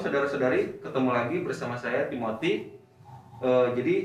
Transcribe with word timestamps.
saudara-saudari, 0.00 0.80
ketemu 0.80 1.10
lagi 1.12 1.36
bersama 1.44 1.76
saya 1.76 2.08
Timothy. 2.08 2.72
Eh, 3.44 3.68
jadi 3.76 3.96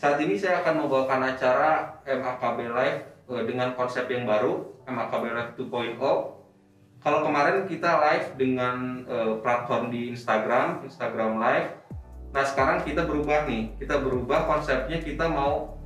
saat 0.00 0.16
ini 0.24 0.40
saya 0.40 0.64
akan 0.64 0.84
membawakan 0.84 1.36
acara 1.36 2.00
MAKB 2.08 2.58
Live 2.72 3.00
eh, 3.28 3.42
dengan 3.44 3.76
konsep 3.76 4.08
yang 4.08 4.24
baru, 4.24 4.72
MAKB 4.88 5.24
Live 5.36 5.52
2.0. 5.60 6.00
Kalau 6.98 7.22
kemarin 7.22 7.68
kita 7.68 8.00
live 8.02 8.26
dengan 8.40 9.04
eh, 9.04 9.34
platform 9.44 9.92
di 9.92 10.10
Instagram, 10.10 10.82
Instagram 10.88 11.38
Live. 11.38 11.76
Nah 12.32 12.44
sekarang 12.44 12.84
kita 12.84 13.04
berubah 13.04 13.44
nih, 13.44 13.76
kita 13.76 14.00
berubah 14.00 14.48
konsepnya 14.48 14.98
kita 15.04 15.28
mau 15.28 15.76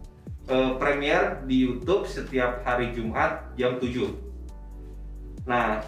eh, 0.46 0.72
premier 0.78 1.42
di 1.50 1.66
YouTube 1.66 2.06
setiap 2.06 2.62
hari 2.62 2.94
Jumat 2.94 3.52
jam 3.58 3.76
7. 3.76 4.06
Nah, 5.42 5.82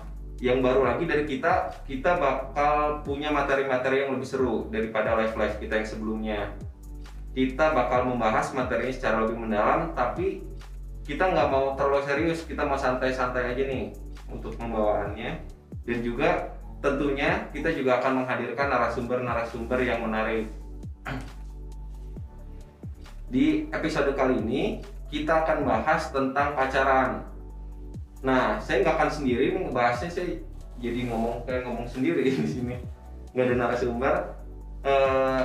yang 0.45 0.61
baru 0.61 0.85
lagi 0.85 1.09
dari 1.09 1.25
kita, 1.25 1.73
kita 1.89 2.21
bakal 2.21 3.01
punya 3.01 3.33
materi-materi 3.33 4.05
yang 4.05 4.13
lebih 4.13 4.29
seru 4.29 4.69
daripada 4.69 5.17
live-live 5.17 5.57
kita 5.57 5.81
yang 5.81 5.89
sebelumnya. 5.89 6.41
Kita 7.33 7.73
bakal 7.73 8.13
membahas 8.13 8.53
materinya 8.53 8.93
secara 8.93 9.25
lebih 9.25 9.41
mendalam, 9.41 9.97
tapi 9.97 10.45
kita 11.09 11.33
nggak 11.33 11.49
mau 11.49 11.73
terlalu 11.81 12.05
serius, 12.05 12.45
kita 12.45 12.61
mau 12.61 12.77
santai-santai 12.77 13.57
aja 13.57 13.63
nih 13.65 13.97
untuk 14.29 14.53
pembawaannya. 14.61 15.41
Dan 15.89 16.05
juga 16.05 16.53
tentunya 16.85 17.49
kita 17.49 17.73
juga 17.73 18.05
akan 18.05 18.29
menghadirkan 18.29 18.69
narasumber-narasumber 18.69 19.81
yang 19.81 20.05
menarik. 20.05 20.53
Di 23.33 23.65
episode 23.73 24.13
kali 24.13 24.45
ini, 24.45 24.85
kita 25.09 25.49
akan 25.49 25.65
bahas 25.65 26.13
tentang 26.13 26.53
pacaran. 26.53 27.33
Nah, 28.25 28.57
saya 28.57 28.81
nggak 28.81 28.97
akan 28.97 29.11
sendiri 29.13 29.53
nih 29.53 29.61
ngebahasnya, 29.69 30.09
saya 30.09 30.41
jadi 30.81 31.13
ngomong 31.13 31.45
kayak 31.45 31.69
ngomong 31.69 31.87
sendiri 31.87 32.25
di 32.27 32.49
sini. 32.49 32.77
Nggak 33.37 33.45
ada 33.53 33.55
narasumber. 33.61 34.15
Eh, 34.85 35.45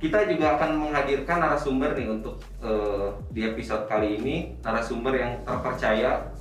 kita 0.00 0.24
juga 0.32 0.56
akan 0.56 0.70
menghadirkan 0.88 1.44
narasumber 1.44 1.92
nih 1.92 2.08
untuk 2.08 2.40
eh, 2.64 3.12
di 3.28 3.44
episode 3.44 3.84
kali 3.84 4.16
ini, 4.16 4.56
narasumber 4.64 5.12
yang 5.20 5.32
terpercaya, 5.44 6.32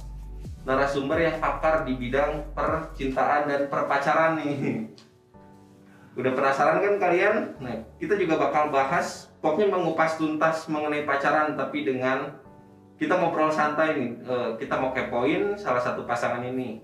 narasumber 0.63 1.19
yang 1.19 1.35
pakar 1.43 1.83
di 1.83 1.99
bidang 1.99 2.55
percintaan 2.55 3.51
dan 3.51 3.61
perpacaran 3.67 4.39
nih. 4.39 4.87
Udah 6.19 6.31
penasaran 6.31 6.79
kan 6.79 6.95
kalian? 6.95 7.35
Nah, 7.59 7.75
kita 7.99 8.15
juga 8.15 8.39
bakal 8.39 8.71
bahas, 8.71 9.31
pokoknya 9.43 9.75
mengupas 9.75 10.15
tuntas 10.15 10.67
mengenai 10.71 11.03
pacaran, 11.03 11.59
tapi 11.59 11.83
dengan 11.83 12.39
kita 12.99 13.15
ngobrol 13.15 13.47
santai 13.47 13.95
nih, 13.95 14.11
eh, 14.27 14.49
kita 14.59 14.75
mau 14.75 14.91
kepoin 14.91 15.55
salah 15.55 15.79
satu 15.79 16.03
pasangan 16.03 16.43
ini. 16.43 16.83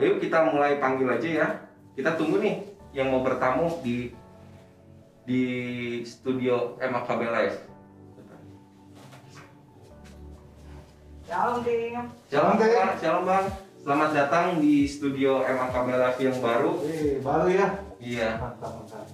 Ayo 0.00 0.16
kita 0.16 0.48
mulai 0.48 0.80
panggil 0.80 1.04
aja 1.12 1.28
ya. 1.28 1.48
Kita 1.92 2.16
tunggu 2.16 2.40
nih 2.40 2.64
yang 2.96 3.12
mau 3.12 3.20
bertamu 3.20 3.84
di 3.84 4.16
di 5.28 5.42
studio 6.08 6.80
MAKB 6.80 7.20
Live. 7.28 7.58
Shalom 11.28 11.60
tim. 11.62 12.00
Shalom. 12.32 12.56
Pak, 12.56 12.96
shalom 12.98 13.24
Bang. 13.28 13.46
Selamat 13.84 14.10
datang 14.16 14.46
di 14.64 14.88
studio 14.88 15.44
MAKB 15.44 15.88
Live 15.92 16.20
yang 16.24 16.36
baru. 16.40 16.72
Eh, 16.88 17.20
baru 17.20 17.46
ya? 17.52 17.68
Iya, 18.00 18.40
Mantap, 18.40 18.80
mantap. 18.80 19.04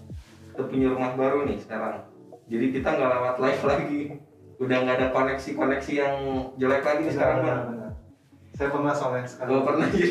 kita 0.55 0.63
punya 0.71 0.87
rumah 0.95 1.13
baru 1.19 1.43
nih 1.43 1.59
sekarang. 1.59 2.07
Jadi 2.47 2.67
kita 2.71 2.89
nggak 2.95 3.11
lewat 3.11 3.37
live 3.43 3.65
lagi. 3.67 4.03
Udah 4.57 4.77
nggak 4.83 4.97
ada 4.97 5.09
koneksi-koneksi 5.13 5.93
yang 5.93 6.15
jelek 6.57 6.83
lagi 6.85 7.01
nih 7.05 7.13
sekarang 7.13 7.39
benar, 7.45 7.59
benar. 7.69 7.91
Saya 8.57 8.69
pernah 8.73 8.95
soalnya 8.97 9.29
sekali. 9.29 9.53
Gak 9.53 9.67
pernah 9.69 9.87
jadi. 9.93 10.11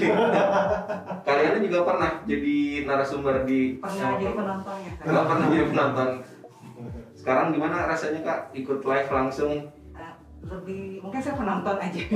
Kalian 1.27 1.65
juga 1.65 1.79
pernah 1.81 2.11
jadi 2.29 2.57
narasumber 2.85 3.35
di 3.41 3.81
Pernah 3.81 4.21
jadi 4.21 4.35
penonton 4.37 4.75
ya? 4.85 4.91
Gak 5.01 5.25
pernah 5.25 5.45
jadi 5.49 5.65
penonton. 5.73 6.09
Sekarang 7.17 7.47
gimana 7.57 7.89
rasanya 7.89 8.21
kak 8.21 8.39
ikut 8.53 8.85
live 8.85 9.09
langsung? 9.09 9.53
Eh, 9.97 10.13
lebih 10.45 11.01
mungkin 11.01 11.19
saya 11.19 11.35
penonton 11.37 11.75
aja. 11.81 12.01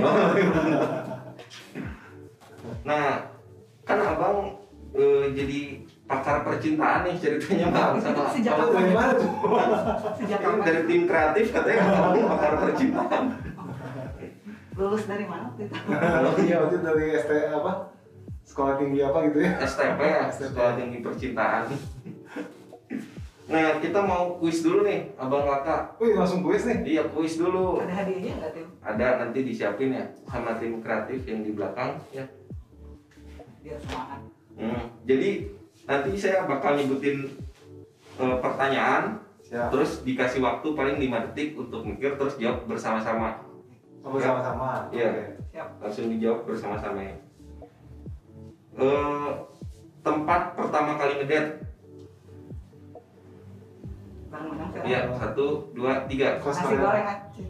Nah, 2.83 3.23
kan 3.87 3.99
abang 4.03 4.59
eh, 4.93 5.25
jadi 5.33 5.81
pakar 6.09 6.41
percintaan 6.41 7.05
nih 7.05 7.15
ceritanya 7.21 7.67
bang 7.69 8.01
sama 8.01 8.33
Sejak 8.33 8.57
Dari 8.57 8.93
mana 8.97 9.13
tuh? 9.13 9.29
Sejak 10.17 10.39
kapan? 10.41 10.65
dari 10.65 10.81
tim 10.89 11.01
kreatif 11.05 11.45
katanya 11.53 11.81
abang 11.85 12.25
pakar 12.33 12.53
percintaan. 12.65 13.23
Lulus 14.73 15.03
dari 15.05 15.25
mana 15.29 15.53
waktu 15.53 15.69
itu? 15.69 15.75
Iya, 16.49 16.57
itu 16.65 16.77
dari 16.81 17.05
ST 17.13 17.31
apa? 17.53 17.93
Sekolah 18.47 18.73
tinggi 18.81 18.99
apa 19.05 19.17
gitu 19.29 19.37
ya? 19.45 19.51
STP 19.61 19.99
ya, 20.01 20.21
STP. 20.33 20.55
Sekolah 20.55 20.73
Tinggi 20.79 20.99
Percintaan. 21.05 21.63
Nah, 23.49 23.81
kita 23.81 23.99
mau 24.05 24.37
kuis 24.41 24.61
dulu 24.61 24.85
nih, 24.85 25.13
abang 25.19 25.45
kakak. 25.45 25.99
Wih, 26.01 26.17
langsung 26.17 26.41
kuis 26.41 26.65
nih. 26.65 26.81
Iya, 26.85 27.03
kuis 27.13 27.37
dulu. 27.37 27.77
Ada 27.81 27.93
hadiahnya 28.05 28.31
nggak 28.41 28.51
tim? 28.57 28.67
Ada 28.81 29.07
nanti 29.21 29.39
disiapin 29.45 29.93
ya 29.93 30.05
sama 30.25 30.57
tim 30.57 30.81
kreatif 30.81 31.21
yang 31.29 31.45
di 31.45 31.51
belakang 31.53 32.01
ya. 32.09 32.25
Biar 33.61 33.77
semangat. 33.83 34.21
Hmm, 34.57 34.81
jadi 35.05 35.58
nanti 35.89 36.13
saya 36.13 36.45
bakal 36.45 36.77
nyebutin 36.77 37.33
eh, 38.21 38.37
pertanyaan, 38.37 39.25
Siap. 39.41 39.73
terus 39.73 40.05
dikasih 40.05 40.37
waktu 40.45 40.67
paling 40.77 41.01
5 41.01 41.25
detik 41.33 41.57
untuk 41.57 41.81
mikir 41.81 42.13
terus 42.13 42.37
jawab 42.37 42.69
bersama-sama. 42.69 43.41
Oh, 44.05 44.13
bersama-sama. 44.13 44.85
Iya. 44.93 45.33
Siap. 45.49 45.81
Langsung 45.81 46.13
dijawab 46.13 46.45
bersama-sama 46.45 47.01
ya. 47.01 47.15
Eh, 48.79 49.29
tempat 50.05 50.53
pertama 50.53 50.95
kali 51.01 51.25
saya. 51.25 51.45
Iya, 54.85 55.09
satu, 55.17 55.73
dua, 55.73 56.05
tiga. 56.05 56.37
Kos 56.39 56.55
Nasi 56.55 56.63
kalian. 56.69 56.79
goreng 56.85 57.07
Aceh. 57.09 57.47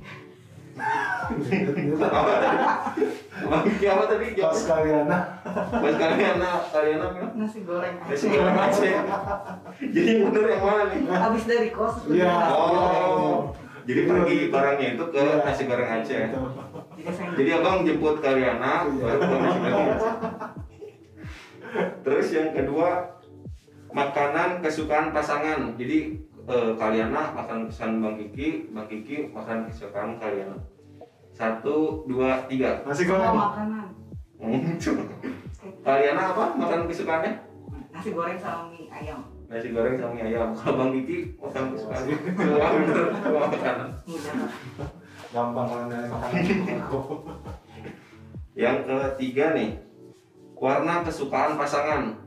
Apa 0.79 2.31
tadi? 2.35 2.57
Kiki 3.69 3.85
apa 3.87 4.03
tadi? 4.05 4.25
Kos 4.35 4.59
Jawab. 4.59 4.69
kalian 4.69 5.05
nah. 5.05 5.23
Buat 5.71 5.95
kalian, 5.95 6.35
kalian 6.69 6.99
apa? 6.99 7.19
Nasi 7.33 7.59
goreng 7.63 7.95
Nasi 8.01 8.25
goreng 8.27 8.57
Aceh. 8.57 8.93
Jadi 9.79 10.09
yang 10.09 10.21
bener 10.29 10.43
yang 10.49 10.61
mana 10.61 10.83
nih? 10.89 11.01
Abis 11.07 11.43
dari 11.45 11.69
kos. 11.69 11.95
Iya. 12.07 12.33
Oh, 12.51 13.53
jadi 13.83 14.01
pergi 14.05 14.37
barangnya 14.49 14.87
itu 14.93 15.03
ke 15.07 15.19
Iya. 15.19 15.41
nasi 15.41 15.63
goreng 15.65 15.89
Aceh. 15.89 16.21
Betul. 16.29 16.49
Jadi 17.39 17.49
abang 17.53 17.77
jemput 17.81 18.19
Karyana, 18.19 18.85
Iya. 18.85 19.01
baru 19.01 19.19
ke 19.19 19.35
nasi 19.37 19.57
goreng 19.59 19.87
Aceh. 19.89 20.13
Terus 22.01 22.27
yang 22.33 22.49
kedua 22.51 22.89
makanan 23.89 24.59
kesukaan 24.59 25.09
pasangan. 25.09 25.73
Jadi 25.75 26.17
eh, 26.49 26.71
Karyana 26.73 27.21
makan 27.37 27.69
kesukaan 27.69 28.01
Bang 28.01 28.15
Kiki, 28.17 28.73
Bang 28.73 28.87
Kiki 28.89 29.29
makan 29.29 29.69
kesukaan 29.69 30.17
Karyana. 30.17 30.57
Satu, 31.29 32.03
dua, 32.09 32.43
tiga. 32.49 32.83
Nasi 32.83 33.05
semua 33.05 33.31
goreng. 33.31 33.37
makanan. 33.37 33.85
Karyana 35.85 36.21
apa 36.35 36.43
makan 36.61 36.79
kesukaannya? 36.89 37.33
Nasi 37.93 38.09
goreng 38.11 38.37
sama 38.41 38.73
mie 38.73 38.89
ayam. 38.89 39.21
Nasi 39.47 39.69
goreng 39.71 39.95
sama 39.95 40.11
mie 40.17 40.25
ayam. 40.25 40.49
Kalau 40.57 40.75
Bang 40.75 40.91
Kiki 40.97 41.37
makan 41.37 41.63
kesukaannya. 41.77 42.15
Makanan. 43.29 43.89
Gampang 45.29 45.65
kalau 45.69 45.85
dari 45.87 46.07
makanan. 46.09 46.43
Yang 48.59 48.77
ketiga 48.83 49.45
nih, 49.55 49.69
warna 50.57 51.05
kesukaan 51.05 51.55
pasangan. 51.55 52.17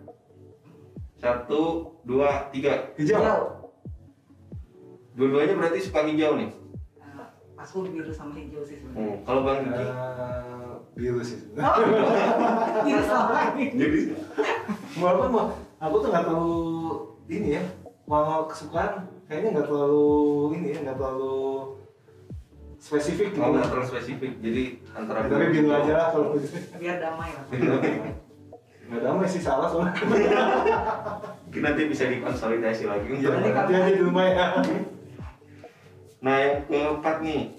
Satu, 1.21 1.93
dua, 2.03 2.49
tiga. 2.51 2.91
Hijau. 2.97 3.62
Dua-duanya 5.13 5.55
berarti 5.55 5.79
suka 5.79 6.05
hijau 6.05 6.35
nih. 6.35 6.51
Eh, 6.97 7.27
Aku 7.59 7.85
biru 7.85 8.11
sama 8.11 8.35
hijau 8.35 8.63
sih 8.63 8.77
sebenarnya. 8.77 9.05
Hmm, 9.05 9.17
Kalau 9.23 9.41
Bang 9.43 9.59
Kiki, 9.61 9.77
Eh, 9.77 10.73
biru 10.95 11.21
sih. 11.21 11.39
sebenarnya. 11.39 11.69
Oh, 11.69 12.83
biru 12.83 13.03
sama 13.03 13.37
ini. 13.53 13.65
jadi 13.73 13.99
Walaupun 14.95 15.29
mau, 15.29 15.47
aku 15.79 15.95
tuh 15.99 16.09
nggak 16.11 16.25
terlalu 16.25 16.61
ini 17.29 17.49
ya. 17.53 17.63
Mau 18.05 18.45
kesukaan 18.45 18.93
kayaknya 19.25 19.49
nggak 19.55 19.67
terlalu 19.67 20.09
ini 20.55 20.69
ya, 20.71 20.79
nggak 20.83 20.97
terlalu 20.97 21.37
spesifik 22.77 23.31
gitu. 23.31 23.39
kalau 23.39 23.55
nggak 23.55 23.71
terlalu 23.71 23.89
spesifik, 23.89 24.33
jadi 24.43 24.65
antara 24.93 25.19
Tapi 25.25 25.45
biru 25.51 25.69
aja 25.71 25.93
lah 25.95 26.09
kalau 26.11 26.27
gitu. 26.35 26.47
Biar 26.77 26.97
damai 26.99 27.31
lah. 27.31 27.45
Nggak 28.83 29.01
damai 29.01 29.27
sih 29.27 29.39
salah 29.39 29.69
soalnya. 29.71 29.95
Mungkin 31.47 31.63
nanti 31.63 31.83
bisa 31.87 32.05
dikonsolidasi 32.07 32.83
lagi. 32.85 33.07
Iya, 33.15 33.29
untuk- 33.31 33.55
nanti 33.55 33.73
aja 33.73 33.91
di 33.91 34.03
rumah 34.03 34.25
ya. 34.27 34.47
Nah 36.23 36.39
yang 36.39 36.63
keempat 36.71 37.19
nih, 37.19 37.51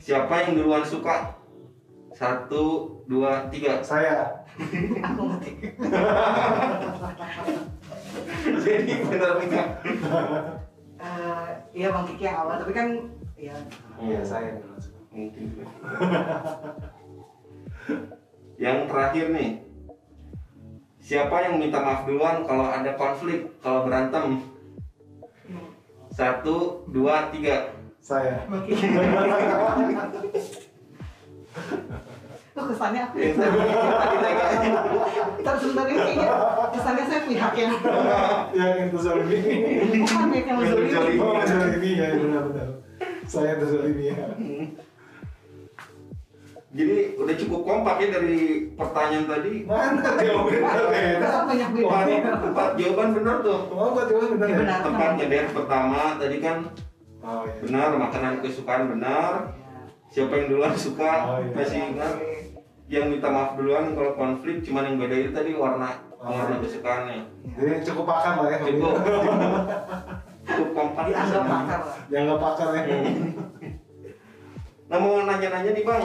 siapa 0.00 0.32
yang 0.40 0.56
duluan 0.56 0.80
suka? 0.80 1.36
Satu, 2.16 2.96
dua, 3.04 3.44
tiga. 3.52 3.84
Saya. 3.84 4.40
Aku. 5.04 5.36
Jadi 8.64 8.92
benar 9.04 9.36
enggak? 9.36 9.68
Eh, 10.96 11.48
Iya 11.76 11.92
Bang 11.92 12.08
Kiki 12.08 12.24
yang 12.24 12.40
awal, 12.40 12.56
tapi 12.56 12.72
kan 12.72 12.88
ya 13.36 13.52
Iya, 14.00 14.24
saya. 14.24 14.56
yang 14.56 14.80
suka. 14.80 14.96
Mungkin. 15.12 15.44
yang 18.56 18.88
terakhir 18.88 19.26
nih, 19.28 19.60
siapa 20.96 21.36
yang 21.44 21.60
minta 21.60 21.84
maaf 21.84 22.08
duluan 22.08 22.48
kalau 22.48 22.64
ada 22.64 22.96
konflik 22.96 23.44
kalau 23.60 23.84
berantem 23.84 24.40
satu 26.16 26.56
dua 26.88 27.28
tiga 27.28 27.76
Saya. 28.00 28.46
Tuh 32.48 32.64
kesannya 32.72 33.00
aku 33.04 33.16
Ya, 33.20 33.36
tadi- 33.36 33.60
tadi 33.92 34.16
tadi. 34.16 34.68
Tapi 35.44 35.58
sebenarnya 35.60 35.96
kayaknya 36.00 36.28
kesannya 36.72 37.04
saya 37.04 37.20
pihak 37.28 37.52
yang 37.52 37.72
Yang 38.56 38.72
itu 38.88 38.98
zalimi. 38.98 39.38
bukan 39.92 40.26
pihak 40.32 40.46
yang 40.46 40.56
Yang 40.56 40.72
menzalimi. 40.80 41.20
Oh, 41.20 41.36
zalimi 41.44 41.90
ya 41.92 42.06
benar-benar. 42.16 42.68
Saya 43.26 43.50
itu 43.58 43.66
zalimi 43.68 44.04
ya. 44.08 44.16
Jadi 46.68 47.14
udah 47.14 47.34
cukup 47.36 47.60
kompak 47.62 47.96
ya 47.98 48.08
dari 48.12 48.36
pertanyaan 48.74 49.24
tadi 49.24 49.52
Mana 49.64 50.02
jawabannya 50.18 50.60
banyak 51.46 51.68
ini 51.70 51.80
beda. 51.84 52.32
tempat 52.42 52.68
jawaban 52.74 53.08
benar 53.12 53.36
tuh 53.40 53.60
Oh, 53.70 53.88
buat 53.90 54.06
jawaban 54.06 54.30
benar 54.34 54.48
ya? 54.48 54.56
Benar. 54.58 54.78
tempatnya 54.82 55.24
deh 55.26 55.44
pertama 55.50 56.00
tadi 56.16 56.36
kan 56.38 56.56
Oh 57.18 57.42
iya. 57.42 57.54
benar 57.60 57.88
makanan 57.96 58.32
kesukaan 58.40 58.82
benar 58.88 59.30
siapa 60.08 60.32
yang 60.32 60.46
duluan 60.48 60.74
suka 60.76 61.12
Oh, 61.24 61.38
iya. 61.38 61.54
masih 61.54 61.78
ingat 61.86 62.14
yang 62.86 63.04
minta 63.08 63.28
maaf 63.28 63.54
duluan 63.54 63.90
kalau 63.92 64.14
konflik 64.14 64.62
cuman 64.62 64.86
yang 64.86 64.96
beda 64.96 65.16
itu 65.16 65.30
tadi 65.32 65.50
warna 65.52 65.90
Oh, 66.16 66.34
warna 66.34 66.56
iya. 66.56 66.62
kesukaannya 66.62 67.18
Jadi 67.52 67.72
cukup 67.84 68.04
pakar 68.06 68.32
lah 68.36 68.48
ya. 68.48 68.58
cukup 68.60 68.92
cukup 70.46 70.68
kompak 70.72 71.04
Dianggap 71.06 71.44
pakar 71.46 71.78
lah. 71.80 71.96
Jangan 72.06 72.36
pakar 72.36 72.68
ya. 72.74 72.84
Nah 74.86 74.96
mau 74.96 75.18
nanya-nanya 75.20 75.70
nih 75.72 75.82
bang, 75.82 76.04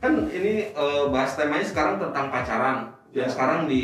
kan 0.00 0.12
ini 0.26 0.72
eh, 0.72 1.04
bahas 1.12 1.36
temanya 1.36 1.62
sekarang 1.62 2.00
tentang 2.00 2.32
pacaran. 2.32 2.76
Dan 3.10 3.26
Ya. 3.26 3.30
sekarang 3.30 3.60
di 3.66 3.82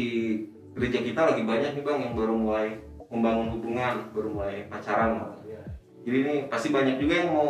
gereja 0.73 1.03
kita 1.03 1.21
lagi 1.35 1.43
banyak 1.43 1.77
nih 1.77 1.83
bang 1.85 1.99
yang 1.99 2.15
baru 2.15 2.35
mulai 2.35 2.67
membangun 3.11 3.49
hubungan, 3.53 3.95
baru 4.11 4.29
mulai 4.33 4.65
pacaran. 4.67 5.37
Iya. 5.45 5.61
Jadi 6.07 6.17
ini 6.25 6.35
pasti 6.49 6.71
banyak 6.71 6.97
juga 6.97 7.15
yang 7.21 7.31
mau 7.35 7.49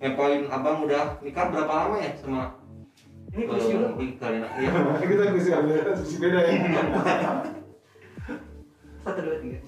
ngepoin 0.00 0.48
abang 0.48 0.88
udah 0.88 1.20
nikah 1.20 1.52
berapa 1.52 1.68
lama 1.68 1.96
ya 2.00 2.10
sama 2.16 2.56
Ini 3.30 3.46
kursi 3.46 3.78
eh, 3.78 4.10
kalian? 4.18 4.42
Iya. 4.58 4.70
Kita 5.10 5.24
bisa 5.30 5.62
beda, 5.62 5.92
bisa 5.94 6.16
beda 6.18 6.38
ya. 6.40 6.52
Satu 9.00 9.20
dua 9.22 9.36
tiga. 9.40 9.58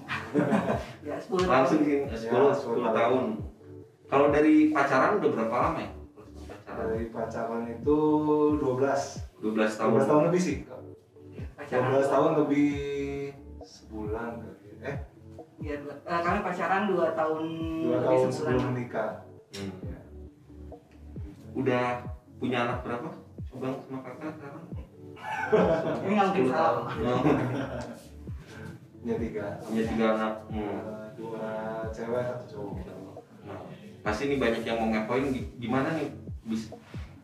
Ya 1.06 1.14
sepuluh 1.19 1.46
Langsung 1.46 1.82
Ya, 1.87 2.06
10, 2.06 2.55
10 2.55 2.82
10 2.82 2.99
tahun. 2.99 3.25
Kalau 4.06 4.26
dari 4.29 4.70
pacaran 4.70 5.19
udah 5.19 5.31
berapa 5.31 5.56
lama 5.56 5.79
ya? 5.81 5.90
Dari 6.74 7.04
pacaran 7.08 7.62
itu 7.66 7.98
12 8.56 9.02
12 9.38 9.72
tahun. 9.74 9.90
12 9.94 10.06
tahun 10.06 10.22
lebih 10.26 10.40
sih. 10.40 10.56
Pacaran. 11.52 11.90
12 11.92 12.08
tahun 12.08 12.30
lebih 12.38 12.70
sebulan 13.62 14.30
kali. 14.38 14.70
Eh, 14.82 14.96
Iya, 15.58 15.78
dua- 15.78 15.94
eh, 16.02 16.20
kami 16.20 16.38
pacaran 16.42 16.82
dua 16.86 17.06
tahun 17.12 17.44
2 17.80 17.92
lebih 17.92 18.02
tahun 18.02 18.19
sebulan. 18.20 18.34
sebelum 18.34 18.62
menikah. 18.72 19.10
Hmm. 19.52 19.72
Ya. 19.80 19.98
Udah 21.52 21.84
punya 22.36 22.58
anak 22.62 22.78
berapa? 22.82 23.08
Bang 23.52 23.76
sama 23.80 24.00
kakak 24.02 24.32
sekarang? 24.32 24.64
Ini 26.02 26.10
nggak 26.10 26.26
mungkin 26.26 26.44
10 26.44 26.50
salah. 26.50 26.84
Oh, 26.88 27.20
Punya 28.96 29.16
tiga. 29.19 29.46
Punya 29.60 29.82
tiga 29.84 30.06
anak. 30.12 30.34
Hmm. 30.48 30.58
Eh, 30.58 31.08
Dua 31.12 31.46
cewek, 31.92 32.22
satu 32.24 32.44
cowok. 32.48 32.74
Nah, 33.44 33.58
pasti 34.00 34.22
nih 34.26 34.38
banyak 34.38 34.62
yang 34.64 34.78
mau 34.78 34.88
ngepoin 34.88 35.28
gi- 35.28 35.50
gimana 35.58 35.92
nih 35.92 36.08
bis 36.46 36.72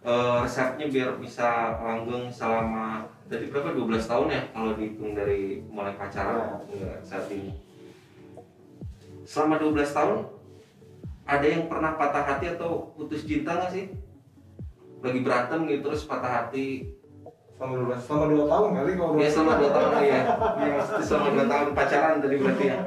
eh, 0.05 0.37
resepnya 0.43 0.87
biar 0.88 1.11
bisa 1.19 1.79
langgeng 1.82 2.31
selama 2.31 3.06
dari 3.29 3.50
berapa 3.53 3.76
12 3.76 3.99
tahun 4.09 4.26
ya 4.32 4.43
kalau 4.56 4.73
dihitung 4.79 5.12
dari 5.12 5.61
mulai 5.69 5.93
pacaran 5.99 6.65
hingga 6.70 7.03
saat 7.05 7.29
ini. 7.29 7.53
Selama 9.29 9.61
12 9.61 9.85
tahun 9.93 10.19
ada 11.29 11.44
yang 11.44 11.69
pernah 11.69 11.93
patah 12.00 12.25
hati 12.25 12.56
atau 12.56 12.97
putus 12.97 13.29
cinta 13.29 13.59
nggak 13.61 13.73
sih? 13.75 13.85
Lagi 15.05 15.21
berantem 15.21 15.69
gitu 15.69 15.93
terus 15.93 16.09
patah 16.09 16.47
hati 16.47 16.99
Selama 17.59 17.91
12 17.91 18.06
selama 18.06 18.25
2 18.31 18.47
tahun 18.47 18.69
kali 18.71 18.91
kalau 18.94 19.12
Ya 19.19 19.29
selama 19.29 19.53
2 19.59 19.75
tahun 19.75 19.91
ya. 19.91 19.99
Iya, 19.99 20.23
maksudnya 20.79 21.03
selama 21.03 21.29
2 21.35 21.50
tahun 21.50 21.69
pacaran 21.75 22.14
tadi 22.23 22.35
berarti 22.38 22.64
ya. 22.71 22.79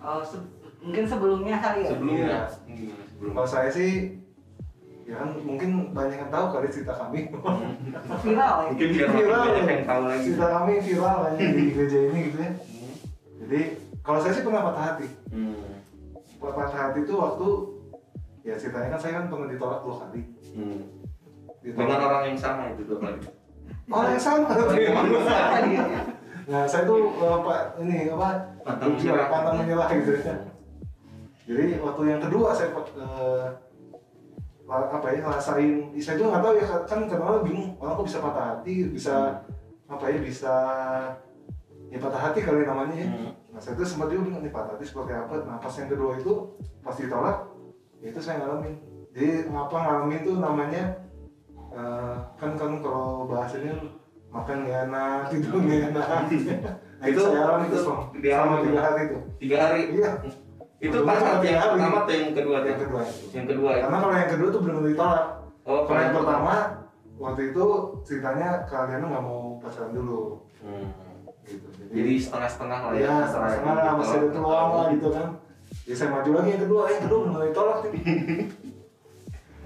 Oh, 0.00 0.20
se- 0.24 0.48
mungkin 0.80 1.04
sebelumnya 1.04 1.56
kali 1.60 1.78
ya. 1.84 1.88
Sebelumnya. 1.92 2.24
Iya. 2.24 2.40
Hmm, 2.64 2.96
sebelum. 3.12 3.32
Kalau 3.36 3.48
saya 3.52 3.68
sih 3.68 4.15
ya 5.06 5.22
kan 5.22 5.28
mungkin 5.38 5.70
banyak 5.94 6.18
yang 6.18 6.30
tahu 6.34 6.46
kali 6.50 6.66
cerita 6.66 6.92
kami. 6.98 7.30
Viral 8.26 8.54
ya. 8.58 8.66
Mungkin 8.74 8.88
biar 8.90 9.08
Viral. 9.14 9.42
banyak 9.46 9.66
yang 9.70 9.86
tahu 9.86 10.02
lagi. 10.10 10.24
cerita 10.26 10.46
kami 10.50 10.72
viral 10.82 11.16
kan 11.22 11.32
di 11.38 11.64
gereja 11.74 11.98
ini 12.10 12.18
gitu 12.26 12.38
ya. 12.42 12.50
Jadi 13.46 13.60
kalau 14.02 14.18
saya 14.18 14.32
sih 14.34 14.42
pernah 14.42 14.62
patah 14.66 14.84
hati. 14.92 15.06
Hmm. 15.30 15.56
Patah 16.42 16.68
hati 16.74 16.98
itu 17.06 17.14
waktu 17.14 17.48
ya 18.42 18.54
ceritanya 18.58 18.88
kan 18.94 19.00
saya 19.00 19.12
kan 19.22 19.24
pernah 19.30 19.46
ditolak 19.46 19.80
dua 19.86 19.94
kali. 20.02 20.20
Hmm. 20.58 20.80
Ditolak. 21.62 21.78
Dengan 21.86 21.98
orang 22.02 22.22
yang 22.26 22.38
sama 22.38 22.62
itu 22.74 22.82
dua 22.82 22.98
kali. 22.98 23.18
Orang 23.86 24.10
yang 24.10 24.22
sama. 24.22 24.46
Dia? 24.74 24.90
Nah 26.46 26.62
saya 26.62 26.86
tuh 26.86 27.10
eh, 27.10 27.38
pak 27.42 27.74
ini 27.82 28.06
apa? 28.06 28.54
Pantang 28.62 28.94
menyerah. 28.94 29.26
Pantang 29.26 29.56
menyerah 29.66 29.88
gitu 29.98 30.10
ya. 30.14 30.34
Jadi 31.46 31.64
waktu 31.82 32.02
yang 32.06 32.22
kedua 32.22 32.54
saya 32.54 32.70
la- 32.94 33.65
apa 34.66 35.06
ya 35.14 35.22
rasain, 35.22 35.94
saya 36.02 36.18
juga 36.18 36.28
nggak 36.36 36.42
tahu 36.42 36.54
ya 36.58 36.64
kan 36.66 37.00
kadang-kadang 37.06 37.46
bingung 37.46 37.68
orang 37.78 37.94
kok 38.02 38.06
bisa 38.10 38.18
patah 38.18 38.44
hati, 38.50 38.74
bisa 38.90 39.14
apa 39.86 40.04
ya 40.10 40.18
bisa 40.18 40.54
ya 41.86 41.98
patah 42.02 42.20
hati 42.20 42.42
kali 42.42 42.66
namanya 42.66 42.94
ya. 42.98 43.06
Hmm. 43.06 43.30
Nah 43.54 43.60
saya 43.62 43.78
tuh 43.78 43.86
sempat 43.86 44.10
juga 44.10 44.26
bingung 44.26 44.42
nih 44.42 44.50
patah 44.50 44.74
hati 44.74 44.84
seperti 44.90 45.14
apa. 45.14 45.34
Nah 45.46 45.56
pas 45.62 45.70
yang 45.78 45.86
kedua 45.86 46.18
itu 46.18 46.32
pas 46.82 46.96
ditolak, 46.98 47.38
ya 48.02 48.06
itu 48.10 48.20
saya 48.20 48.42
ngalamin. 48.42 48.74
Jadi 49.14 49.28
ngapa 49.48 49.76
ngalamin 49.78 50.20
tuh 50.26 50.34
namanya 50.42 50.82
eh, 51.70 52.14
kan 52.34 52.50
kan 52.58 52.70
kalau 52.82 53.30
bahasanya 53.30 53.74
makan 54.34 54.66
nggak 54.66 54.80
enak, 54.90 55.20
tidur 55.30 55.62
nggak 55.62 55.82
enak. 55.94 56.06
Nah, 56.96 57.06
itu 57.12 57.20
Itu- 57.22 57.28
saya 57.28 57.40
alami 57.44 57.66
itu 57.70 57.78
itu 57.78 57.84
selama 57.86 58.56
tiga 58.66 58.80
hari 58.82 59.00
itu. 59.06 59.18
Tiga 59.38 59.56
hari. 59.62 59.80
Iya. 59.94 60.10
Itu 60.86 60.98
pas 61.02 61.18
tiga 61.42 61.48
yang 61.50 61.72
pertama 61.74 61.96
atau 62.06 62.14
yang 62.14 62.32
kedua? 62.34 62.56
Yang 62.62 62.78
kedua. 62.86 63.02
Yang 63.34 63.46
kedua 63.50 63.70
ya. 63.74 63.80
Karena 63.86 63.98
kalau 63.98 64.14
yang 64.14 64.30
kedua 64.30 64.48
tuh 64.54 64.60
belum 64.62 64.76
ditolak. 64.86 65.26
Oh, 65.66 65.82
Kalau 65.82 66.00
yang 66.00 66.14
pertama 66.14 66.54
waktu 67.18 67.42
itu 67.50 67.64
ceritanya 68.06 68.48
kalian 68.70 69.02
nggak 69.02 69.24
mau 69.24 69.58
pacaran 69.58 69.90
dulu. 69.90 70.46
Hmm. 70.62 70.88
Gitu. 71.46 71.66
Jadi 71.94 72.12
setengah-setengah 72.18 72.78
lah 72.82 72.92
ya. 72.94 73.06
ya 73.06 73.14
setengah-setengah 73.30 73.74
lah, 73.74 73.94
masih 73.98 74.16
ada 74.18 74.28
peluang 74.34 74.70
lah 74.74 74.86
gitu 74.94 75.08
kan. 75.14 75.28
Ya 75.86 75.94
saya 75.94 76.08
maju 76.10 76.30
lagi 76.34 76.48
yang 76.54 76.62
kedua, 76.66 76.82
yang 76.90 77.02
kedua 77.06 77.18
belum 77.22 77.42
ditolak 77.50 77.78
nih. 77.86 78.02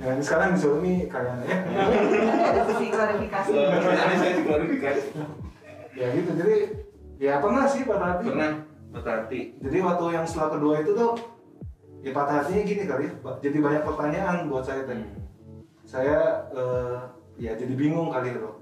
ya 0.00 0.08
ini 0.16 0.22
sekarang 0.24 0.48
disuruh 0.56 0.80
nih 0.80 0.96
kalian 1.08 1.36
ya. 1.44 1.56
Ada 2.48 2.62
sisi 2.68 2.86
klarifikasi. 2.92 3.50
Ini 3.52 4.16
saya 4.16 4.32
klarifikasi. 4.44 5.08
ya 5.90 6.06
gitu 6.16 6.30
jadi 6.32 6.56
ya 7.20 7.32
pernah 7.44 7.64
sih 7.68 7.84
hati. 7.84 8.24
Pernah 8.24 8.69
patah 8.90 9.24
hati. 9.24 9.54
Jadi 9.62 9.78
waktu 9.80 10.04
yang 10.14 10.26
setelah 10.26 10.50
kedua 10.58 10.74
itu 10.82 10.92
tuh 10.94 11.12
ya 12.02 12.10
patah 12.10 12.34
hatinya 12.42 12.62
gini 12.66 12.82
kali 12.86 13.02
ya. 13.06 13.12
Jadi 13.40 13.56
banyak 13.62 13.82
pertanyaan 13.86 14.36
buat 14.50 14.64
saya 14.66 14.82
tadi. 14.84 15.04
Hmm. 15.06 15.62
Saya 15.86 16.18
eh, 16.54 16.98
ya 17.38 17.52
jadi 17.54 17.72
bingung 17.74 18.10
kali 18.10 18.36
loh. 18.36 18.60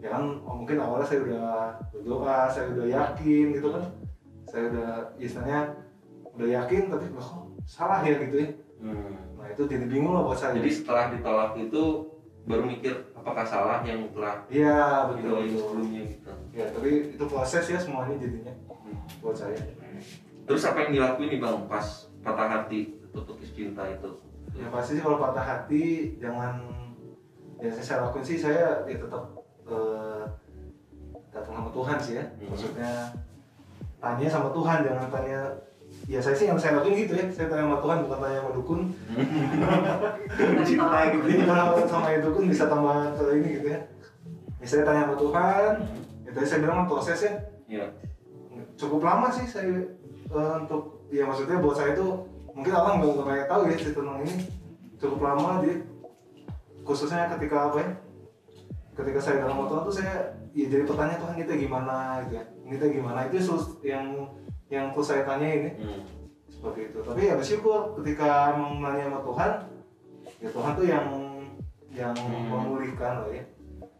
Ya 0.00 0.12
kan 0.12 0.40
oh, 0.44 0.54
mungkin 0.62 0.76
awalnya 0.80 1.06
saya 1.08 1.20
udah 1.24 1.48
berdoa, 1.92 2.40
saya 2.52 2.66
udah 2.72 2.86
yakin 2.86 3.46
gitu 3.56 3.68
kan. 3.72 3.84
Saya 4.48 4.62
udah 4.72 4.90
istilahnya 5.20 5.60
udah 6.36 6.48
yakin 6.62 6.82
tapi 6.92 7.04
kok 7.12 7.26
salah 7.68 8.00
ya 8.04 8.16
gitu 8.24 8.36
ya. 8.40 8.48
Hmm. 8.80 9.36
Nah 9.36 9.46
itu 9.52 9.62
jadi 9.68 9.84
bingung 9.84 10.12
lah 10.16 10.24
buat 10.24 10.38
saya. 10.38 10.56
Jadi 10.56 10.70
setelah 10.72 11.12
ditolak 11.12 11.52
itu 11.60 11.82
baru 12.46 12.62
mikir 12.62 12.94
apakah 13.18 13.42
salah 13.42 13.82
yang 13.82 14.06
telah 14.14 14.46
Iya 14.46 15.10
betul 15.10 15.42
betul. 15.42 15.58
sebelumnya 15.58 16.02
gitu. 16.14 16.30
Ya 16.54 16.64
tapi 16.70 16.90
itu 17.18 17.24
proses 17.26 17.64
ya 17.66 17.78
semuanya 17.82 18.14
jadinya. 18.22 18.54
Buat 19.20 19.36
saya. 19.36 19.56
Terus 20.46 20.62
apa 20.66 20.78
yang 20.86 20.90
dilakuin 20.94 21.28
nih 21.34 21.40
bang 21.42 21.58
pas 21.66 21.86
patah 22.22 22.46
hati 22.46 22.94
itu 23.02 23.18
putus 23.18 23.50
cinta 23.54 23.82
itu? 23.86 24.10
Ya 24.54 24.70
pasti 24.70 24.98
sih 24.98 25.02
kalau 25.02 25.18
patah 25.18 25.42
hati 25.42 26.16
jangan 26.22 26.62
ya 27.60 27.70
saya, 27.72 27.84
saya 27.84 27.98
lakuin 28.08 28.24
sih 28.24 28.38
saya 28.38 28.86
ya 28.86 28.96
tetap 28.96 29.22
eh, 29.66 30.22
datang 31.34 31.54
sama 31.58 31.70
Tuhan 31.74 31.98
sih 31.98 32.14
ya. 32.18 32.24
Hmm. 32.24 32.48
Maksudnya 32.54 32.92
tanya 33.98 34.28
sama 34.30 34.48
Tuhan 34.54 34.78
jangan 34.86 35.08
tanya 35.10 35.40
ya 36.06 36.18
saya 36.22 36.36
sih 36.38 36.46
yang 36.46 36.58
saya 36.58 36.78
lakuin 36.78 37.06
gitu 37.06 37.14
ya 37.18 37.26
saya 37.30 37.46
tanya 37.50 37.66
sama 37.66 37.78
Tuhan 37.82 37.98
bukan 38.06 38.18
tanya 38.22 38.38
sama 38.42 38.52
dukun 38.54 38.80
cinta 40.68 40.98
gitu. 41.14 41.24
jadi 41.30 41.42
kalau 41.46 41.86
sama 41.86 42.06
yang 42.10 42.22
dukun 42.26 42.44
bisa 42.50 42.64
tambah 42.66 43.14
ini 43.32 43.48
gitu 43.58 43.66
ya 43.70 43.80
ya 44.62 44.66
saya 44.66 44.82
tanya 44.86 45.02
sama 45.08 45.16
Tuhan 45.18 45.72
ya 46.26 46.30
tadi 46.34 46.46
saya 46.46 46.60
bilang 46.62 46.76
kan 46.84 46.86
prosesnya 46.90 47.32
Iya. 47.66 47.86
Cukup 48.76 49.00
lama 49.02 49.28
sih 49.28 49.44
saya 49.44 49.72
eh, 50.26 50.54
untuk 50.60 51.08
ya 51.08 51.24
maksudnya 51.24 51.58
buat 51.58 51.74
saya 51.74 51.92
itu 51.92 52.06
mungkin 52.52 52.72
orang 52.72 53.00
nggak 53.00 53.10
nggak 53.12 53.26
banyak 53.26 53.46
tahu 53.46 53.62
ya 53.66 53.76
cerita 53.76 54.00
tentang 54.00 54.20
ini. 54.22 54.34
Cukup 54.96 55.20
lama 55.20 55.60
jadi 55.60 55.76
khususnya 56.82 57.28
ketika 57.36 57.68
apa 57.68 57.76
ya 57.82 57.90
ketika 58.96 59.18
saya 59.20 59.44
dalam 59.44 59.60
motor 59.60 59.84
tuh 59.84 59.92
saya 59.92 60.32
ya 60.56 60.66
jadi 60.66 60.84
pertanyaan 60.84 61.20
Tuhan 61.20 61.36
kita 61.36 61.52
gimana? 61.54 61.96
Gitu 62.24 62.34
ya. 62.34 62.44
Kita 62.66 62.84
gimana? 62.90 63.18
Itu 63.28 63.36
sus- 63.38 63.76
yang 63.82 64.06
yang 64.66 64.90
terus 64.90 65.06
saya 65.06 65.22
tanya 65.22 65.46
ini 65.46 65.70
Hmm. 65.76 66.02
seperti 66.48 66.90
itu. 66.90 66.98
Tapi 67.00 67.20
ya 67.22 67.34
bersyukur 67.36 67.78
ketika 68.00 68.56
mau 68.56 68.72
nanya 68.76 69.06
sama 69.06 69.20
Tuhan 69.22 69.50
ya 70.36 70.48
Tuhan 70.50 70.72
tuh 70.74 70.86
yang 70.86 71.06
yang 71.92 72.14
Hmm. 72.16 72.48
memulihkan 72.50 73.24
lah 73.24 73.30
ya. 73.30 73.44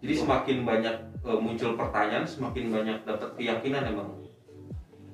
Jadi 0.00 0.14
semakin 0.16 0.56
banyak 0.62 0.94
eh, 1.22 1.38
muncul 1.38 1.74
pertanyaan, 1.74 2.22
semakin 2.22 2.70
banyak 2.70 2.96
dapat 3.02 3.30
keyakinan 3.34 3.82
emang. 3.84 4.10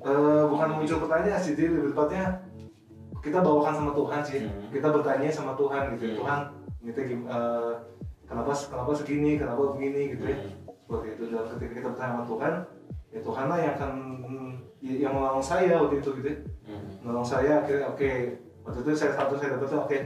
Eh, 0.03 0.43
bukan 0.51 0.69
muncul 0.75 0.99
pertanyaan 0.99 1.39
sih 1.39 1.55
jadi 1.55 1.79
lebih 1.79 1.95
tepatnya 1.95 2.43
kita 3.23 3.39
bawakan 3.39 3.71
sama 3.73 3.91
Tuhan 3.95 4.21
sih 4.21 4.41
Hmm. 4.43 4.67
kita 4.69 4.89
bertanya 4.91 5.31
sama 5.31 5.55
Tuhan 5.55 5.95
gitu 5.95 6.03
ya 6.03 6.11
Hmm. 6.11 6.19
Tuhan 6.19 6.39
kita 6.83 7.01
gim- 7.07 7.29
eh, 7.29 7.73
kenapa 8.27 8.51
kenapa 8.51 8.91
segini 8.93 9.39
kenapa 9.39 9.63
begini 9.73 10.19
gitu 10.19 10.25
ya 10.27 10.39
Hmm. 10.43 10.51
seperti 10.83 11.07
itu 11.15 11.25
dan 11.31 11.45
ketika 11.55 11.73
kita 11.73 11.89
bertanya 11.95 12.11
sama 12.13 12.25
Tuhan 12.27 12.53
ya 13.09 13.21
Tuhan 13.23 13.45
lah 13.47 13.59
yang 13.59 13.73
akan 13.79 13.93
yang 14.83 15.13
menolong 15.15 15.39
saya 15.41 15.75
waktu 15.79 16.03
itu 16.03 16.11
gitu 16.19 16.29
ya 16.29 16.39
Hmm. 16.67 16.91
menolong 16.99 17.23
saya 17.25 17.53
akhirnya 17.63 17.87
oke 17.87 18.11
waktu 18.67 18.79
itu 18.83 18.91
saya 18.93 19.13
satu 19.15 19.39
saya 19.39 19.55
dapat 19.55 19.71
oke 19.71 19.99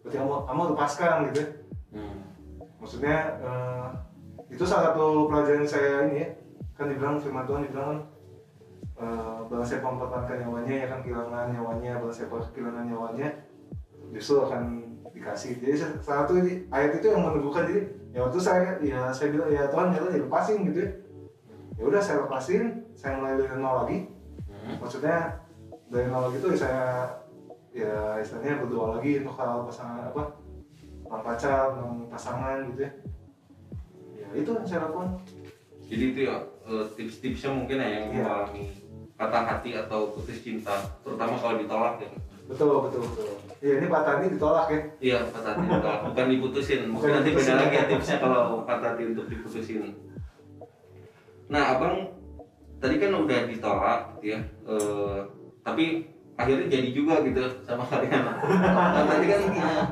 berarti 0.00 0.16
kamu 0.16 0.32
kamu 0.46 0.60
lepaskan 0.70 1.14
gitu 1.26 1.38
ya 1.42 1.48
Hmm. 1.90 2.18
maksudnya 2.78 3.16
eh, 3.42 3.86
itu 4.46 4.62
salah 4.62 4.94
satu 4.94 5.26
pelajaran 5.26 5.66
saya 5.66 6.06
ini 6.06 6.22
ya 6.22 6.28
kan 6.78 6.86
dibilang 6.86 7.18
firman 7.18 7.42
Tuhan 7.42 7.66
dibilang 7.66 8.06
kan 9.00 9.56
eh, 9.56 9.64
siapa 9.64 9.86
mempertahankan 9.88 10.36
nyawanya 10.44 10.74
ya 10.76 10.86
kan 10.92 10.98
kehilangan 11.00 11.46
nyawanya 11.50 11.92
barang 11.96 12.12
siapa 12.12 12.36
kehilangan 12.52 12.84
nyawanya 12.84 13.28
justru 14.12 14.44
akan 14.44 14.84
dikasih. 15.10 15.56
Jadi 15.58 15.74
sa- 15.74 15.96
salah 16.04 16.28
satu 16.28 16.36
ini 16.38 16.68
ayat 16.68 17.00
itu 17.00 17.06
yang 17.08 17.24
meneguhkan 17.24 17.64
jadi 17.64 17.82
ya 18.12 18.18
waktu 18.26 18.38
saya 18.42 18.76
ya 18.84 19.08
saya 19.08 19.32
bilang 19.32 19.48
ya 19.48 19.64
Tuhan 19.72 19.88
ya 19.90 20.00
ya 20.04 20.20
lepasin 20.20 20.58
gitu 20.68 20.78
ya. 20.84 20.90
Ya 21.80 21.82
udah 21.88 22.00
saya 22.02 22.16
lepasin 22.28 22.84
saya 22.92 23.16
mulai 23.16 23.40
dari 23.40 23.56
nol 23.56 23.76
lagi. 23.86 23.98
Hmm. 24.50 24.76
maksudnya 24.76 25.40
dari 25.88 26.06
nol 26.06 26.28
lagi 26.28 26.36
ya 26.44 26.56
saya 26.58 26.84
ya 27.72 27.94
istilahnya 28.20 28.60
berdoa 28.60 29.00
lagi 29.00 29.24
untuk 29.24 29.34
hal 29.40 29.64
pasangan 29.64 30.12
apa 30.12 30.22
tentang 31.00 31.22
pacar 31.24 31.62
tentang 31.72 31.94
pasangan 32.12 32.56
gitu 32.68 32.80
ya. 32.84 32.92
Ya 34.20 34.26
itu 34.36 34.50
yang 34.52 34.66
saya 34.68 34.80
lakukan. 34.84 35.08
Jadi 35.90 36.04
itu 36.12 36.20
ya 36.28 36.36
eh, 36.68 36.84
tips-tipsnya 36.94 37.50
mungkin 37.50 37.76
ya 37.80 37.88
yang 37.88 38.04
Iya. 38.10 38.22
mengalami 38.22 38.62
patah 39.20 39.44
hati 39.44 39.76
atau 39.76 40.16
putus 40.16 40.40
cinta, 40.40 40.72
terutama 41.04 41.36
kalau 41.36 41.60
ditolak 41.60 42.00
ya. 42.00 42.08
betul 42.48 42.88
betul 42.88 43.04
betul 43.04 43.30
ya 43.62 43.78
ini 43.78 43.86
Pak 43.86 44.02
Tani 44.02 44.26
ditolak 44.32 44.66
ya 44.72 44.80
Iya, 44.98 45.18
patah 45.28 45.52
hati 45.54 45.64
ditolak, 45.68 46.00
bukan 46.08 46.26
diputusin. 46.32 46.80
Mungkin 46.88 47.10
nanti 47.12 47.30
beda 47.36 47.52
lagi 47.60 47.76
ya 47.76 47.84
tipsnya 47.84 48.16
kalau 48.16 48.64
patah 48.64 48.96
hati 48.96 49.02
untuk 49.12 49.26
diputusin. 49.28 49.92
Nah, 51.52 51.62
abang 51.76 52.16
tadi 52.80 52.96
kan 52.96 53.12
udah 53.12 53.40
ditolak 53.44 54.00
gitu 54.24 54.32
ya, 54.32 54.40
eh, 54.64 55.18
tapi 55.60 56.08
akhirnya 56.40 56.66
jadi 56.72 56.88
juga 56.96 57.20
gitu 57.20 57.44
sama 57.68 57.84
kalian. 57.84 58.24
Nah, 58.24 59.04
tadi 59.04 59.24
kan 59.28 59.40
eh, 59.52 59.84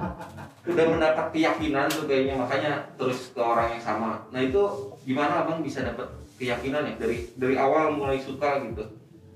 udah 0.69 0.85
mendapat 0.89 1.27
keyakinan 1.33 1.89
tuh 1.89 2.05
kayaknya 2.05 2.35
makanya 2.37 2.73
terus 3.01 3.33
ke 3.33 3.41
orang 3.41 3.73
yang 3.77 3.83
sama. 3.85 4.21
Nah 4.29 4.41
itu 4.41 4.61
gimana 5.09 5.45
abang 5.45 5.65
bisa 5.65 5.81
dapat 5.81 6.05
keyakinan 6.37 6.85
ya 6.85 6.95
dari 7.01 7.19
dari 7.41 7.57
awal 7.57 7.97
mulai 7.97 8.21
suka 8.21 8.61
gitu. 8.69 8.85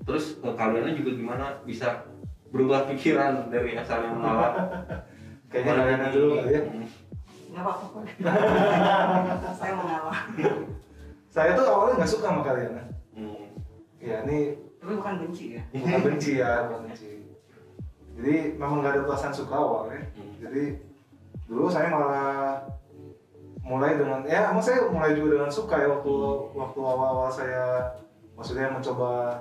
Terus 0.03 0.35
ke 0.35 0.49
kaliannya 0.49 0.93
juga 0.93 1.11
gimana 1.13 1.45
bisa 1.63 2.03
berubah 2.49 2.85
pikiran 2.85 3.47
dari 3.47 3.73
asalnya 3.73 4.11
menolak 4.11 4.53
kayaknya 5.49 5.73
kalian 5.75 5.99
dulu 6.11 6.27
kali 6.37 6.51
ya 6.51 6.61
Hmm. 6.63 6.85
nggak 7.53 7.61
apa-apa 7.61 7.85
kok. 7.85 8.03
saya 9.61 9.73
mengalah 9.73 10.19
saya 11.27 11.49
tuh 11.53 11.65
awalnya 11.65 11.93
nggak 11.97 12.11
suka 12.11 12.25
sama 12.27 12.41
kalian 12.41 12.73
ya. 12.73 12.85
Hmm. 13.13 13.45
ya 13.97 14.15
ini 14.25 14.39
tapi 14.77 14.93
bukan 14.97 15.13
benci 15.21 15.45
ya 15.53 15.61
bukan 15.71 16.01
benci 16.03 16.31
ya 16.35 16.51
bukan 16.65 16.81
benci 16.87 17.09
jadi 18.13 18.33
memang 18.53 18.77
nggak 18.81 18.93
ada 18.93 19.01
perasaan 19.05 19.33
suka 19.33 19.53
awalnya 19.53 20.01
Hmm. 20.13 20.33
jadi 20.37 20.63
dulu 21.45 21.69
saya 21.69 21.87
malah 21.87 22.57
mulai 23.61 23.95
dengan 23.95 24.25
ya 24.25 24.49
emang 24.49 24.59
saya 24.59 24.89
mulai 24.89 25.13
juga 25.13 25.37
dengan 25.37 25.49
suka 25.49 25.75
ya 25.77 25.87
waktu 25.89 26.13
waktu 26.51 26.79
awal-awal 26.79 27.29
saya 27.29 27.93
maksudnya 28.33 28.67
mencoba 28.67 29.39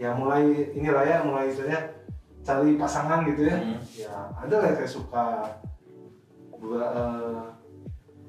ya 0.00 0.16
mulai 0.16 0.72
inilah 0.72 1.04
ya 1.04 1.20
mulai 1.20 1.52
istilahnya 1.52 2.00
cari 2.40 2.80
pasangan 2.80 3.20
gitu 3.28 3.52
ya. 3.52 3.56
Hmm. 3.60 3.76
ya 3.92 4.14
ada 4.32 4.54
lah 4.56 4.66
yang 4.72 4.78
saya 4.80 4.90
suka. 4.90 5.26
Dua 6.60 6.84
eh, 6.92 7.40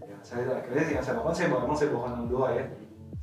ya 0.03 0.17
saya 0.19 0.43
akhirnya 0.59 0.99
yang 0.99 1.03
saya 1.03 1.19
lakukan 1.19 1.35
saya 1.35 1.47
bawa 1.51 1.61
emang 1.63 1.77
saya 1.79 1.89
bawakan 1.95 2.11
dalam 2.11 2.27
doa 2.27 2.47
ya. 2.51 2.65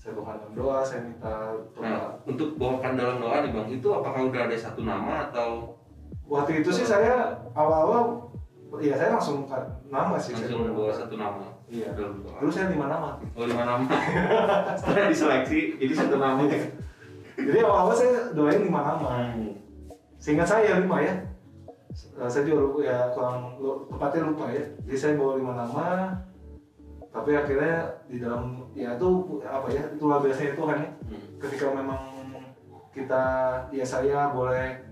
Saya 0.01 0.13
bawakan 0.17 0.35
dalam 0.41 0.53
doa 0.57 0.77
saya 0.81 1.01
minta 1.05 1.33
doa. 1.77 1.85
Nah, 1.85 2.09
untuk 2.25 2.49
bawakan 2.57 2.93
dalam 2.97 3.17
doa 3.21 3.37
nih 3.45 3.51
bang, 3.53 3.69
itu 3.69 3.89
apakah 3.93 4.21
udah 4.33 4.41
ada 4.49 4.57
satu 4.57 4.81
nama 4.81 5.29
atau? 5.29 5.77
Waktu 6.29 6.65
itu 6.65 6.71
sih 6.73 6.85
saya 6.89 7.37
awal-awal 7.53 8.29
ya 8.85 8.93
saya 9.01 9.17
langsung 9.17 9.49
nama 9.89 10.17
sih 10.21 10.37
saya 10.37 10.53
langsung 10.53 10.73
bawa. 10.73 10.89
bawa. 10.89 10.93
satu 10.93 11.15
nama. 11.21 11.45
Iya. 11.69 11.89
Dulu 11.97 12.49
saya 12.49 12.73
lima 12.73 12.89
nama. 12.89 13.21
Oh 13.37 13.45
lima 13.45 13.65
nama. 13.65 13.85
Setelah 14.81 15.09
diseleksi, 15.13 15.77
jadi 15.77 15.93
satu 15.93 16.17
nama. 16.17 16.41
jadi 17.39 17.59
awal-awal 17.63 17.95
saya 17.95 18.35
doain 18.35 18.67
lima 18.67 18.81
nama 18.83 19.31
seingat 20.19 20.49
saya 20.51 20.83
lima 20.83 20.99
ya. 20.99 21.15
Eh, 22.19 22.29
saya 22.29 22.43
juga 22.45 22.61
lupa 22.67 22.81
ya 22.85 22.99
kurang 23.15 23.57
tepatnya 23.91 24.29
lupa 24.29 24.45
ya. 24.51 24.65
Jadi 24.87 24.99
saya 24.99 25.13
bawa 25.15 25.39
lima 25.39 25.53
nama 25.55 25.87
tapi 27.09 27.33
akhirnya 27.35 28.05
di 28.07 28.21
dalam 28.21 28.69
ya 28.77 28.95
itu 28.95 29.41
apa 29.43 29.67
ya 29.73 29.83
itulah 29.91 30.19
biasanya 30.21 30.53
Tuhan 30.55 30.77
ya. 30.85 30.91
Hmm. 31.09 31.23
ketika 31.41 31.67
memang 31.73 32.03
kita 32.93 33.25
ya 33.73 33.87
saya 33.87 34.35
boleh 34.35 34.85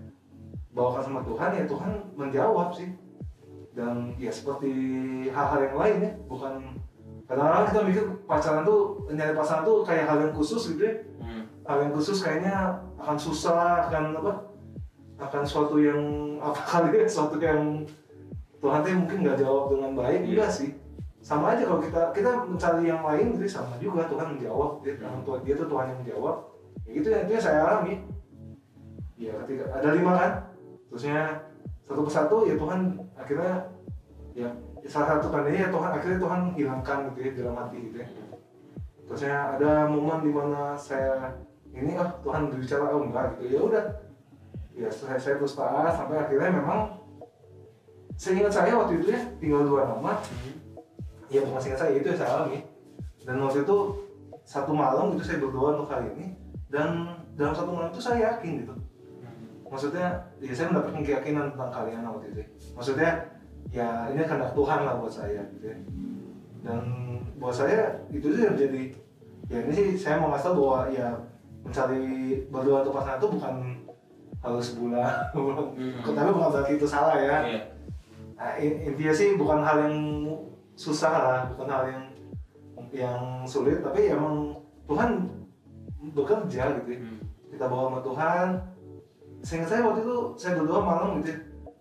bawakan 0.72 1.02
sama 1.02 1.20
Tuhan 1.26 1.50
ya 1.52 1.64
Tuhan 1.66 1.92
menjawab 2.14 2.70
sih. 2.72 2.90
Dan 3.76 4.16
ya 4.16 4.32
seperti 4.32 4.72
hal-hal 5.28 5.60
yang 5.68 5.76
lain 5.76 5.96
ya 6.00 6.12
bukan 6.24 6.54
kadang-kadang 7.26 7.66
kita 7.68 7.80
mikir 7.84 8.04
pacaran 8.24 8.62
tuh 8.64 9.04
nyari 9.12 9.34
pasangan 9.34 9.66
tuh 9.66 9.82
kayak 9.84 10.06
hal 10.08 10.18
yang 10.22 10.32
khusus 10.32 10.72
gitu 10.72 10.82
ya. 10.86 10.94
Hmm. 11.20 11.44
Hal 11.66 11.78
yang 11.82 11.92
khusus 11.92 12.18
kayaknya 12.22 12.78
akan 12.98 13.18
susah 13.18 13.90
akan 13.90 14.04
apa? 14.22 14.32
Akan 15.18 15.42
suatu 15.42 15.76
yang 15.82 16.00
apa 16.38 16.60
kali 16.62 17.02
ya? 17.02 17.06
Suatu 17.10 17.36
yang 17.42 17.82
Tuhan 18.62 18.80
tuh 18.82 18.92
mungkin 18.96 19.18
nggak 19.22 19.38
jawab 19.42 19.64
dengan 19.74 19.90
baik 19.94 20.20
Iya. 20.24 20.30
enggak 20.32 20.50
sih. 20.50 20.70
Sama 21.20 21.58
aja 21.58 21.66
kalau 21.66 21.82
kita 21.82 22.02
kita 22.14 22.30
mencari 22.46 22.86
yang 22.86 23.02
lain 23.02 23.34
jadi 23.34 23.50
sama 23.50 23.74
juga 23.82 24.06
Tuhan 24.06 24.38
menjawab 24.38 24.80
dia 24.86 24.94
Hmm. 25.02 25.26
Tuhan 25.26 25.40
dia 25.42 25.54
tuh 25.58 25.68
Tuhan 25.68 25.86
yang 25.90 25.98
menjawab 26.06 26.36
ya 26.86 26.90
gitu 26.94 27.06
ya 27.10 27.18
itu 27.26 27.30
yang 27.34 27.44
saya 27.44 27.58
alami. 27.66 27.94
Ya 29.18 29.32
ketika 29.42 29.64
ada 29.74 29.88
lima 29.90 30.12
kan? 30.14 30.32
Terusnya 30.92 31.20
satu 31.86 32.00
persatu 32.06 32.36
ya 32.46 32.54
Tuhan 32.54 32.80
akhirnya 33.18 33.52
ya 34.38 34.48
salah 34.86 35.18
satu 35.18 35.34
tandanya 35.34 35.66
ya 35.66 35.70
Tuhan 35.74 35.90
akhirnya 35.98 36.18
Tuhan 36.22 36.40
hilangkan 36.54 36.98
gitu 37.10 37.18
ya 37.18 37.30
dalam 37.42 37.54
hati 37.58 37.76
gitu 37.90 37.96
ya. 37.98 38.08
Terusnya 39.06 39.34
ada 39.58 39.72
momen 39.90 40.18
di 40.26 40.30
mana 40.30 40.74
saya 40.78 41.34
ini 41.76 41.92
ah 42.00 42.08
Tuhan 42.24 42.48
berbicara 42.48 42.88
oh 42.88 43.04
enggak 43.04 43.36
gitu. 43.36 43.44
Ya 43.52 43.60
udah. 43.60 43.84
Ya 44.76 44.88
saya 44.88 45.20
saya 45.20 45.34
terus 45.36 45.56
taat 45.56 45.92
sampai 45.92 46.16
akhirnya 46.20 46.50
memang 46.52 47.00
seingat 48.16 48.52
saya 48.52 48.72
waktu 48.76 49.00
itu 49.00 49.12
ya 49.12 49.20
tinggal 49.36 49.68
dua 49.68 49.84
nama. 49.84 50.16
Ya 51.28 51.44
bukan 51.44 51.60
seingat 51.60 51.80
saya 51.84 51.92
itu 52.00 52.06
yang 52.08 52.20
saya 52.20 52.30
alami. 52.32 52.64
Dan 53.28 53.36
waktu 53.44 53.64
itu 53.68 53.76
satu 54.46 54.72
malam 54.72 55.16
itu 55.16 55.22
saya 55.24 55.38
berdoa 55.44 55.76
untuk 55.76 55.88
kali 55.92 56.08
ini. 56.16 56.26
Dan 56.72 57.20
dalam 57.36 57.52
satu 57.52 57.70
malam 57.72 57.92
itu 57.92 58.00
saya 58.00 58.32
yakin 58.32 58.64
gitu. 58.64 58.74
Maksudnya 59.68 60.06
ya 60.40 60.52
saya 60.56 60.72
mendapatkan 60.72 61.02
keyakinan 61.04 61.52
tentang 61.52 61.70
kalian 61.74 62.06
waktu 62.08 62.26
itu. 62.32 62.38
Ya. 62.40 62.48
maksudnya 62.76 63.10
ya 63.74 63.88
ini 64.14 64.22
kehendak 64.22 64.52
Tuhan 64.54 64.80
lah 64.86 64.94
buat 64.96 65.12
saya 65.12 65.42
gitu 65.58 65.66
ya. 65.74 65.78
Dan 66.64 66.80
buat 67.36 67.52
saya 67.52 68.00
itu 68.08 68.32
sih 68.32 68.42
yang 68.46 68.56
jadi 68.56 68.82
ya 69.46 69.58
ini 69.66 69.72
sih 69.74 69.88
saya 69.98 70.22
mau 70.22 70.32
ngasih 70.32 70.46
tau 70.50 70.54
bahwa 70.58 70.80
ya 70.90 71.08
mencari 71.66 72.06
berdoa 72.46 72.80
untuk 72.80 72.94
pasangan 72.94 73.18
itu 73.18 73.28
bukan 73.34 73.54
harus 74.38 74.64
sebulan 74.70 75.10
Hmm. 75.34 75.98
tapi 76.06 76.30
bukan 76.30 76.48
berarti 76.50 76.72
itu 76.74 76.86
salah 76.86 77.18
ya 77.18 77.36
Iya. 77.42 77.60
Nah, 78.36 78.52
in- 78.60 78.80
intinya 78.84 79.10
sih 79.10 79.32
bukan 79.34 79.64
hal 79.64 79.76
yang 79.80 79.96
susah 80.76 81.08
lah, 81.10 81.40
bukan 81.50 81.72
hal 81.72 81.82
yang 81.88 82.04
yang 82.92 83.20
sulit, 83.42 83.80
tapi 83.80 84.12
emang 84.12 84.52
Tuhan 84.84 85.24
bekerja 86.12 86.76
gitu 86.78 86.88
ya. 86.92 87.00
Hmm. 87.00 87.18
Kita 87.48 87.64
bawa 87.66 87.88
sama 87.88 88.00
Tuhan. 88.04 88.48
Seingat 89.40 89.68
saya 89.68 89.88
waktu 89.88 90.04
itu 90.04 90.16
saya 90.36 90.60
berdoa 90.60 90.84
malam 90.84 91.08
gitu 91.18 91.32
ya. 91.32 91.38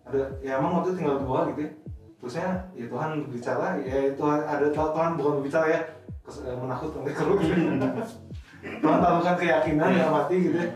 Ada 0.08 0.18
ya 0.40 0.50
emang 0.56 0.80
waktu 0.80 0.96
itu 0.96 1.04
tinggal 1.04 1.20
dua 1.20 1.38
gitu 1.52 1.60
ya. 1.60 1.70
Terusnya 2.16 2.48
ya 2.72 2.84
Tuhan 2.88 3.10
berbicara, 3.28 3.66
ya 3.84 3.96
Tuhan 4.16 4.38
ada 4.40 4.66
Tuhan 4.72 5.10
bukan 5.14 5.32
berbicara 5.44 5.66
ya 5.68 5.80
eh, 6.26 6.56
menakutkan 6.56 7.04
kalau 7.12 7.36
gitu. 8.66 8.82
Tuhan 8.82 8.98
taruhkan 8.98 9.36
keyakinan 9.36 9.88
dalam 9.94 10.14
hati 10.16 10.36
gitu 10.42 10.56
ya. 10.56 10.68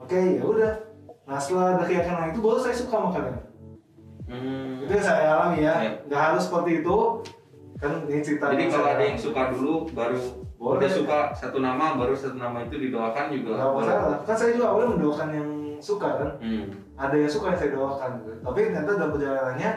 Oke, 0.00 0.18
ya 0.34 0.42
udah. 0.42 0.72
Nah 1.24 1.36
setelah 1.36 1.66
ada 1.74 1.84
keyakinan 1.84 2.32
itu 2.32 2.40
baru 2.40 2.58
saya 2.58 2.74
suka 2.74 2.94
sama 2.94 3.10
kalian 3.10 3.36
Hmm. 4.24 4.80
itu 4.80 4.88
yang 4.88 5.04
saya 5.04 5.24
alami 5.30 5.60
ya 5.60 5.74
Iya. 5.78 5.90
nggak 6.02 6.22
harus 6.24 6.48
seperti 6.48 6.80
itu 6.80 6.96
kan 7.76 7.92
ini 8.08 8.24
cerita 8.24 8.48
Jadi 8.48 8.56
yang 8.58 8.72
kalau 8.72 8.88
ada 8.88 9.04
yang 9.04 9.18
suka 9.20 9.42
dulu, 9.52 9.74
baru 9.92 10.16
udah 10.56 10.88
suka 10.90 11.18
satu 11.30 11.60
nama 11.60 11.92
baru 11.92 12.16
satu 12.16 12.32
nama 12.34 12.64
itu 12.64 12.80
didoakan 12.80 13.28
juga 13.28 13.52
nggak 13.52 13.72
masalah 13.74 14.16
kan 14.24 14.32
saya 14.32 14.56
juga 14.56 14.66
awalnya 14.66 14.96
mendoakan 14.96 15.28
yang 15.28 15.48
suka 15.76 16.08
kan 16.16 16.30
hmm. 16.40 16.64
ada 16.96 17.12
yang 17.14 17.28
suka 17.28 17.52
yang 17.52 17.58
saya 17.60 17.70
doakan 17.76 18.10
gitu. 18.16 18.30
tapi 18.40 18.58
ternyata 18.64 18.90
dalam 18.96 19.10
perjalanannya 19.12 19.70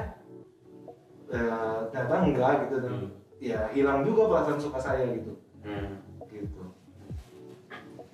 eh, 1.27 1.77
ternyata 1.91 2.15
enggak 2.24 2.51
gitu 2.63 2.75
dan 2.79 2.93
Hmm. 2.95 3.09
ya 3.38 3.59
hilang 3.69 4.00
juga 4.01 4.21
perasaan 4.31 4.57
suka 4.57 4.79
saya 4.79 5.05
gitu 5.12 5.36
Hmm. 5.59 5.97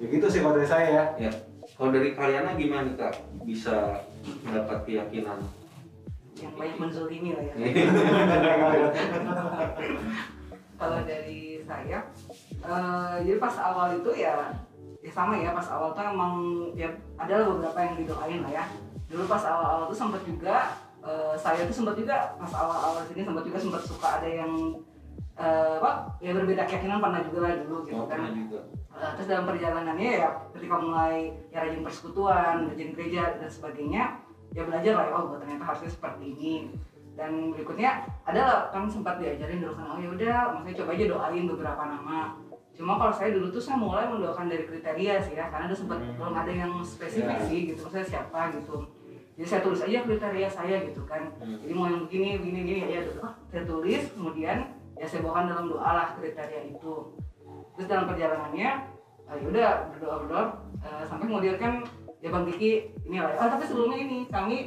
Ya 0.04 0.06
gitu 0.12 0.28
sih 0.28 0.40
kalau 0.44 0.60
dari 0.60 0.68
saya 0.68 0.88
ya. 0.92 1.06
Ya 1.16 1.32
kalau 1.74 1.90
dari 1.90 2.14
kalian 2.14 2.54
gimana 2.60 2.86
nih, 2.86 2.96
kak? 3.00 3.14
Bisa 3.48 4.06
mendapat 4.46 4.86
keyakinan? 4.86 5.42
Yang 6.38 6.54
banyak 6.60 6.78
menzolimi 6.78 7.30
lah 7.34 7.44
ya. 7.50 7.56
Kalau 10.74 11.00
dari 11.08 11.64
saya 11.64 12.04
eh, 12.60 13.16
jadi 13.24 13.40
pas 13.40 13.56
awal 13.56 14.04
itu 14.04 14.12
ya 14.20 14.52
ya 15.00 15.12
sama 15.12 15.40
ya 15.40 15.56
pas 15.56 15.64
awal 15.72 15.96
tuh 15.96 16.04
emang 16.04 16.36
ya 16.76 16.92
ada 17.16 17.48
beberapa 17.48 17.80
yang 17.80 17.96
didoain 18.04 18.44
lah 18.44 18.52
ya. 18.52 18.64
Dulu 19.08 19.24
pas 19.30 19.40
awal-awal 19.48 19.88
tuh 19.88 19.96
sempat 19.96 20.22
juga 20.28 20.76
eh, 21.00 21.36
saya 21.40 21.64
tuh 21.64 21.76
sempat 21.76 21.96
juga 21.96 22.36
pas 22.36 22.52
awal-awal 22.52 23.08
sini 23.08 23.24
sempat 23.24 23.44
juga 23.48 23.60
sempat 23.64 23.82
suka 23.88 24.08
ada 24.20 24.28
yang 24.28 24.52
eh, 25.40 25.76
apa 25.82 25.92
ya 26.22 26.32
berbeda 26.36 26.64
keyakinan 26.70 27.02
pernah 27.02 27.22
juga 27.26 27.40
lah 27.42 27.52
dulu 27.66 27.78
gitu 27.90 28.02
oh, 28.02 28.08
kan 28.10 28.32
juga 28.34 28.62
Uh, 28.94 29.10
terus 29.18 29.26
dalam 29.26 29.50
perjalanannya 29.50 30.22
ya 30.22 30.30
ketika 30.54 30.78
mulai 30.78 31.34
ya 31.50 31.66
rajin 31.66 31.82
persekutuan, 31.82 32.70
rajin 32.70 32.94
gereja 32.94 33.42
dan 33.42 33.50
sebagainya, 33.50 34.22
ya 34.54 34.70
belajar 34.70 34.94
lah 34.94 35.06
ya, 35.10 35.14
oh 35.18 35.34
ternyata 35.42 35.66
harusnya 35.66 35.90
seperti 35.90 36.38
ini. 36.38 36.54
Dan 37.18 37.58
berikutnya 37.58 38.06
adalah 38.22 38.70
kan 38.70 38.86
sempat 38.86 39.18
diajarin 39.18 39.66
dulu 39.66 39.74
kan, 39.82 39.98
oh 39.98 39.98
ya 39.98 40.10
udah, 40.14 40.38
maksudnya 40.54 40.78
coba 40.78 40.92
aja 40.94 41.06
doain 41.10 41.46
beberapa 41.50 41.84
nama. 41.90 42.38
Cuma 42.78 43.02
kalau 43.02 43.14
saya 43.14 43.34
dulu 43.34 43.50
tuh 43.50 43.62
saya 43.66 43.82
mulai 43.82 44.06
mendoakan 44.06 44.46
dari 44.46 44.66
kriteria 44.70 45.14
sih 45.26 45.34
ya, 45.42 45.50
karena 45.50 45.66
ada 45.66 45.78
sempat 45.78 45.98
Hmm. 45.98 46.14
belum 46.14 46.36
ada 46.38 46.54
yang 46.54 46.74
spesifik 46.86 47.38
Ya. 47.42 47.46
sih 47.50 47.60
gitu, 47.74 47.82
maksudnya 47.90 48.06
siapa 48.06 48.54
gitu. 48.54 48.78
Jadi 49.42 49.48
saya 49.50 49.62
tulis 49.66 49.82
aja 49.82 49.98
kriteria 50.06 50.50
saya 50.54 50.76
gitu 50.86 51.02
kan. 51.10 51.34
Hmm. 51.42 51.58
Jadi 51.66 51.74
mau 51.74 51.90
yang 51.90 52.06
begini, 52.06 52.38
begini, 52.38 52.60
begini 52.62 52.94
ya, 52.94 53.02
oh, 53.26 53.34
saya 53.50 53.66
tulis, 53.66 54.06
kemudian 54.14 54.70
ya 54.98 55.06
saya 55.06 55.22
bawakan 55.26 55.46
dalam 55.50 55.66
doa 55.70 55.90
lah 55.94 56.08
kriteria 56.18 56.62
itu. 56.74 56.94
Terus 57.74 57.88
dalam 57.90 58.06
perjalanannya 58.10 58.70
uh, 59.26 59.36
ya 59.38 59.46
udah 59.50 59.70
berdoa 59.94 60.16
berdoa 60.26 60.44
uh, 60.84 61.04
sampai 61.06 61.26
kemudian 61.26 61.58
kan 61.58 61.74
ya 62.24 62.30
bang 62.32 62.46
Kiki 62.50 62.72
ini 63.10 63.18
lah. 63.20 63.34
Oh 63.36 63.48
tapi 63.50 63.64
sebelumnya 63.66 64.00
ini 64.00 64.18
kami 64.30 64.58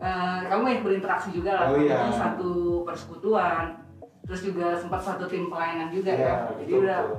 uh, 0.00 0.40
kamu 0.48 0.62
yang 0.68 0.82
berinteraksi 0.82 1.28
juga 1.32 1.50
lah. 1.56 1.66
Oh, 1.72 1.78
iya. 1.80 1.96
Kami 2.06 2.12
satu 2.16 2.50
persekutuan. 2.84 3.86
Terus 4.26 4.42
juga 4.42 4.74
sempat 4.74 5.06
satu 5.06 5.30
tim 5.30 5.46
pelayanan 5.46 5.86
juga 5.94 6.10
ya, 6.10 6.18
Iya, 6.18 6.34
jadi 6.58 6.66
betul, 6.66 6.82
udah 6.82 6.98
betul. 6.98 7.18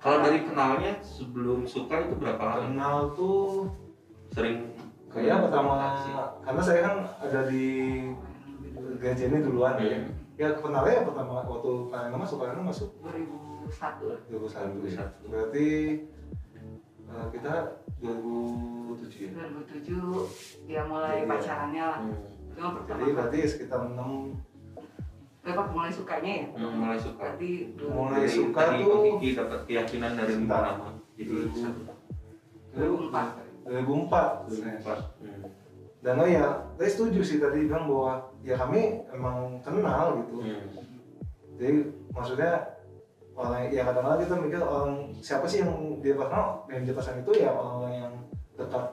kalau 0.00 0.18
dari 0.24 0.38
kenalnya 0.40 0.92
sebelum 1.04 1.68
suka 1.68 2.08
itu 2.08 2.16
berapa 2.16 2.40
lama? 2.40 2.64
Kenal 2.64 2.96
tuh 3.12 3.68
sering 4.32 4.72
kayak 5.12 5.36
pertama 5.48 6.00
karena 6.40 6.62
saya 6.64 6.80
kan 6.80 6.96
ada 7.20 7.40
di 7.52 7.68
gereja 8.96 9.28
ini 9.28 9.38
duluan 9.44 9.76
ya. 9.84 10.00
Hmm. 10.00 10.25
Ya 10.36 10.52
kenalnya 10.52 10.92
ya 10.92 11.02
pertama 11.08 11.40
waktu 11.42 11.70
kalian 11.88 12.10
nama 12.12 12.24
suka 12.28 12.44
masuk. 12.60 12.90
2001 13.00 14.04
lah 14.04 14.18
2001 14.28 14.84
ya. 14.84 15.04
2001. 15.16 15.32
berarti 15.32 15.66
eh, 17.06 17.26
kita 17.32 17.54
2007 17.98 19.26
ya? 19.26 19.30
2007 19.32 20.68
ya 20.68 20.82
mulai 20.84 21.24
Iya. 21.24 21.28
pacarannya 21.28 21.84
lah. 21.84 22.00
Hmm. 22.04 22.84
jadi 22.88 23.12
berarti 23.12 23.38
sekitar 23.48 23.80
6 23.84 24.32
Bapak 25.46 25.70
mulai 25.70 25.94
sukanya 25.94 26.32
ya? 26.42 26.46
Hmm, 26.58 26.74
mulai 26.74 26.98
suka. 26.98 27.22
Berarti 27.22 27.50
Mulai 27.78 28.18
Dari 28.18 28.34
suka 28.34 28.60
tadi 28.66 28.82
tuh- 28.82 29.02
Kiki 29.14 29.28
dapat 29.38 29.60
keyakinan 29.62 30.12
dari 30.18 30.32
lima 30.34 30.42
Sebentar. 30.42 30.62
nama 30.74 30.88
jadi 31.14 31.34
2004 32.74 33.24
2004 33.56 34.50
2004 34.50 35.22
hmm. 35.22 35.35
Dan 36.06 36.22
oh 36.22 36.28
ya 36.30 36.46
saya 36.78 36.86
setuju 36.86 37.18
sih 37.18 37.42
tadi 37.42 37.66
bilang 37.66 37.90
bahwa 37.90 38.22
ya 38.46 38.54
kami 38.54 39.02
emang 39.10 39.58
kenal 39.58 40.22
gitu 40.22 40.38
Hmm. 40.38 40.62
jadi 41.58 41.82
maksudnya 42.14 42.52
orang 43.34 43.66
ya 43.68 43.82
kadang-kadang 43.82 44.22
kita 44.22 44.34
mikir 44.38 44.60
orang 44.62 45.10
siapa 45.18 45.44
sih 45.44 45.66
yang 45.66 45.74
dia 45.98 46.14
kenal 46.14 46.62
yang 46.70 46.86
dia 46.86 46.94
pesan 46.94 47.20
itu 47.20 47.32
ya 47.36 47.50
orang 47.50 47.90
yang 47.90 48.12
dekat 48.54 48.86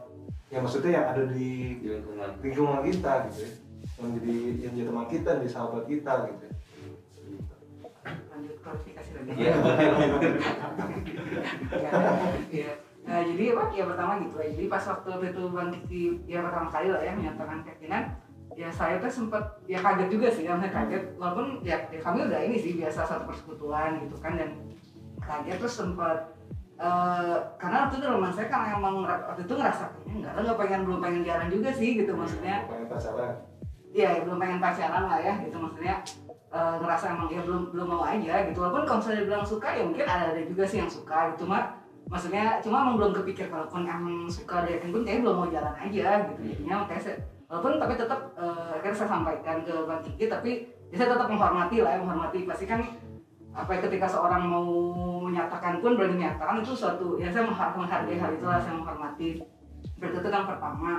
ya 0.49 0.57
maksudnya 0.59 0.91
yang 0.91 1.05
ada 1.13 1.23
di 1.29 1.77
di 1.79 1.87
lingkungan 1.93 2.29
lingkungan 2.41 2.81
kita 2.81 3.11
gitu 3.29 3.39
ya 3.45 3.51
yang 4.01 4.09
jadi 4.17 4.35
yang 4.57 4.73
jadi 4.73 4.87
teman 4.89 5.05
kita 5.05 5.27
yang 5.29 5.41
jadi 5.45 5.53
sahabat 5.53 5.83
kita 5.85 6.13
gitu 6.27 6.43
ya 6.43 6.53
lanjut 8.33 8.57
klarifikasi 8.59 9.11
lagi 9.15 9.29
Iya. 9.37 9.53
Ya, 11.73 11.89
ya. 12.51 12.71
Nah, 13.03 13.19
jadi 13.19 13.43
apa? 13.55 13.63
Ya 13.75 13.83
pertama 13.83 14.11
gitu 14.23 14.35
ya. 14.39 14.47
Jadi 14.55 14.65
pas 14.71 14.83
waktu 14.87 15.09
itu 15.27 15.43
Bang 15.51 15.69
Kiki 15.75 16.03
ya 16.23 16.39
pertama 16.39 16.67
kali 16.71 16.87
lah 16.87 17.01
ya 17.03 17.11
menyatakan 17.11 17.59
keyakinan, 17.67 18.03
ya 18.55 18.69
saya 18.71 18.95
tuh 19.03 19.11
sempat 19.11 19.43
ya 19.67 19.79
kaget 19.83 20.07
juga 20.07 20.27
sih, 20.31 20.47
ya 20.47 20.55
maksudnya 20.55 20.71
kaget. 20.71 21.03
Walaupun 21.19 21.45
ya, 21.67 21.77
ya 21.91 21.99
kami 21.99 22.17
udah 22.31 22.39
ini 22.39 22.55
sih 22.55 22.79
biasa 22.79 23.03
satu 23.03 23.27
persekutuan 23.27 23.99
gitu 24.07 24.15
kan 24.23 24.39
dan 24.39 24.55
kaget 25.19 25.57
terus 25.59 25.75
sempat 25.79 26.31
eh 26.73 27.37
karena 27.61 27.85
waktu 27.85 28.01
itu 28.01 28.05
teman 28.09 28.33
saya 28.33 28.47
kan 28.49 28.61
emang 28.75 29.05
waktu 29.05 29.45
itu 29.45 29.53
ngerasa 29.53 29.93
kayaknya 29.93 30.13
enggak 30.19 30.33
lah 30.33 30.41
nggak 30.41 30.57
pengen 30.57 30.81
belum 30.89 30.99
pengen 31.05 31.21
jalan 31.21 31.47
juga 31.53 31.69
sih 31.69 31.89
gitu 32.01 32.11
maksudnya 32.17 32.65
pengen 32.65 32.89
pacaran 32.89 33.33
Iya, 33.93 34.09
ya, 34.09 34.19
belum 34.25 34.37
pengen 34.41 34.57
pacaran 34.57 35.03
lah 35.05 35.19
ya, 35.21 35.33
gitu 35.45 35.53
maksudnya 35.61 36.01
eh, 36.49 36.75
ngerasa 36.81 37.05
emang 37.13 37.29
ya 37.29 37.41
belum 37.45 37.69
belum 37.77 37.87
mau 37.93 38.01
aja 38.01 38.33
gitu. 38.49 38.57
Walaupun 38.57 38.83
kalau 38.89 38.99
misalnya 39.05 39.23
bilang 39.29 39.45
suka 39.45 39.69
ya 39.69 39.83
mungkin 39.85 40.05
ada 40.09 40.25
ada 40.33 40.41
juga 40.41 40.63
sih 40.65 40.77
yang 40.81 40.89
suka 40.89 41.37
gitu 41.37 41.45
mah. 41.45 41.77
Maksudnya 42.07 42.59
cuma 42.59 42.85
emang 42.85 42.95
belum 42.99 43.11
kepikir 43.15 43.47
kalaupun 43.47 43.83
emang 43.83 44.27
suka 44.27 44.63
dari 44.63 44.77
pun 44.79 45.01
kayaknya 45.01 45.23
belum 45.25 45.35
mau 45.35 45.49
jalan 45.49 45.73
aja 45.75 46.07
gitu. 46.29 46.41
Jadinya 46.45 46.75
makanya 46.83 47.01
saya, 47.01 47.15
walaupun 47.49 47.71
tapi 47.77 47.93
tetap 47.95 48.19
eh, 48.35 48.69
akhirnya 48.77 48.97
saya 48.97 49.09
sampaikan 49.09 49.57
ke 49.61 49.73
Bang 49.83 50.01
Kiki 50.01 50.25
tapi 50.27 50.51
ya 50.91 50.95
saya 50.95 51.09
tetap 51.17 51.27
menghormati 51.27 51.77
lah, 51.81 51.91
ya, 51.95 51.99
menghormati. 51.99 52.39
Pasti 52.45 52.65
kan 52.65 52.79
apa 53.53 53.69
ya, 53.69 53.79
ketika 53.81 54.05
seorang 54.05 54.43
mau 54.45 54.65
menyatakan 55.21 55.77
pun 55.77 55.93
berani 55.93 56.17
menyatakan 56.17 56.57
itu 56.59 56.73
suatu 56.73 57.17
ya 57.17 57.29
saya 57.29 57.45
mengha- 57.45 57.73
menghargai 57.73 58.17
hal 58.17 58.31
itulah 58.33 58.57
saya 58.57 58.75
menghormati. 58.75 59.41
Berarti 59.97 60.17
itu 60.19 60.29
yang 60.29 60.45
pertama. 60.45 60.91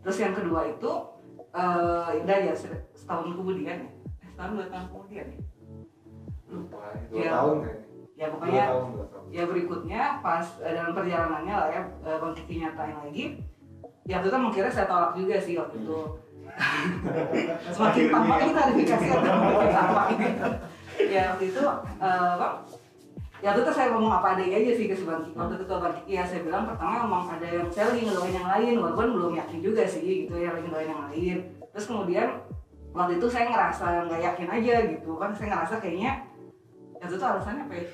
Terus 0.00 0.18
yang 0.20 0.32
kedua 0.32 0.60
itu 0.64 0.90
eh 1.50 2.08
ya 2.12 2.20
udah 2.22 2.38
ya 2.42 2.54
se- 2.54 2.84
setahun 2.92 3.32
kemudian 3.32 3.76
ya? 3.80 3.88
Eh, 4.22 4.28
setahun 4.30 4.54
dua 4.54 4.66
tahun 4.68 4.86
kemudian 4.88 5.26
ya? 5.26 5.40
Lupa 6.46 6.78
dua 7.10 7.16
Iya. 7.18 7.30
tahun 7.34 7.56
kayaknya 7.58 7.85
ya 8.16 8.32
pokoknya 8.32 8.64
tahun 8.72 8.86
ya 9.28 9.42
berikutnya 9.44 10.02
pas 10.24 10.46
eh, 10.64 10.72
dalam 10.72 10.96
perjalanannya 10.96 11.54
lah 11.54 11.68
ya 11.68 11.82
eh, 11.84 12.16
bang 12.16 12.32
Kiki 12.32 12.54
nyatain 12.64 12.96
lagi 12.96 13.24
ya 14.08 14.24
itu 14.24 14.28
mengira 14.32 14.72
saya 14.72 14.88
tolak 14.88 15.12
juga 15.18 15.36
sih 15.36 15.58
waktu 15.60 15.76
itu. 15.84 16.00
Semakin 17.74 18.04
tampak 18.08 18.38
ini 18.40 18.52
klarifikasi 18.56 19.06
atau 19.12 19.28
semakin 19.28 19.70
tampak 19.76 20.06
ini 20.16 20.26
ya 21.12 21.22
waktu 21.36 21.44
itu 21.52 21.62
eh, 22.00 22.32
bang 22.40 22.54
ya 23.44 23.52
itu 23.52 23.68
saya 23.68 23.92
ngomong 23.92 24.12
apa 24.16 24.28
adanya 24.32 24.56
aja 24.64 24.72
sih 24.72 24.88
ke 24.88 24.96
si 24.96 25.04
bang 25.04 25.20
Kiki 25.20 25.36
waktu 25.36 25.54
itu 25.60 25.64
bang 25.68 25.94
Kiki 26.00 26.12
ya 26.16 26.24
saya 26.24 26.40
bilang 26.40 26.64
pertama 26.64 27.04
emang 27.04 27.24
ada 27.28 27.48
yang 27.52 27.68
saya 27.68 27.92
lagi 27.92 28.08
ngedoain 28.08 28.32
yang 28.32 28.48
lain 28.48 28.74
walaupun 28.80 29.06
belum 29.12 29.32
yakin 29.36 29.58
juga 29.60 29.84
sih 29.84 30.00
gitu 30.00 30.34
ya 30.40 30.56
lagi 30.56 30.64
ngedoain 30.64 30.88
yang 30.88 31.04
lain. 31.12 31.36
Terus 31.76 31.84
kemudian 31.84 32.28
waktu 32.96 33.20
itu 33.20 33.26
saya 33.28 33.52
ngerasa 33.52 34.08
nggak 34.08 34.20
yakin 34.24 34.48
aja 34.48 34.74
gitu 34.88 35.10
kan 35.20 35.36
saya 35.36 35.52
ngerasa 35.52 35.74
kayaknya 35.84 36.04
ya 36.08 36.14
itu 36.98 37.14
tuh 37.14 37.28
alasannya 37.28 37.62
apa 37.62 37.74
ya 37.74 37.84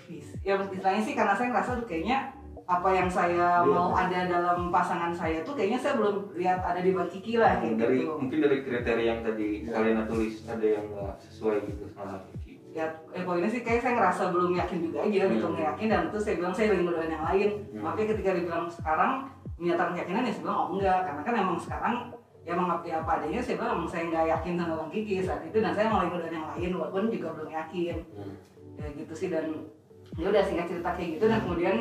ya 0.43 0.55
istilahnya 0.63 1.03
sih 1.03 1.15
karena 1.15 1.33
saya 1.33 1.49
ngerasa 1.51 1.71
tuh 1.77 1.87
kayaknya 1.87 2.19
apa 2.63 2.89
yang 2.91 3.07
saya 3.07 3.61
Iya. 3.61 3.67
mau 3.67 3.91
ada 3.93 4.21
dalam 4.25 4.71
pasangan 4.71 5.11
saya 5.11 5.43
tuh 5.43 5.53
kayaknya 5.53 5.77
saya 5.77 5.95
belum 5.95 6.17
lihat 6.33 6.63
ada 6.63 6.79
di 6.79 6.91
Bang 6.91 7.07
Kiki 7.07 7.35
lah 7.35 7.59
kayak 7.59 7.75
dari 7.77 8.01
gitu 8.01 8.15
mungkin 8.15 8.39
dari 8.41 8.59
kriteria 8.61 9.07
yang 9.09 9.21
tadi 9.21 9.49
Iya. 9.61 9.73
kalian 9.73 9.99
tulis 10.07 10.35
ada 10.47 10.67
yang 10.69 10.85
nggak 10.89 11.15
sesuai 11.21 11.57
gitu 11.65 11.85
sama 11.91 12.23
Kiki 12.31 12.55
ya 12.71 12.87
eh, 13.11 13.23
poinnya 13.23 13.47
sih 13.47 13.61
kayak 13.61 13.81
saya 13.81 13.93
ngerasa 13.95 14.23
belum 14.31 14.55
yakin 14.57 14.79
juga 14.81 14.99
aja 15.03 15.21
gitu 15.27 15.43
Hmm. 15.43 15.53
nggak 15.53 15.67
yakin 15.69 15.87
dan 15.89 16.03
terus 16.09 16.23
saya 16.23 16.37
bilang 16.39 16.55
saya 16.55 16.67
lagi 16.71 16.83
ngedoain 16.83 17.11
yang 17.11 17.27
lain 17.27 17.51
Hmm. 17.69 17.83
makanya 17.83 18.09
ketika 18.15 18.31
dibilang 18.33 18.65
sekarang 18.67 19.13
menyatakan 19.55 19.93
keyakinan 19.93 20.23
ya 20.23 20.33
saya 20.33 20.43
bilang 20.43 20.57
oh 20.57 20.69
enggak 20.71 20.99
karena 21.03 21.21
kan 21.23 21.35
emang 21.37 21.59
sekarang 21.59 21.95
ya 22.43 22.51
emang 22.53 22.69
apa 22.73 22.85
ya 22.85 22.97
apa 22.99 23.11
adanya 23.17 23.39
saya 23.39 23.55
bilang 23.57 23.73
emang 23.77 23.91
saya 23.91 24.03
nggak 24.09 24.25
yakin 24.31 24.53
sama 24.57 24.75
Bang 24.77 24.91
Kiki 24.91 25.15
saat 25.21 25.43
itu 25.43 25.59
dan 25.59 25.73
saya 25.73 25.87
mau 25.87 25.99
lagi 25.99 26.11
ngedoain 26.11 26.33
yang 26.33 26.47
lain 26.49 26.71
walaupun 26.73 27.03
juga 27.09 27.29
belum 27.33 27.51
yakin 27.53 27.97
Hmm. 28.17 28.35
Ya 28.79 28.87
gitu 28.97 29.15
sih 29.15 29.29
dan 29.33 29.69
ya 30.17 30.27
udah 30.29 30.43
singkat 30.45 30.67
cerita 30.69 30.91
kayak 30.93 31.11
gitu 31.19 31.25
dan 31.29 31.41
kemudian 31.45 31.77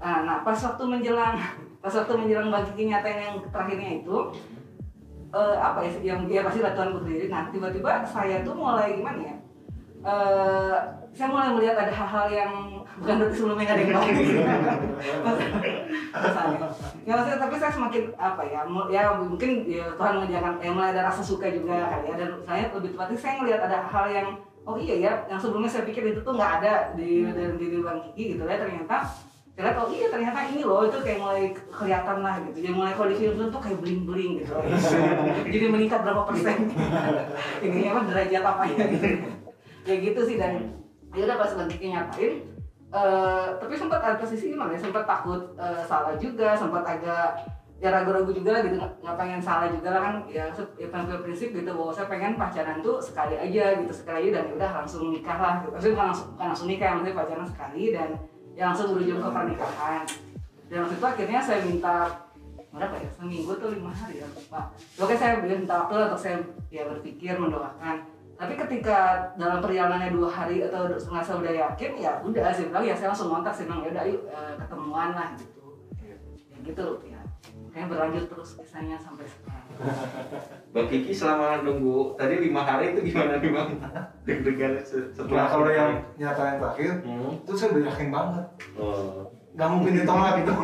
ah, 0.00 0.24
nah 0.24 0.36
pas 0.40 0.56
waktu 0.56 0.82
menjelang 0.88 1.36
pas 1.84 1.92
waktu 1.92 2.12
menjelang 2.16 2.48
bang 2.48 2.64
Kiki 2.72 2.84
nyatain 2.88 3.18
yang 3.20 3.36
terakhirnya 3.52 3.90
itu 4.00 4.16
eh, 5.32 5.56
apa 5.60 5.78
ya 5.84 6.14
yang 6.14 6.20
dia 6.24 6.40
pasti 6.44 6.64
latihan 6.64 6.96
berdiri 6.96 7.26
nah 7.28 7.52
tiba-tiba 7.52 8.04
saya 8.08 8.40
tuh 8.40 8.54
mulai 8.56 8.96
gimana 8.96 9.20
ya 9.20 9.36
eh 9.98 10.76
saya 11.10 11.34
mulai 11.34 11.50
melihat 11.50 11.76
ada 11.82 11.90
hal-hal 11.90 12.26
yang 12.30 12.52
bukan 12.98 13.14
berarti 13.18 13.34
sebelumnya 13.34 13.64
nggak 13.66 13.76
ada 13.78 13.82
yang 13.82 13.94
baik 13.94 14.16
Misalnya. 16.08 16.58
ya 17.06 17.12
maksudnya 17.14 17.38
tapi 17.38 17.54
saya 17.60 17.72
semakin 17.72 18.02
apa 18.18 18.42
ya 18.42 18.60
ya 18.90 19.02
mungkin 19.14 19.50
ya 19.70 19.86
Tuhan 19.94 20.14
menjangan 20.18 20.54
yang 20.58 20.74
mulai 20.74 20.90
ada 20.90 21.06
rasa 21.06 21.22
suka 21.22 21.46
juga 21.52 21.78
kali 21.94 22.10
ya 22.10 22.14
dan 22.18 22.30
saya 22.42 22.64
lebih 22.74 22.90
tepatnya 22.96 23.18
saya 23.18 23.34
ngelihat 23.38 23.60
ada 23.70 23.78
hal 23.86 24.06
yang 24.10 24.28
oh 24.68 24.76
iya 24.76 24.94
ya 25.00 25.12
yang 25.26 25.40
sebelumnya 25.40 25.64
saya 25.66 25.82
pikir 25.82 26.04
itu 26.06 26.20
tuh 26.20 26.36
nggak 26.36 26.52
ada 26.60 26.92
di 26.92 27.24
Hmm. 27.24 27.32
dalam 27.32 27.56
diri 27.56 27.80
bang 27.80 27.98
Kiki 28.04 28.36
gitu 28.36 28.44
ya 28.44 28.60
ternyata 28.60 28.96
saya 29.56 29.62
lihat 29.64 29.76
oh 29.80 29.88
iya 29.88 30.06
ternyata 30.06 30.38
ini 30.46 30.60
loh 30.62 30.84
itu 30.84 30.98
kayak 31.00 31.18
mulai 31.18 31.50
kelihatan 31.50 32.16
lah 32.20 32.36
gitu. 32.46 32.58
Jadi 32.62 32.70
mulai 32.70 32.92
kalau 32.92 33.08
di 33.08 33.16
film 33.18 33.48
tuh 33.48 33.58
kayak 33.58 33.78
bling 33.80 34.02
bling 34.04 34.32
gitu 34.38 34.54
jadi 35.56 35.66
meningkat 35.66 36.00
berapa 36.04 36.22
persen. 36.22 36.58
Ini 37.66 37.90
apa 37.90 38.00
derajat 38.06 38.44
apa 38.44 38.62
ya 38.68 38.76
gitu. 38.86 39.06
Ya 39.82 39.94
gitu 39.98 40.20
sih 40.22 40.36
dan 40.36 40.78
ya 41.10 41.26
udah 41.26 41.36
pas 41.36 41.50
bang 41.56 41.68
Kiki 41.68 41.86
nyatain 41.90 42.32
eh, 42.88 43.46
tapi 43.56 43.72
sempat 43.74 43.98
ada 43.98 44.16
posisi 44.16 44.52
gimana 44.52 44.76
ya 44.76 44.80
sempat 44.80 45.02
takut 45.02 45.42
eh, 45.56 45.82
salah 45.82 46.14
juga 46.14 46.54
sempat 46.54 46.84
agak 46.84 47.40
ya 47.78 47.94
ragu-ragu 47.94 48.34
juga 48.34 48.58
lah 48.58 48.62
gitu 48.66 48.74
nggak 48.74 49.16
pengen 49.16 49.38
salah 49.38 49.70
juga 49.70 49.88
lah 49.94 50.00
kan. 50.02 50.14
Ya, 50.26 50.50
se- 50.50 50.74
ya 50.74 50.90
tampil 50.90 51.22
prinsip 51.22 51.54
gitu 51.54 51.70
bahwa 51.70 51.94
saya 51.94 52.10
pengen 52.10 52.34
pacaran 52.34 52.82
tuh 52.82 52.98
sekali 52.98 53.38
aja 53.38 53.78
gitu 53.78 53.92
sekali 53.94 54.28
aja 54.28 54.42
dan 54.42 54.44
ya 54.50 54.52
udah 54.58 54.70
langsung 54.82 55.02
nikah 55.14 55.38
lah 55.38 55.52
gitu. 55.62 55.70
Maksudnya 55.70 55.94
bukan 55.94 56.06
langsung, 56.10 56.26
bukan 56.34 56.46
langsung 56.50 56.68
nikah 56.68 56.88
maksudnya 56.98 57.14
pacaran 57.14 57.46
sekali 57.46 57.82
dan 57.94 58.08
ya 58.58 58.62
langsung 58.74 58.86
berujung 58.94 59.20
ke 59.22 59.28
pernikahan. 59.30 60.02
Dan 60.68 60.78
waktu 60.84 60.94
itu 60.98 61.06
akhirnya 61.06 61.40
saya 61.40 61.60
minta 61.64 61.96
berapa 62.68 62.94
ya 63.00 63.10
seminggu 63.16 63.52
tuh 63.56 63.70
lima 63.72 63.88
hari 63.94 64.20
ya 64.20 64.26
lupa. 64.28 64.68
Oke 65.00 65.14
saya 65.16 65.40
minta 65.40 65.74
waktu 65.86 65.94
untuk 66.10 66.20
saya 66.20 66.36
ya 66.68 66.82
berpikir 66.84 67.38
mendoakan. 67.38 68.04
Tapi 68.38 68.54
ketika 68.54 69.30
dalam 69.34 69.58
perjalanannya 69.58 70.14
dua 70.14 70.30
hari 70.30 70.62
atau 70.62 70.86
setengah 70.94 71.22
saya 71.24 71.36
udah 71.42 71.54
yakin 71.58 71.90
ya 71.98 72.12
udah 72.22 72.54
saya 72.54 72.70
bilang 72.70 72.84
ya 72.86 72.94
saya 72.94 73.08
langsung 73.10 73.34
kontak 73.34 73.50
saya 73.50 73.66
bilang 73.66 73.82
ya 73.82 73.90
udah 73.94 74.04
yuk 74.06 74.22
eh, 74.30 74.54
ketemuan 74.62 75.10
lah 75.16 75.28
gitu. 75.34 75.62
Ya 76.52 76.56
gitu 76.62 76.86
ya 77.68 77.70
kayak 77.70 77.88
berlanjut 77.88 78.24
terus 78.26 78.50
kisahnya 78.56 78.96
sampai 78.96 79.28
sekarang 79.28 79.64
Bang 80.72 80.86
Kiki 80.86 81.12
selama 81.12 81.60
nunggu 81.60 82.16
tadi 82.16 82.40
lima 82.40 82.60
hari 82.60 82.92
itu 82.92 83.00
gimana 83.06 83.36
nih 83.36 83.50
bang? 83.50 83.68
Deg-degan 84.26 84.72
se- 84.80 85.12
setelah 85.12 85.36
Nah 85.36 85.46
kalau 85.46 85.68
yang 85.68 85.92
nyata 86.16 86.42
yang 86.46 86.58
terakhir 86.58 86.90
Hmm. 87.04 87.32
itu 87.38 87.52
saya 87.52 87.68
udah 87.72 87.82
yakin 87.86 88.08
banget 88.08 88.44
Oh. 88.74 89.28
nggak 89.52 89.68
mungkin 89.68 89.92
ditolak 89.94 90.32
gitu 90.38 90.52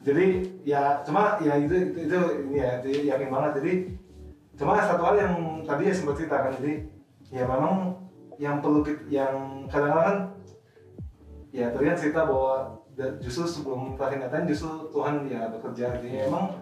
jadi 0.00 0.24
ya 0.62 0.82
cuma 1.02 1.36
ya 1.38 1.54
itu 1.56 1.74
itu, 1.92 1.98
itu 2.06 2.18
ini 2.44 2.56
ya 2.56 2.70
itu 2.80 2.88
yakin 3.06 3.28
banget 3.28 3.50
jadi 3.60 3.72
cuma 4.54 4.76
satu 4.78 5.02
hal 5.02 5.16
yang 5.16 5.34
tadi 5.62 5.88
ya 5.88 5.94
sempat 5.94 6.16
cerita 6.16 6.36
kan 6.38 6.52
jadi 6.54 6.72
ya 7.30 7.44
memang 7.44 7.96
yang 8.36 8.58
perlu 8.58 8.80
kita, 8.80 9.00
yang 9.08 9.32
kadang-kadang 9.66 10.04
kan 10.04 10.18
ya 11.50 11.68
tadi 11.68 11.84
kan 11.86 11.96
cerita 11.96 12.20
bahwa 12.24 12.54
justru 13.22 13.44
sebelum 13.46 13.96
kenyataan 13.96 14.44
justru 14.44 14.90
Tuhan 14.92 15.24
ya 15.30 15.48
bekerja. 15.48 15.96
Jadi 16.00 16.28
emang 16.28 16.58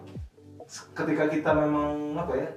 ketika 0.93 1.23
kita 1.27 1.49
memang 1.51 2.13
apa 2.15 2.33
ya 2.37 2.49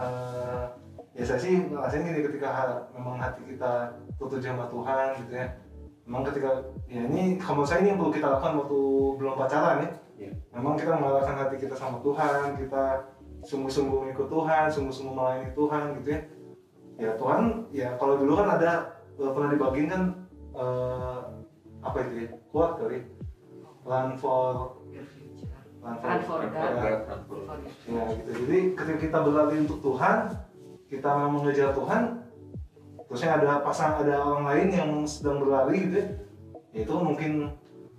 eh, 0.00 0.64
ya 1.12 1.24
saya 1.28 1.38
sih 1.38 1.68
ngerasain 1.68 2.08
gini 2.08 2.24
ketika 2.24 2.80
memang 2.96 3.20
hati 3.20 3.44
kita 3.44 3.92
tertuju 4.16 4.54
sama 4.54 4.66
Tuhan 4.72 5.06
gitu 5.24 5.32
ya. 5.36 5.46
Memang 6.08 6.22
ketika 6.26 6.50
ya 6.90 7.02
ini 7.06 7.36
kalau 7.38 7.62
saya 7.62 7.84
ini 7.84 7.94
yang 7.94 7.98
perlu 8.00 8.12
kita 8.12 8.26
lakukan 8.26 8.58
waktu 8.64 8.80
belum 9.20 9.34
pacaran 9.38 9.78
ya. 9.84 9.90
Iya. 10.22 10.30
memang 10.54 10.78
kita 10.78 10.94
mengarahkan 10.94 11.34
hati 11.34 11.56
kita 11.58 11.74
sama 11.74 11.98
Tuhan 12.04 12.54
kita 12.54 12.84
sungguh-sungguh 13.42 14.06
mengikut 14.06 14.30
Tuhan 14.30 14.70
sungguh-sungguh 14.70 15.14
melayani 15.18 15.50
Tuhan 15.56 15.84
gitu 15.98 16.08
ya. 16.14 16.20
Ya 17.00 17.10
Tuhan 17.18 17.42
ya 17.74 17.88
kalau 17.98 18.14
dulu 18.20 18.38
kan 18.38 18.60
ada 18.60 19.02
eh, 19.18 19.30
pernah 19.32 19.50
dibagiin 19.50 19.88
kan 19.90 20.02
eh, 20.54 21.20
apa 21.82 21.96
itu 22.06 22.14
ya 22.28 22.41
kuat 22.52 22.76
kali. 22.76 23.00
Run 23.82 24.14
for 24.20 24.78
run 25.82 25.96
for, 25.98 26.06
Run 26.06 26.20
for 26.22 26.38
God. 26.46 26.72
ya, 27.90 28.02
gitu. 28.14 28.30
Jadi 28.46 28.58
ketika 28.78 28.98
kita 29.02 29.18
berlari 29.26 29.56
untuk 29.66 29.82
Tuhan 29.82 30.30
kita 30.86 31.08
mau 31.08 31.40
mengejar 31.40 31.72
Tuhan 31.74 32.22
terusnya 33.08 33.40
ada 33.40 33.64
pasang 33.64 34.04
ada 34.04 34.20
orang 34.20 34.44
lain 34.46 34.68
yang 34.70 34.90
sedang 35.08 35.42
berlari 35.42 35.88
gitu 35.88 35.96
ya. 35.98 36.06
Ya 36.72 36.78
itu 36.86 36.94
mungkin 36.94 37.32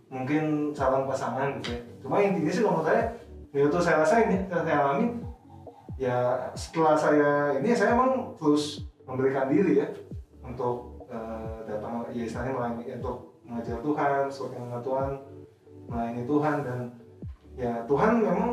mungkin 0.08 0.72
calon 0.72 1.10
pasangan 1.10 1.60
gitu 1.60 1.76
ya. 1.76 1.82
Cuma 2.06 2.22
intinya 2.22 2.52
sih 2.54 2.62
kalau 2.62 2.80
menurut 2.80 2.88
saya 2.88 3.04
ya 3.54 3.60
itu 3.68 3.80
saya 3.82 3.98
rasain 4.06 4.28
ya 4.32 4.40
saya, 4.50 4.78
alami. 4.80 5.06
Ya 5.98 6.18
setelah 6.56 6.96
saya 6.96 7.30
ini 7.60 7.76
saya 7.76 7.98
emang 7.98 8.38
terus 8.40 8.86
memberikan 9.04 9.52
diri 9.52 9.84
ya 9.84 9.88
untuk 10.42 11.04
eh, 11.12 11.58
datang 11.68 12.08
ya 12.16 12.24
istilahnya 12.24 12.54
melayani 12.56 12.98
untuk 13.02 13.33
mengajar 13.54 13.78
Tuhan 13.86 14.22
sesuai 14.34 14.50
dengan 14.58 14.82
Tuhan 14.82 15.10
melayani 15.86 16.24
Tuhan 16.26 16.56
dan 16.66 16.80
ya 17.54 17.72
Tuhan 17.86 18.12
memang 18.26 18.52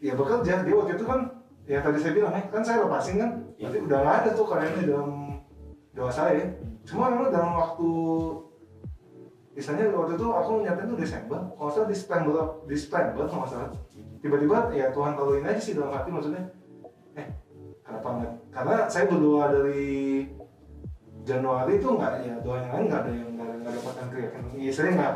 ya 0.00 0.16
bekerja. 0.16 0.64
Dia 0.64 0.74
waktu 0.74 0.96
itu 0.96 1.04
kan 1.04 1.20
ya 1.68 1.78
tadi 1.84 1.98
saya 2.00 2.12
bilang 2.16 2.32
ya 2.32 2.42
kan 2.48 2.62
saya 2.64 2.88
lepasin 2.88 3.20
kan? 3.20 3.30
Ya. 3.60 3.68
berarti 3.68 3.78
udah 3.84 3.98
nggak 4.00 4.16
ada 4.24 4.30
tuh 4.32 4.46
karyanya 4.48 4.82
dalam 4.88 5.10
doa 5.92 6.08
saya. 6.08 6.40
Cuma 6.88 7.12
memang 7.12 7.28
dalam 7.28 7.52
waktu 7.52 7.90
misalnya 9.52 9.90
waktu 9.92 10.16
itu 10.16 10.26
aku 10.32 10.50
nyatain 10.64 10.88
tuh 10.88 10.98
Desember 11.02 11.40
kalau 11.58 11.70
salah 11.74 11.88
di 11.90 11.96
September 11.98 12.32
di 12.64 12.76
September 12.78 13.24
kalau 13.28 13.44
salah. 13.44 13.68
Tiba-tiba 14.24 14.72
ya 14.72 14.88
Tuhan 14.96 15.12
taruhin 15.12 15.44
aja 15.44 15.60
sih 15.60 15.76
dalam 15.76 15.92
hati 15.92 16.08
maksudnya. 16.08 16.42
Eh 17.12 17.28
kenapa 17.84 18.08
nggak? 18.16 18.32
Karena 18.48 18.76
saya 18.88 19.04
berdoa 19.12 19.44
dari 19.52 20.24
Januari 21.28 21.76
itu 21.76 21.88
nggak 21.92 22.12
ya 22.24 22.34
doa 22.40 22.56
yang 22.56 22.72
lain 22.72 22.84
nggak 22.88 23.00
ada 23.04 23.12
yang 23.12 23.30
nggak 23.36 23.72
dapatkan 23.76 24.06
keyakinan. 24.08 24.50
Iya 24.56 24.72
saya 24.72 24.90
nggak 24.96 25.12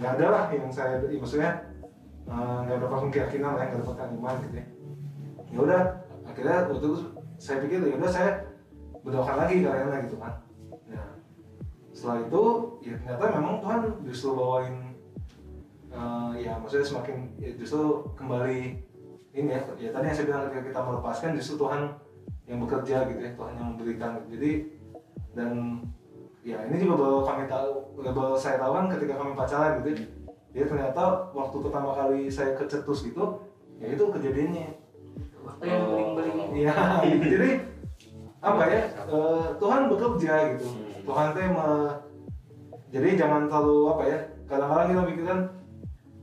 nggak 0.00 0.12
ada 0.16 0.26
lah 0.32 0.44
yang 0.56 0.72
saya 0.72 0.92
ya, 1.04 1.18
maksudnya 1.20 1.50
eh, 2.24 2.58
nggak 2.64 2.78
dapatkan 2.80 3.10
keyakinan 3.12 3.52
lah 3.52 3.64
nggak 3.68 3.80
dapatkan 3.84 4.08
iman 4.16 4.34
gitu 4.48 4.56
ya. 4.56 4.66
Ya 5.52 5.58
udah 5.60 5.82
akhirnya 6.24 6.56
waktu 6.72 6.86
itu 6.88 6.98
saya 7.36 7.56
pikir 7.60 7.78
ya 7.84 7.94
udah 8.00 8.10
saya 8.10 8.30
berdoakan 9.04 9.36
lagi 9.44 9.56
karena 9.60 9.96
gitu 10.08 10.16
kan. 10.16 10.34
Nah 10.88 11.08
setelah 11.92 12.16
itu 12.24 12.42
ya 12.80 12.94
ternyata 13.04 13.24
memang 13.36 13.54
Tuhan 13.60 13.80
justru 14.08 14.28
bawain 14.32 14.76
eh, 15.92 16.32
ya 16.40 16.56
maksudnya 16.56 16.86
semakin 16.88 17.16
ya 17.36 17.52
justru 17.60 18.08
kembali 18.16 18.80
ini 19.36 19.48
ya 19.52 19.60
ya 19.76 19.90
tadi 19.92 20.04
yang 20.08 20.16
saya 20.16 20.26
bilang 20.26 20.42
ketika 20.48 20.62
kita 20.72 20.80
melepaskan 20.80 21.36
justru 21.36 21.54
Tuhan 21.60 21.82
yang 22.48 22.58
bekerja 22.64 22.96
gitu 23.12 23.20
ya 23.20 23.30
Tuhan 23.36 23.52
yang 23.60 23.66
memberikan. 23.76 24.12
Jadi 24.32 24.79
dan 25.32 25.80
ya 26.40 26.56
ini 26.66 26.76
juga 26.80 26.94
baru 26.98 27.18
kami 27.22 27.44
tahu 27.46 27.70
baru 28.00 28.34
saya 28.34 28.56
tahu 28.58 28.72
kan 28.72 28.86
ketika 28.88 29.14
kami 29.14 29.32
pacaran 29.34 29.72
gitu 29.78 29.88
ya 29.92 29.98
dia 30.50 30.64
ternyata 30.66 31.02
waktu 31.30 31.56
pertama 31.62 31.90
kali 31.94 32.26
saya 32.26 32.56
kecetus 32.56 33.06
gitu 33.06 33.24
ya 33.78 33.94
itu 33.94 34.02
kejadiannya 34.02 34.66
waktu 35.40 35.62
yang 35.64 35.82
beling-beling 35.86 36.38
Iya, 36.50 36.74
gitu. 37.06 37.24
jadi 37.38 37.50
apa 38.40 38.62
ya? 38.66 38.82
eh, 39.06 39.44
Tuhan 39.56 39.82
bekerja 39.86 40.32
gitu. 40.56 40.66
Hmm. 40.66 41.04
Tuhan 41.04 41.26
teh 41.30 41.46
me- 41.46 41.96
jadi 42.90 43.08
jangan 43.14 43.46
terlalu 43.46 43.76
apa 43.86 44.02
ya? 44.04 44.18
Kadang-kadang 44.48 44.88
kita 44.88 45.02
pikirkan 45.06 45.38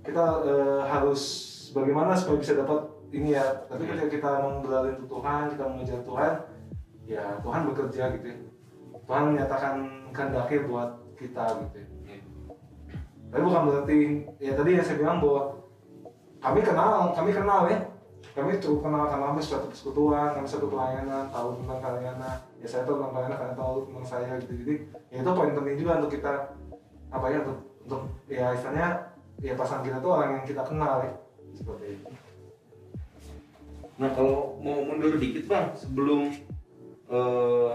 kita 0.03 0.25
eh, 0.43 0.81
harus 0.83 1.21
bagaimana 1.71 2.11
supaya 2.11 2.37
bisa 2.37 2.53
dapat 2.57 2.79
ini 3.13 3.37
ya. 3.37 3.45
Tapi 3.69 3.85
ketika 3.85 4.07
kita 4.09 4.29
untuk 4.43 4.73
Tuhan, 5.07 5.53
kita 5.53 5.63
mengejar 5.63 5.99
Tuhan, 6.03 6.33
ya 7.05 7.23
Tuhan 7.39 7.61
bekerja 7.71 8.03
gitu. 8.17 8.25
ya. 8.27 8.37
Tuhan 9.07 9.23
menyatakan 9.31 9.75
kehendaknya 10.11 10.59
buat 10.67 10.89
kita 11.15 11.43
gitu. 11.63 11.77
ya. 11.79 11.87
Tapi 13.31 13.41
bukan 13.43 13.61
berarti 13.71 13.97
ya 14.43 14.51
tadi 14.55 14.69
yang 14.75 14.85
saya 14.85 14.97
bilang 14.99 15.17
bahwa 15.23 15.41
kami 16.43 16.59
kenal, 16.61 17.15
kami 17.15 17.31
kenal 17.31 17.61
ya. 17.71 17.79
Kami 18.37 18.61
cukup 18.61 18.85
kenal 18.85 19.09
karena 19.09 19.33
kami 19.33 19.41
suatu 19.41 19.65
persekutuan, 19.73 20.37
kami 20.37 20.45
satu 20.45 20.69
pelayanan, 20.69 21.25
tahu 21.33 21.57
tentang 21.57 21.79
pelayanan. 21.81 22.37
Ya 22.61 22.67
saya 22.69 22.85
tahu 22.85 23.01
tentang 23.01 23.13
pelayanan, 23.17 23.37
kalian 23.41 23.57
tahu 23.57 23.75
tentang 23.89 24.05
saya 24.05 24.31
gitu. 24.37 24.53
Jadi 24.61 24.73
ya 25.09 25.17
itu 25.25 25.31
poin 25.33 25.55
penting 25.57 25.75
juga 25.81 25.91
untuk 26.03 26.11
kita 26.13 26.31
apa 27.07 27.25
ya 27.31 27.37
untuk 27.47 27.57
untuk 27.87 28.01
ya 28.29 28.45
istilahnya 28.53 28.87
ya 29.41 29.53
pasangan 29.55 29.83
kita 29.87 29.97
tuh 30.03 30.11
orang 30.11 30.29
yang 30.37 30.45
kita 30.45 30.61
kenal 30.67 31.01
ya 31.01 31.13
seperti 31.55 31.85
itu. 31.97 32.07
Nah 33.97 34.09
kalau 34.13 34.61
mau 34.61 34.85
mundur 34.85 35.17
dikit 35.17 35.49
bang, 35.49 35.73
sebelum 35.73 36.29
eh, 37.09 37.71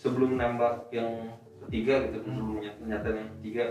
sebelum 0.00 0.40
nembak 0.40 0.88
yang 0.88 1.36
ketiga 1.68 2.08
gitu, 2.08 2.24
sebelumnya 2.24 2.72
pernyataan 2.80 3.16
yang 3.20 3.30
ketiga 3.36 3.64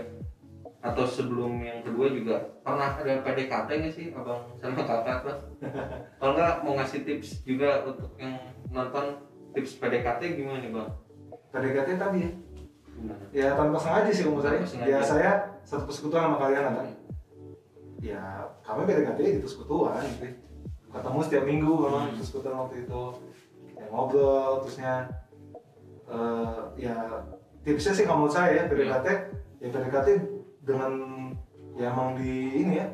atau 0.80 1.04
sebelum 1.04 1.58
yang 1.60 1.82
kedua 1.82 2.06
juga 2.08 2.36
pernah 2.62 2.96
ada 2.96 3.20
PDKT 3.20 3.68
nggak 3.68 3.92
sih 3.92 4.06
abang 4.14 4.46
sama 4.56 4.80
kakak 4.80 5.18
bang? 5.26 5.40
Kalau 6.22 6.32
nggak 6.32 6.54
mau 6.62 6.72
ngasih 6.78 7.00
tips 7.02 7.42
juga 7.42 7.82
untuk 7.84 8.14
yang 8.16 8.38
nonton 8.70 9.18
tips 9.52 9.76
PDKT 9.76 10.38
gimana 10.38 10.62
nih 10.62 10.70
bang? 10.70 10.88
PDKT 11.50 11.88
tadi 11.98 12.18
ya, 12.22 12.30
Gimana? 12.94 13.24
ya 13.34 13.46
tanpa 13.52 13.76
sengaja 13.76 14.10
sih 14.14 14.24
umur 14.24 14.40
saya. 14.40 14.62
Ya 14.86 14.98
saya 15.02 15.30
satu 15.66 15.90
persekutuan 15.90 16.30
sama 16.30 16.38
kalian 16.38 16.62
kan. 16.72 16.88
Ya 18.00 18.22
kami 18.62 18.86
PDKT 18.86 19.18
gitu 19.18 19.44
persekutuan 19.44 20.00
gitu. 20.16 20.30
Ketemu 20.90 21.18
setiap 21.20 21.44
minggu 21.44 21.72
memang 21.76 22.04
Hmm. 22.08 22.16
persekutuan 22.16 22.54
waktu 22.56 22.76
itu. 22.86 23.02
Ya, 23.76 23.84
ngobrol 23.88 24.60
terusnya 24.62 24.94
eh, 26.10 26.60
ya 26.76 26.96
tipsnya 27.62 27.92
sih 27.94 28.04
kalau 28.04 28.26
menurut 28.26 28.34
saya 28.34 28.50
ya 28.52 28.62
PDKT. 28.66 29.06
Ya 29.60 29.68
PDKT 29.70 30.08
dengan 30.64 30.92
ya 31.78 31.92
emang 31.92 32.18
di 32.18 32.32
ini 32.66 32.74
ya 32.82 32.88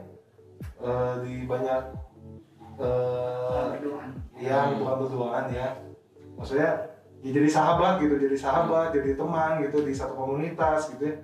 eh, 0.83 1.15
di 1.25 1.35
banyak 1.49 1.83
eh, 2.79 3.67
berduaan. 3.81 4.11
yang 4.37 4.77
Hmm. 4.77 4.79
bukan 4.85 4.95
berduaan 5.07 5.45
ya. 5.51 5.69
Maksudnya 6.37 6.71
ya 7.25 7.31
jadi 7.33 7.49
sahabat 7.49 7.99
gitu 8.05 8.21
jadi 8.21 8.37
sahabat 8.37 8.93
jadi 8.93 9.17
teman 9.17 9.65
gitu 9.65 9.83
di 9.83 9.93
satu 9.97 10.15
komunitas 10.15 10.93
gitu 10.93 11.11
ya. 11.11 11.17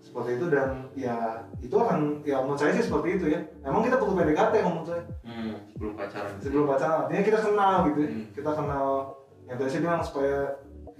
Seperti 0.00 0.40
itu 0.40 0.46
dan 0.48 0.88
ya 0.96 1.44
itu 1.60 1.76
akan 1.76 2.24
ya 2.24 2.40
menurut 2.40 2.56
saya 2.56 2.72
sih 2.72 2.88
seperti 2.88 3.20
itu 3.20 3.26
ya. 3.36 3.40
Emang 3.60 3.84
kita 3.84 4.00
perlu 4.00 4.16
PDKT 4.16 4.54
menurut 4.64 4.88
saya. 4.88 5.04
Hmm, 5.22 5.54
sebelum 5.76 5.92
pacaran. 5.92 6.32
Sebelum 6.40 6.64
pacaran 6.64 6.96
artinya 7.04 7.22
kita 7.22 7.38
kenal 7.44 7.74
gitu 7.92 7.98
ya. 8.00 8.10
Hmm. 8.10 8.24
kita 8.32 8.50
kenal 8.56 8.86
yang 9.50 9.56
tadi 9.60 9.70
saya 9.70 9.82
bilang 9.82 10.02
supaya 10.06 10.38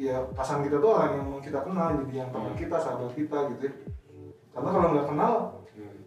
ya 0.00 0.16
pasangan 0.32 0.64
kita 0.64 0.80
tuh 0.80 0.90
orang 0.90 1.12
yang 1.12 1.26
mau 1.28 1.36
kita 1.38 1.60
kenal 1.60 1.92
jadi 2.00 2.14
yang 2.16 2.28
teman 2.32 2.50
Hmm. 2.50 2.56
kita 2.56 2.76
sahabat 2.80 3.12
kita 3.12 3.38
gitu 3.52 3.62
ya 3.68 3.72
karena 4.50 4.68
kalau 4.72 4.88
nggak 4.90 5.06
kenal 5.06 5.32
Hmm, 5.70 5.98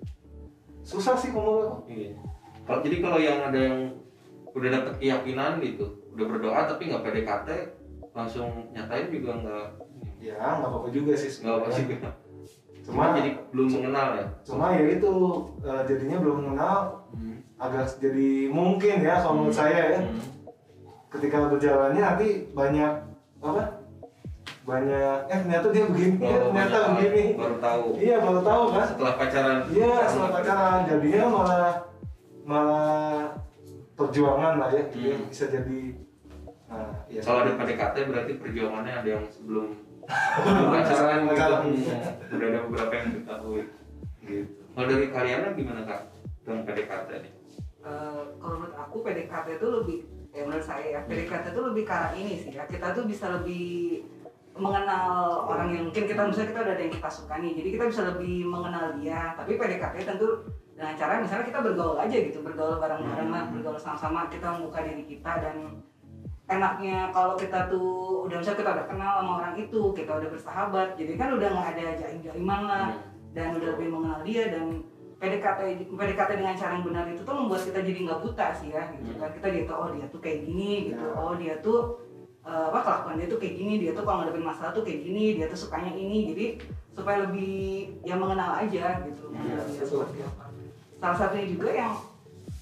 susah 0.81 1.13
sih 1.13 1.29
aku 1.29 1.85
iya. 1.85 2.17
kalau 2.65 2.81
jadi 2.81 2.97
kalau 2.99 3.19
yang 3.21 3.39
ada 3.39 3.59
yang 3.61 3.77
udah 4.49 4.69
dapet 4.71 4.93
keyakinan 4.97 5.61
gitu 5.61 5.85
udah 6.09 6.25
berdoa 6.25 6.61
tapi 6.65 6.89
nggak 6.89 7.01
PDKT 7.01 7.47
langsung 8.11 8.49
nyatain 8.69 9.09
juga 9.09 9.31
nggak 9.35 9.67
ya 10.19 10.57
nggak 10.57 10.69
apa-apa 10.69 10.89
juga 10.89 11.13
sih 11.13 11.29
nggak 11.39 11.53
apa 11.53 11.67
sih 11.69 11.85
sebenarnya. 11.85 12.11
cuma 12.83 13.03
cuma 13.05 13.15
jadi 13.15 13.29
belum 13.49 13.69
mengenal 13.71 14.07
ya 14.13 14.25
cuma 14.41 14.65
ya 14.73 14.83
itu 14.89 15.11
eh, 15.61 15.81
jadinya 15.85 16.17
belum 16.17 16.37
mengenal 16.43 16.77
Hmm. 17.13 17.37
agak 17.55 17.85
jadi 18.01 18.49
mungkin 18.49 18.95
ya 18.99 19.21
kalau 19.21 19.33
menurut 19.37 19.53
saya 19.53 19.79
ya 19.93 19.99
Hmm. 20.01 20.17
ketika 21.09 21.45
berjalannya 21.45 22.01
nanti 22.01 22.27
banyak 22.51 22.91
apa 23.37 23.72
banyak. 24.63 25.17
Eh 25.27 25.37
ternyata 25.43 25.67
dia 25.69 25.83
begini 25.85 26.15
ya, 26.17 26.31
Baru 26.31 26.45
ternyata 26.49 26.77
begini. 26.95 27.23
baru 27.35 27.55
tahu. 27.59 27.83
Iya 27.99 28.15
baru 28.17 28.39
tahu 28.41 28.63
kan? 28.71 28.85
Setelah 28.87 29.13
pacaran. 29.15 29.57
Iya 29.67 29.93
setelah 30.07 30.31
pacaran. 30.31 30.79
Jadinya 30.87 31.23
malah 31.27 31.71
malah 32.43 33.17
perjuangan 33.93 34.53
lah 34.57 34.69
ya. 34.71 34.83
Hmm. 34.87 35.27
bisa 35.27 35.45
jadi 35.47 35.79
nah 36.73 36.89
ya 37.05 37.21
kalau 37.21 37.45
ada 37.45 37.53
PDKT 37.53 37.95
berarti 38.09 38.31
perjuangannya 38.41 38.93
ada 38.97 39.09
yang 39.13 39.25
sebelum 39.29 39.77
pacaran 40.73 41.19
gitu. 41.29 41.43
Hmm. 41.93 42.33
udah 42.33 42.47
ada 42.49 42.59
beberapa 42.65 42.93
yang 42.93 43.07
diketahui. 43.13 43.63
Gitu. 44.23 44.51
Kalau 44.73 44.87
dari 44.89 45.07
kalian 45.07 45.53
gimana 45.53 45.81
kak 45.85 46.01
dengan 46.41 46.61
PDKT 46.63 47.09
nih 47.21 47.33
Eh, 47.83 48.21
kalau 48.39 48.63
menurut 48.63 48.75
aku 48.79 49.03
PDKT 49.03 49.59
itu 49.59 49.67
lebih 49.67 49.97
ya 50.31 50.47
menurut 50.47 50.63
saya 50.63 50.87
ya 50.87 50.99
PDKT 51.03 51.51
itu 51.51 51.61
lebih 51.61 51.83
ke 51.83 51.91
arah 51.91 52.11
ini 52.15 52.33
sih 52.39 52.51
ya. 52.55 52.63
Kita 52.63 52.95
tuh 52.95 53.03
bisa 53.03 53.27
lebih 53.27 54.07
mengenal 54.53 55.43
orang 55.49 55.73
yang 55.73 55.83
mungkin 55.89 56.05
kita 56.05 56.21
misalnya 56.29 56.49
kita 56.53 56.61
udah 56.61 56.73
ada 56.77 56.83
yang 56.85 56.93
kita 56.93 57.09
suka 57.09 57.33
nih 57.41 57.51
jadi 57.57 57.69
kita 57.73 57.83
bisa 57.89 58.01
lebih 58.13 58.35
mengenal 58.45 58.85
dia. 59.01 59.33
Tapi 59.33 59.51
PDKT 59.57 59.95
tentu 60.05 60.27
dengan 60.73 60.93
cara 60.97 61.21
misalnya 61.21 61.45
kita 61.45 61.59
bergaul 61.61 61.97
aja 62.01 62.17
gitu 62.17 62.39
bergaul 62.41 62.81
bareng-bareng 62.81 63.29
lah 63.29 63.43
bergaul 63.53 63.77
sama-sama 63.77 64.25
kita 64.29 64.57
membuka 64.57 64.81
diri 64.81 65.05
kita 65.05 65.31
dan 65.37 65.57
enaknya 66.49 67.13
kalau 67.13 67.37
kita 67.37 67.69
tuh 67.69 68.25
udah 68.25 68.41
misalnya 68.41 68.59
kita 68.59 68.71
udah 68.73 68.85
kenal 68.89 69.11
sama 69.21 69.31
orang 69.41 69.55
itu 69.61 69.81
kita 69.93 70.11
udah 70.17 70.29
bersahabat 70.33 70.87
jadi 70.97 71.13
kan 71.15 71.29
udah 71.37 71.49
nggak 71.49 71.69
ada 71.77 71.85
jaim-jaiman 72.01 72.61
lah 72.65 72.89
dan 73.37 73.57
udah 73.57 73.69
lebih 73.77 73.89
mengenal 73.89 74.19
dia 74.25 74.49
dan 74.49 74.83
PDKT 75.23 75.87
PDKT 75.87 76.31
dengan 76.35 76.55
cara 76.59 76.75
yang 76.75 76.83
benar 76.83 77.05
itu 77.07 77.21
tuh 77.23 77.35
membuat 77.37 77.63
kita 77.63 77.79
jadi 77.79 77.99
nggak 78.03 78.19
buta 78.27 78.47
sih 78.51 78.69
ya 78.75 78.83
gitu 78.91 79.15
kan. 79.15 79.31
Kita 79.31 79.47
dia 79.55 79.63
tahu 79.63 79.77
oh 79.79 79.89
dia 79.95 80.05
tuh 80.11 80.19
kayak 80.19 80.39
gini 80.43 80.91
gitu. 80.91 80.99
Ya. 80.99 81.15
oh 81.15 81.33
dia 81.39 81.55
tuh 81.63 82.02
apa 82.43 82.79
kelakuan 82.83 83.15
dia 83.15 83.27
tuh 83.31 83.39
kayak 83.39 83.55
gini 83.55 83.73
dia 83.79 83.91
tuh 83.95 84.03
kalau 84.03 84.23
ngadepin 84.23 84.43
masalah 84.43 84.71
tuh 84.75 84.83
kayak 84.83 84.99
gini 84.99 85.39
dia 85.39 85.47
tuh 85.47 85.59
sukanya 85.67 85.91
ini 85.95 86.17
jadi 86.35 86.45
supaya 86.93 87.17
lebih 87.25 87.55
ya 88.03 88.15
mengenal 88.19 88.59
aja 88.59 89.01
gitu. 89.07 89.31
Ya, 89.33 89.63
salah 90.99 91.17
satunya 91.17 91.47
juga 91.49 91.69
yang 91.71 91.93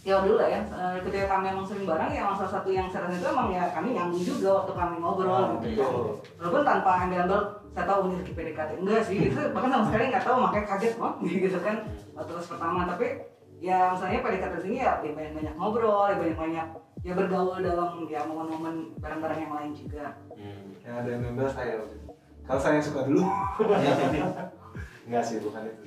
ya 0.01 0.17
dulu 0.17 0.41
lah 0.41 0.49
ya 0.49 0.61
eh, 0.65 0.97
ketika 1.05 1.37
kami 1.37 1.53
emang 1.53 1.65
sering 1.65 1.85
bareng 1.85 2.09
ya 2.09 2.25
salah 2.33 2.49
satu 2.49 2.73
yang 2.73 2.89
saya 2.89 3.05
rasa 3.05 3.21
itu 3.21 3.27
emang 3.29 3.53
ya 3.53 3.69
kami 3.69 3.93
nyambung 3.93 4.23
juga 4.25 4.49
waktu 4.61 4.73
kami 4.73 4.95
ngobrol 4.97 5.61
gitu. 5.61 5.77
kan 5.77 5.93
betul 5.93 6.05
walaupun 6.41 6.61
tanpa 6.65 6.91
ambil-ambil 7.05 7.41
saya 7.71 7.85
tahu 7.85 7.99
ini 8.09 8.15
lagi 8.17 8.33
PDKT 8.33 8.69
enggak 8.81 9.01
sih 9.05 9.17
itu 9.29 9.41
bahkan 9.53 9.69
sama 9.69 9.85
sekali 9.93 10.03
nggak 10.09 10.25
tahu 10.25 10.35
makanya 10.41 10.65
kaget 10.73 10.93
kok 10.97 11.13
gitu 11.45 11.59
kan 11.61 11.75
waktu 12.17 12.31
tes 12.37 12.47
pertama. 12.49 12.79
Tapi 12.85 13.07
ya 13.61 13.93
misalnya 13.93 14.25
PDKT 14.25 14.55
sini 14.65 14.77
ya 14.81 14.97
ya 14.99 15.11
banyak-banyak 15.13 15.53
ngobrol 15.53 16.09
ya 16.09 16.15
banyak-banyak 16.17 16.67
ya 17.01 17.13
bergaul 17.13 17.61
dalam 17.61 17.89
ya 18.09 18.21
momen-momen 18.25 18.97
bareng-bareng 18.97 19.39
yang 19.45 19.53
lain 19.53 19.71
juga 19.77 20.17
Hmm. 20.33 20.73
yang 20.81 20.95
ada 21.05 21.09
yang 21.13 21.37
saya 21.45 21.77
waktu 21.77 21.93
itu. 22.01 22.09
kalau 22.41 22.57
saya 22.57 22.73
yang 22.81 22.85
suka 22.89 23.01
dulu 23.05 23.21
enggak 25.05 25.23
sih 25.23 25.37
bukan 25.37 25.69
itu 25.69 25.85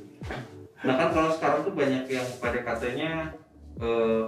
Nah 0.84 0.94
kan 1.00 1.08
kalau 1.16 1.30
sekarang 1.32 1.60
tuh 1.64 1.74
banyak 1.74 2.04
yang 2.06 2.26
PDKT-nya 2.38 3.12
eh, 3.80 4.22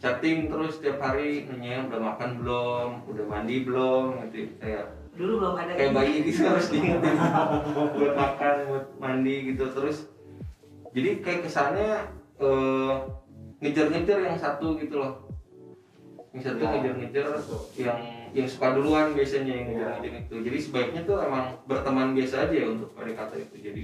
chatting 0.00 0.50
terus 0.50 0.80
setiap 0.80 0.98
hari 0.98 1.46
nanya 1.46 1.86
udah 1.86 2.00
makan 2.02 2.30
belum, 2.42 2.88
udah 3.06 3.24
mandi 3.28 3.62
belum, 3.62 4.18
gitu 4.26 4.56
kayak 4.58 4.88
dulu 5.12 5.32
belum 5.38 5.54
ada 5.54 5.72
kayak 5.76 5.90
ini. 5.92 5.96
bayi 6.00 6.14
gitu 6.24 6.40
harus 6.48 6.66
diingetin 6.72 7.14
buat 8.00 8.14
makan, 8.16 8.54
buat 8.72 8.86
mandi 8.98 9.34
gitu 9.52 9.64
terus. 9.70 10.08
Jadi 10.96 11.10
kayak 11.20 11.40
kesannya 11.46 11.90
eh, 12.44 12.92
ngejar-ngejar 13.60 14.18
yang 14.20 14.36
satu 14.36 14.74
gitu 14.76 14.94
loh. 14.96 15.12
Yang 16.32 16.42
satu 16.44 16.60
Ya, 16.60 16.68
ngejar-ngejar 16.72 17.24
yang 17.76 17.98
yang 18.32 18.48
suka 18.48 18.72
duluan 18.72 19.12
biasanya 19.12 19.52
yang 19.52 19.68
Ya. 19.68 19.76
ngejar-ngejar 19.94 20.22
itu. 20.22 20.34
Jadi 20.42 20.58
sebaiknya 20.58 21.00
tuh 21.02 21.16
emang 21.20 21.44
berteman 21.64 22.12
biasa 22.12 22.46
aja 22.46 22.54
ya 22.54 22.66
untuk 22.68 22.90
PDKT 22.92 23.32
itu. 23.42 23.56
Jadi 23.62 23.82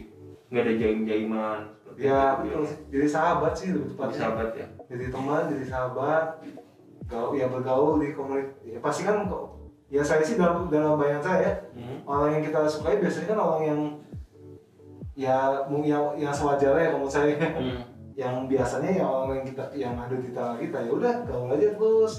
nggak 0.48 0.62
ada 0.62 0.72
jaim-jaiman. 0.74 1.60
seperti 1.78 2.04
ya 2.04 2.20
betul 2.36 2.62
sih 2.62 2.78
jadi 2.88 3.06
sahabat 3.06 3.52
sih 3.52 3.68
lebih 3.70 3.80
Jadi 3.82 3.92
tepatnya 3.92 4.16
sahabat 4.18 4.48
ya. 4.52 4.66
jadi 4.86 5.04
teman 5.08 5.42
jadi 5.48 5.64
sahabat 5.66 6.26
gaul 7.04 7.32
ya 7.32 7.46
bergaul 7.48 7.92
di 7.96 8.08
komunitas 8.12 8.56
ya 8.62 8.78
pasti 8.78 9.02
kan 9.02 9.24
kok 9.24 9.44
ya 9.88 10.00
saya 10.00 10.20
sih 10.20 10.36
dalam 10.36 10.68
dalam 10.68 10.96
bayangan 10.96 11.24
saya 11.26 11.52
Hmm. 11.72 12.00
orang 12.04 12.28
yang 12.30 12.42
kita 12.42 12.60
sukai 12.64 12.96
biasanya 12.96 13.26
kan 13.26 13.38
orang 13.38 13.62
yang 13.62 13.80
ya 15.14 15.36
yang 15.82 16.04
yang 16.16 16.28
sewajarnya 16.30 16.82
ya 16.82 16.90
menurut 16.92 17.08
saya 17.10 17.32
Hmm. 17.36 17.80
Yang 18.18 18.50
biasanya 18.50 18.90
ya 18.98 19.06
orang 19.06 19.36
yang 19.38 19.46
kita 19.46 19.64
yang 19.78 19.94
ada 19.94 20.16
di 20.18 20.34
tengah 20.34 20.58
kita 20.58 20.78
ya 20.82 20.90
udah 20.90 21.14
gaul 21.22 21.54
aja 21.54 21.68
terus 21.70 22.14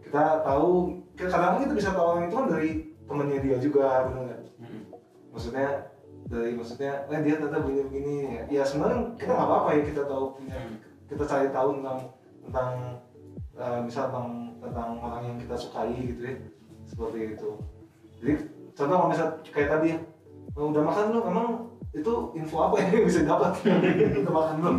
kita 0.00 0.24
tahu 0.40 0.96
kadang 1.12 1.60
kita 1.60 1.74
bisa 1.76 1.90
tahu 1.92 2.06
orang 2.16 2.24
itu 2.24 2.34
kan 2.40 2.46
dari 2.48 2.70
temennya 3.04 3.38
dia 3.44 3.56
juga 3.60 4.08
benar 4.08 4.22
nggak? 4.24 4.40
Hmm. 4.64 4.82
maksudnya 5.28 5.66
dari 6.30 6.56
maksudnya 6.56 7.04
eh 7.10 7.20
dia 7.20 7.34
ternyata 7.36 7.58
begini 7.66 7.82
begini. 7.90 8.14
Ya, 8.32 8.42
ya 8.48 8.62
sebenarnya 8.64 9.12
kita 9.18 9.32
nggak 9.34 9.48
apa-apa 9.50 9.68
ya 9.76 9.82
kita 9.92 10.02
tahu 10.08 10.24
punya 10.40 10.56
Hmm. 10.56 10.76
kita 11.10 11.22
cari 11.26 11.48
tahu 11.52 11.68
tentang 11.82 11.98
tentang 12.48 12.70
eh, 13.60 13.80
misal 13.84 14.04
tentang 14.08 14.28
tentang 14.62 14.90
orang 15.04 15.22
yang 15.26 15.36
kita 15.36 15.54
sukai 15.58 15.90
gitu 16.00 16.22
ya 16.24 16.34
seperti 16.88 17.18
itu. 17.36 17.50
Jadi 18.22 18.32
contoh 18.72 18.96
kalau 18.96 19.10
misal 19.12 19.26
kayak 19.52 19.68
tadi 19.68 19.86
ya 19.92 19.98
"Oh, 20.56 20.70
udah 20.72 20.82
makan 20.82 21.04
belum? 21.12 21.24
Emang 21.28 21.48
itu 21.90 22.12
info 22.38 22.56
apa 22.62 22.74
yang 22.78 23.02
bisa 23.10 23.26
dapat 23.26 23.50
udah 23.66 24.30
makan 24.30 24.54
belum 24.62 24.74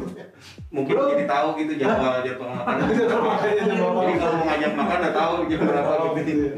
Mungkin 0.72 0.94
Belum. 0.96 1.12
jadi 1.12 1.26
tahu 1.28 1.48
gitu 1.60 1.74
jadwal 1.76 2.24
jadwal 2.24 2.50
makan. 2.56 2.76
Jadi 2.88 3.04
kalau 3.76 3.92
mau 3.92 4.08
ngajak 4.08 4.72
makan 4.74 4.98
udah 5.04 5.14
tahu 5.14 5.34
jam 5.46 5.60
berapa 5.68 5.92
gitu. 5.92 6.20
gitu 6.24 6.44
ya. 6.48 6.56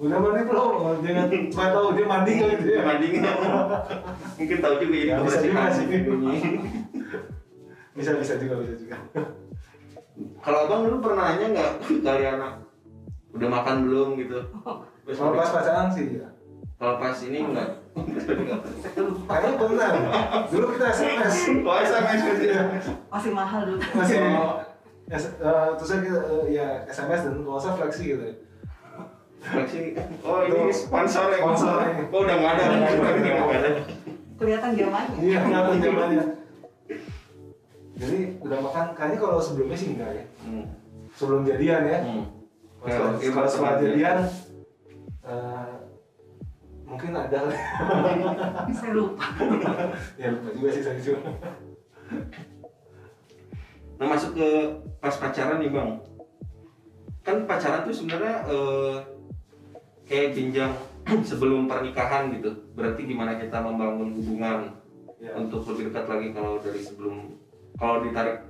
udah 0.00 0.16
mandi 0.16 0.42
belum 0.48 0.70
Oh, 0.80 0.94
jangan 1.04 1.28
supaya 1.28 1.68
tahu 1.70 1.86
dia 1.92 2.06
mandi 2.08 2.30
nggak 2.34 2.50
gitu 2.56 2.70
ya 2.72 2.82
Mandi? 2.82 3.06
Mungkin 4.40 4.58
tahu 4.58 4.74
juga 4.80 4.94
jadi 4.96 5.10
Ya, 5.12 5.16
bisa 5.20 5.38
juga 5.38 5.62
sih. 5.68 5.86
bisa 7.92 8.10
bisa 8.16 8.34
juga 8.40 8.54
bisa 8.64 8.74
juga 8.80 8.96
Kalau 10.40 10.58
abang 10.64 10.88
dulu 10.88 10.96
pernah 11.04 11.36
nanya 11.36 11.46
nggak 11.52 11.70
kali 12.00 12.24
anak 12.24 12.52
udah 13.30 13.48
makan 13.52 13.76
belum 13.84 14.08
gitu? 14.18 14.40
Kalau 15.04 15.36
pas 15.36 15.52
pacaran 15.52 15.92
sih 15.92 16.16
ya 16.16 16.28
kalau 16.74 16.96
pas 16.96 17.16
ini 17.20 17.44
enggak. 17.44 17.79
Kayaknya 17.92 19.52
pernah 19.56 19.90
dulu 20.46 20.66
kita 20.72 20.86
SMS 20.88 21.34
Oh 21.60 21.76
SMS 21.76 22.20
gitu 22.24 22.44
ya. 22.48 22.62
masih 23.08 23.30
mahal 23.30 23.60
dulu 23.64 23.78
masih 23.92 24.16
S- 25.10 25.34
eh, 25.36 25.68
terus 25.74 25.90
kita 25.96 26.20
eh, 26.20 26.44
ya 26.52 26.66
SMS 26.86 27.20
dan 27.24 27.34
kalau 27.40 27.58
saya 27.58 27.74
fleksi 27.76 28.04
gitu 28.08 28.24
ya 28.24 28.34
Fleksi. 29.40 29.96
Oh 30.20 30.44
ini 30.44 30.68
sponsor 30.68 31.32
ya. 31.32 31.40
Sponsor 31.40 31.80
ini. 31.82 32.02
Oh 32.08 32.20
udah 32.20 32.36
nggak 32.36 32.52
ada. 32.52 32.64
Ada. 32.68 33.70
kelihatan 34.36 34.70
zamannya 34.72 35.16
iya 35.18 35.38
kenapa 35.38 35.68
zamannya 35.74 36.24
jadi 37.94 38.18
udah 38.38 38.58
makan 38.58 38.84
kayaknya 38.94 39.18
kalau 39.18 39.36
sebelumnya 39.38 39.76
sih 39.76 39.88
enggak 39.92 40.10
ya 40.14 40.24
Hmm. 40.40 40.64
sebelum 41.12 41.42
jadian 41.42 41.82
ya 41.84 41.98
Hmm. 42.00 42.24
kalau 42.80 43.16
Kayak 43.16 43.32
kalau 43.34 43.48
setelah 43.50 43.72
ya. 43.72 43.80
jadian 43.82 44.18
eh, 45.22 45.69
mungkin 47.00 47.16
ada 47.16 47.38
lah. 47.48 47.56
saya 48.76 48.92
lupa 48.92 49.24
ya 50.20 50.28
lupa 50.36 50.48
juga 50.52 50.68
sih 50.68 50.84
saya 50.84 51.00
juga 51.00 51.32
Nah 54.00 54.06
masuk 54.08 54.32
ke 54.36 54.48
pas 54.96 55.12
pacaran 55.12 55.60
nih 55.60 55.68
bang, 55.68 55.92
kan 57.20 57.44
pacaran 57.44 57.84
tuh 57.84 57.92
sebenarnya 57.92 58.48
eh, 58.48 58.96
kayak 60.08 60.32
jenjang 60.32 60.72
sebelum 61.28 61.68
pernikahan 61.68 62.32
gitu. 62.32 62.48
Berarti 62.72 63.04
gimana 63.04 63.36
kita 63.36 63.60
membangun 63.60 64.16
hubungan 64.16 64.72
ya. 65.20 65.36
untuk 65.36 65.68
lebih 65.68 65.92
dekat 65.92 66.08
lagi 66.08 66.28
kalau 66.32 66.56
dari 66.64 66.80
sebelum 66.80 67.36
kalau 67.76 68.00
ditarik 68.00 68.40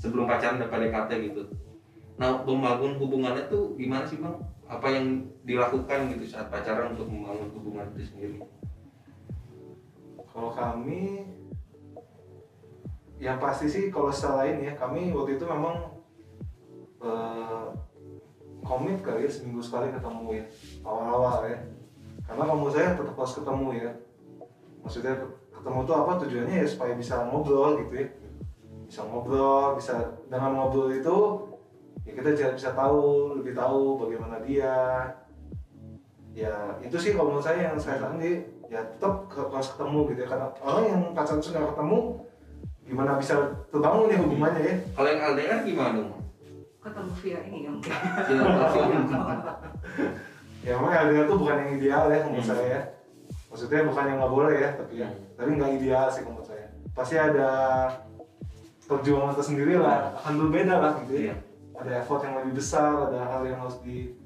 sebelum 0.00 0.24
pacaran 0.24 0.56
dan 0.56 0.72
PDKT 0.72 1.10
gitu. 1.30 1.42
nah 2.18 2.34
membangun 2.42 2.98
hubungannya 2.98 3.46
tuh 3.46 3.78
gimana 3.78 4.02
sih 4.02 4.18
bang 4.18 4.34
apa 4.68 4.86
yang 4.92 5.24
dilakukan 5.48 6.12
gitu 6.12 6.28
saat 6.28 6.52
pacaran 6.52 6.92
untuk 6.92 7.08
membangun 7.08 7.48
hubungan 7.56 7.88
itu 7.96 8.12
sendiri? 8.12 8.38
Kalau 10.28 10.52
kami 10.52 11.24
yang 13.18 13.40
pasti 13.42 13.66
sih 13.66 13.90
kalau 13.90 14.12
secara 14.12 14.46
lain 14.46 14.62
ya 14.62 14.72
kami 14.78 15.10
waktu 15.10 15.40
itu 15.40 15.44
memang 15.48 15.90
eh, 17.02 17.66
komit 18.62 19.00
kali 19.00 19.24
ya 19.26 19.30
seminggu 19.32 19.64
sekali 19.64 19.88
ketemu 19.90 20.38
ya 20.38 20.44
awal-awal 20.84 21.48
ya. 21.48 21.58
Karena 22.28 22.44
kamu 22.44 22.68
saya 22.68 22.92
tetap 22.92 23.16
harus 23.16 23.34
ketemu 23.40 23.68
ya. 23.72 23.90
Maksudnya 24.84 25.14
ketemu 25.48 25.78
tuh 25.88 25.96
apa? 25.96 26.12
Tujuannya 26.20 26.54
ya 26.60 26.66
supaya 26.68 26.92
bisa 26.92 27.24
ngobrol 27.24 27.80
gitu 27.82 28.04
ya. 28.04 28.08
Bisa 28.84 29.00
ngobrol 29.08 29.80
bisa 29.80 29.96
dengan 30.28 30.52
ngobrol 30.60 30.92
itu 30.92 31.16
ya 32.08 32.12
kita 32.14 32.28
bisa, 32.32 32.46
bisa 32.56 32.70
tahu 32.72 33.02
lebih 33.36 33.52
tahu 33.52 34.00
bagaimana 34.00 34.40
dia. 34.40 34.74
Ya 36.32 36.54
itu 36.80 36.96
sih 36.96 37.12
kalau 37.12 37.28
menurut 37.30 37.44
saya 37.44 37.68
yang 37.68 37.76
saya 37.76 37.98
tadi 37.98 38.40
ya 38.68 38.80
tetap 38.80 39.26
ke- 39.26 39.48
harus 39.48 39.68
ketemu 39.70 39.98
gitu 40.08 40.20
ya. 40.22 40.28
Karena 40.28 40.46
orang 40.58 40.84
yang 40.86 41.00
pacaran 41.12 41.38
sudah 41.38 41.62
ketemu 41.66 41.98
gimana 42.82 43.12
bisa 43.16 43.34
terbangun 43.68 44.08
ya 44.08 44.18
hubungannya 44.18 44.62
ya? 44.62 44.74
Kalau 44.92 45.08
yang 45.08 45.20
LDR 45.28 45.58
gimana 45.62 45.90
dong? 45.94 46.10
Ketemu 46.78 47.10
via 47.20 47.38
ini 47.44 47.58
ya 47.66 47.70
mungkin 47.70 47.92
ya 50.58 50.72
memang 50.74 50.92
LDR 51.06 51.24
tuh 51.24 51.38
bukan 51.38 51.56
yang 51.56 51.70
ideal 51.74 52.02
ya 52.06 52.18
menurut 52.24 52.40
Hmm. 52.40 52.50
saya. 52.50 52.66
Ya 52.68 52.80
maksudnya 53.48 53.80
bukan 53.82 54.04
yang 54.04 54.16
nggak 54.20 54.32
boleh 54.32 54.56
ya 54.56 54.70
tapi 54.74 54.94
ya 54.96 55.08
Hmm. 55.08 55.20
tapi 55.34 55.48
nggak 55.54 55.70
ideal 55.74 56.04
sih 56.08 56.22
menurut 56.22 56.46
saya. 56.46 56.66
Pasti 56.92 57.14
ada 57.14 57.50
perjuangan 58.84 59.34
tersendiri 59.34 59.76
lah 59.76 60.16
akan 60.16 60.34
berbeda 60.40 60.74
lah 60.76 60.92
gitu 61.02 61.12
ya. 61.14 61.22
Iya. 61.28 61.34
Ada 61.78 61.90
effort 62.02 62.20
yang 62.26 62.34
lebih 62.42 62.58
besar 62.58 63.08
ada 63.08 63.20
hal 63.30 63.42
yang 63.46 63.62
harus 63.62 63.78
di 63.86 64.18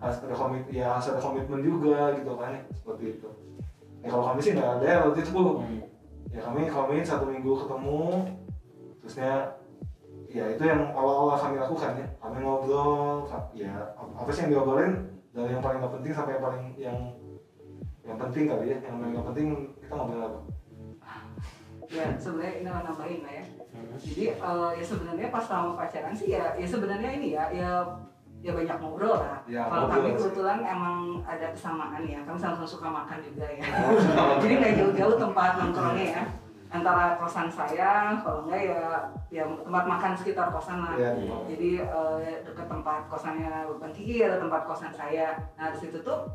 harus 0.00 0.16
ada 0.20 0.34
komit 0.36 0.64
ya 0.72 0.96
harus 0.96 1.12
ada 1.12 1.20
komitmen 1.20 1.60
juga 1.60 2.16
gitu 2.16 2.32
kan 2.36 2.52
seperti 2.72 3.04
itu 3.16 3.28
ya 4.04 4.08
kalau 4.12 4.24
kami 4.32 4.40
sih 4.40 4.52
nggak 4.56 4.70
ada 4.80 4.86
ya 4.86 4.98
waktu 5.04 5.20
itu 5.24 5.30
Bu. 5.32 5.44
Hmm. 5.60 5.80
ya 6.32 6.40
kami 6.44 6.60
kami 6.68 6.94
satu 7.04 7.24
minggu 7.28 7.52
ketemu 7.64 8.00
terusnya 9.00 9.32
ya 10.28 10.44
itu 10.52 10.62
yang 10.68 10.92
awal-awal 10.92 11.36
kami 11.38 11.56
lakukan 11.56 11.96
ya 11.96 12.06
kami 12.20 12.36
ngobrol 12.44 13.24
ya 13.56 13.72
ap- 13.96 14.16
apa 14.16 14.30
sih 14.32 14.44
yang 14.44 14.50
diobrolin 14.52 14.92
dari 15.32 15.52
yang 15.52 15.64
paling 15.64 15.78
nggak 15.80 15.94
penting 16.00 16.12
sampai 16.12 16.32
yang 16.36 16.44
paling 16.44 16.64
yang 16.76 16.98
yang 18.04 18.16
penting 18.20 18.44
kali 18.48 18.64
ya 18.72 18.76
yang 18.84 18.94
paling 19.00 19.12
nggak 19.16 19.26
penting 19.32 19.46
kita 19.80 19.92
ngobrol 19.96 20.22
apa 20.24 20.38
ya 21.90 22.06
sebenarnya 22.18 22.54
ini 22.60 22.68
nambahin 22.68 23.20
lah 23.22 23.34
ya. 23.38 23.44
Hmm. 23.76 23.96
jadi 24.00 24.24
eh, 24.34 24.70
ya 24.80 24.84
sebenarnya 24.84 25.28
pas 25.30 25.44
sama 25.44 25.76
pacaran 25.76 26.14
sih 26.16 26.34
ya 26.34 26.56
ya 26.56 26.66
sebenarnya 26.66 27.10
ini 27.14 27.28
ya 27.36 27.44
ya 27.52 27.70
ya 28.44 28.52
banyak 28.54 28.76
ngobrol 28.78 29.18
lah. 29.18 29.42
Ya, 29.50 29.66
kalau 29.66 29.90
kami 29.90 30.14
kebetulan 30.14 30.62
emang 30.62 31.18
ada 31.26 31.50
kesamaan 31.50 32.02
ya 32.06 32.22
kami 32.22 32.38
sama-sama 32.38 32.68
suka 32.68 32.86
makan 32.86 33.18
juga 33.24 33.46
ya. 33.48 33.64
Oh, 33.64 34.38
jadi 34.42 34.54
nggak 34.62 34.74
jauh-jauh 34.78 35.16
tempat 35.18 35.50
nongkrongnya 35.58 36.06
ya. 36.14 36.22
Antara 36.66 37.14
kosan 37.18 37.46
saya 37.50 38.18
kalau 38.22 38.46
enggak 38.46 38.62
ya 38.70 38.82
ya 39.30 39.42
tempat 39.46 39.84
makan 39.86 40.12
sekitar 40.14 40.50
kosan 40.54 40.78
lah. 40.78 40.94
Ya 40.94 41.10
jadi 41.50 41.70
eh, 41.82 42.42
dekat 42.46 42.66
tempat 42.70 43.10
kosannya 43.10 43.66
Bang 43.82 43.90
Kiki 43.90 44.22
ada 44.22 44.38
tempat 44.38 44.62
kosan 44.68 44.92
saya. 44.94 45.34
Nah 45.58 45.74
di 45.74 45.78
situ 45.82 45.98
tuh 46.06 46.30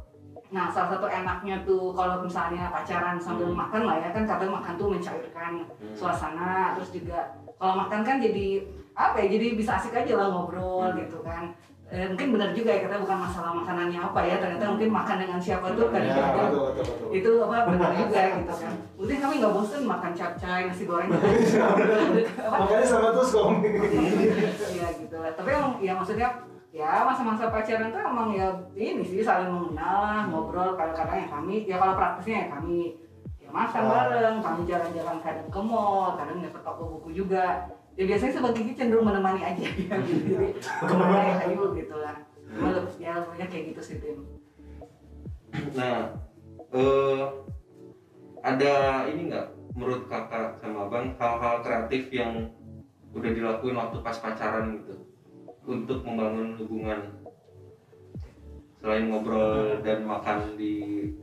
nah 0.51 0.67
salah 0.67 0.91
satu 0.91 1.07
enaknya 1.07 1.63
tuh 1.63 1.95
kalau 1.95 2.19
misalnya 2.19 2.67
pacaran 2.69 3.15
sambil 3.15 3.47
Hmm. 3.47 3.57
makan 3.57 3.81
lah 3.87 3.95
ya 3.97 4.09
kan 4.11 4.23
kadang 4.27 4.51
makan 4.51 4.73
tuh 4.75 4.87
mencairkan 4.91 5.51
Hmm. 5.63 5.95
suasana 5.95 6.75
terus 6.75 6.91
juga 6.91 7.19
kalau 7.55 7.79
makan 7.79 8.03
kan 8.03 8.19
jadi 8.19 8.67
apa 8.91 9.15
ya 9.17 9.27
jadi 9.31 9.55
bisa 9.55 9.79
asik 9.79 9.95
aja 9.95 10.13
lah 10.13 10.27
ngobrol 10.27 10.91
Hmm. 10.91 10.99
gitu 10.99 11.23
kan 11.23 11.55
Eh, 11.91 12.07
mungkin 12.07 12.39
benar 12.39 12.55
juga 12.55 12.71
ya 12.71 12.87
kita 12.87 13.03
bukan 13.03 13.19
masalah 13.19 13.51
makanannya 13.51 13.99
apa 13.99 14.23
ya 14.23 14.39
ternyata 14.39 14.63
mungkin 14.63 14.95
makan 14.95 15.17
dengan 15.27 15.35
siapa 15.35 15.75
tuh 15.75 15.91
ya 15.91 16.07
betul 16.07 16.23
betul 16.39 16.63
betul 16.71 17.07
itu 17.11 17.31
apa 17.43 17.55
benar 17.67 17.91
juga 17.99 18.19
gitu 18.31 18.53
kan 18.55 18.73
mungkin 18.95 19.17
kami 19.19 19.33
nggak 19.43 19.51
bosen 19.51 19.81
makan 19.83 20.11
capcay 20.15 20.61
nasi 20.71 20.83
goreng 20.87 21.11
gitu. 21.11 21.59
makanya 22.47 22.85
sama 22.87 23.11
terus 23.11 23.31
kami 23.35 23.67
Iya 24.71 24.87
gitu 25.03 25.15
lah. 25.19 25.31
Tapi 25.35 25.49
emang 25.51 25.73
ya 25.83 25.91
maksudnya 25.91 26.27
ya 26.71 27.03
masa-masa 27.03 27.51
pacaran 27.51 27.91
tuh 27.91 27.99
emang 27.99 28.31
ya 28.31 28.47
ini 28.71 29.03
sih 29.03 29.19
saling 29.19 29.51
mengenal 29.51 29.95
lah, 30.01 30.21
ngobrol 30.25 30.71
kadang-kadang 30.73 31.19
ya 31.19 31.27
kami 31.27 31.55
ya 31.67 31.75
kalau 31.75 31.93
praktisnya 31.93 32.37
ya 32.37 32.55
kami 32.55 32.95
ya 33.37 33.49
makan 33.51 33.83
Ah. 33.83 33.89
bareng, 33.91 34.35
kami 34.39 34.61
jalan-jalan 34.63 35.17
kadang 35.19 35.47
ke 35.51 35.59
mall, 35.59 36.15
kadang 36.15 36.39
ya 36.39 36.47
ke 36.47 36.59
toko 36.59 36.83
buku 36.89 37.09
juga. 37.13 37.67
Ya 37.99 38.07
biasanya 38.07 38.39
sebagai 38.39 38.63
Kiki 38.63 38.73
cenderung 38.73 39.03
menemani 39.03 39.43
aja 39.43 39.59
ya 39.59 39.71
gitu. 40.07 40.31
Jadi 40.31 40.49
ke 40.63 40.93
mana 40.95 41.19
ya 41.21 41.35
ayo 41.43 41.75
gitu 41.75 41.95
lah. 41.99 42.15
Cuma 42.47 42.71
lebih- 42.71 42.97
ya 42.97 43.19
lebihnya 43.19 43.47
kayak 43.51 43.65
gitu 43.75 43.81
sih 43.83 43.95
Tim. 43.99 44.19
Nah, 45.75 46.15
eh, 46.71 47.21
ada 48.41 48.73
ini 49.05 49.27
nggak 49.27 49.47
menurut 49.75 50.07
kakak 50.07 50.55
sama 50.57 50.87
abang 50.87 51.11
hal-hal 51.15 51.59
kreatif 51.59 52.07
yang 52.09 52.47
udah 53.11 53.27
dilakuin 53.29 53.75
waktu 53.75 53.99
pas 53.99 54.15
pacaran 54.17 54.79
gitu 54.79 54.95
untuk 55.61 56.01
membangun 56.01 56.53
hubungan 56.55 56.99
selain 58.75 59.05
ngobrol 59.07 59.77
dan 59.79 60.01
makan 60.01 60.57
di 60.57 60.73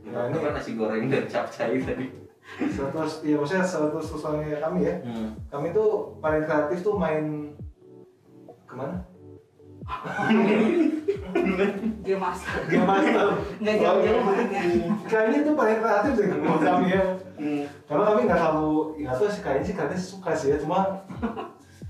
Ya, 0.01 0.25
ini- 0.25 0.37
apa 0.37 0.55
nasi 0.55 0.73
goreng 0.73 1.05
dan 1.05 1.27
capcay 1.27 1.75
tadi. 1.77 2.07
Seratus, 2.49 3.21
ya 3.21 3.35
maksudnya 3.35 3.61
seratus 3.61 4.09
personilnya 4.09 4.57
kami 4.57 4.81
ya 4.81 4.95
Hmm. 5.01 5.37
kami 5.47 5.69
tuh 5.69 5.89
paling 6.17 6.41
kreatif 6.41 6.81
tuh 6.81 6.95
main 6.95 7.53
ke 8.63 8.73
mana? 8.73 9.05
Dia 11.99 12.15
masak. 12.15 12.65
Game 12.65 12.85
Master 12.85 13.27
Nggak 13.59 13.75
jauh-jauh 13.75 14.21
mainnya. 14.23 14.61
Kayaknya 15.05 15.37
itu 15.39 15.51
paling 15.51 15.77
kreatif 15.79 16.11
deh 16.15 16.27
menurut 16.31 16.61
kami 16.63 16.87
ya 16.89 17.03
Hmm. 17.39 17.63
Karena 17.85 18.03
kami 18.05 18.19
nggak 18.25 18.35
selalu, 18.37 18.71
nggak 18.97 19.15
tahu 19.15 19.29
sih 19.29 19.41
kayaknya 19.41 19.63
sih 19.63 19.73
kayaknya 19.73 19.97
suka 19.97 20.31
sih 20.33 20.47
ya 20.49 20.57
Cuma 20.57 20.79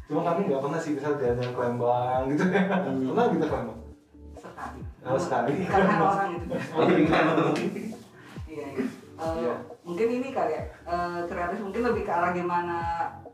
Cuma 0.10 0.26
kami 0.26 0.50
nggak 0.50 0.58
pernah 0.60 0.80
sih 0.80 0.98
bisa 0.98 1.14
jalan-jalan 1.14 1.54
ke 1.54 1.62
Lembang 1.62 2.22
gitu 2.28 2.44
ya 2.44 2.62
Hmm. 2.66 3.06
Pernah 3.06 3.26
kita 3.30 3.46
ke 3.46 3.56
Lembang? 3.56 3.80
Sekali. 4.34 4.80
Oh, 5.00 5.20
sekali. 5.20 5.54
Karena 5.64 5.96
orang 6.02 6.30
itu. 6.34 6.46
Oh, 6.72 6.82
gimana? 6.84 7.32
Iya, 8.50 8.66
iya. 8.68 8.86
Eh, 9.20 9.36
Iya. 9.38 9.54
mungkin 9.84 10.08
ini 10.10 10.32
kali 10.32 10.52
ya 10.52 10.64
eh, 10.86 11.20
kreatif 11.26 11.60
mungkin 11.60 11.82
lebih 11.84 12.04
ke 12.04 12.12
arah 12.12 12.32
gimana 12.32 12.78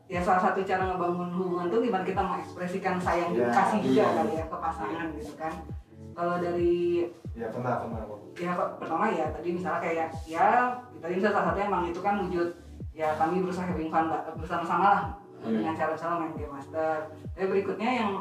ya 0.06 0.18
salah 0.20 0.42
satu 0.44 0.60
cara 0.60 0.82
ngebangun 0.84 1.30
hubungan 1.32 1.68
tuh 1.68 1.80
gimana 1.80 2.02
kita 2.02 2.20
mengekspresikan 2.20 2.98
sayang 2.98 3.32
Iya. 3.32 3.48
kasih 3.50 3.80
juga 3.82 3.94
Iya. 3.96 4.08
kali 4.12 4.34
ya 4.34 4.46
ke 4.46 4.58
pasangan 4.58 5.06
gitu 5.14 5.34
kan 5.36 5.54
kalau 6.12 6.36
dari 6.38 7.06
Ya 7.36 7.48
pernah, 7.50 7.78
pernah 7.78 8.02
kok 8.02 8.20
ya 8.34 8.52
kok 8.52 8.70
pertama 8.80 9.06
ya 9.10 9.26
tadi 9.30 9.50
misalnya 9.52 9.80
kayak 9.80 10.08
ya 10.26 10.48
tadi 10.98 11.14
misalnya 11.14 11.36
salah 11.36 11.48
satunya 11.52 11.68
emang 11.68 11.84
itu 11.86 12.00
kan 12.02 12.16
wujud 12.20 12.50
ya 12.92 13.08
kami 13.14 13.36
berusaha 13.40 13.66
having 13.68 13.92
fun 13.92 14.06
bersama-sama 14.36 14.86
lah 14.90 15.02
Hmm. 15.46 15.56
dengan 15.56 15.74
cara 15.74 15.90
misalnya 15.92 16.18
main 16.20 16.34
game 16.34 16.52
master 16.52 16.96
tapi 17.30 17.46
berikutnya 17.48 17.92
yang 17.96 18.12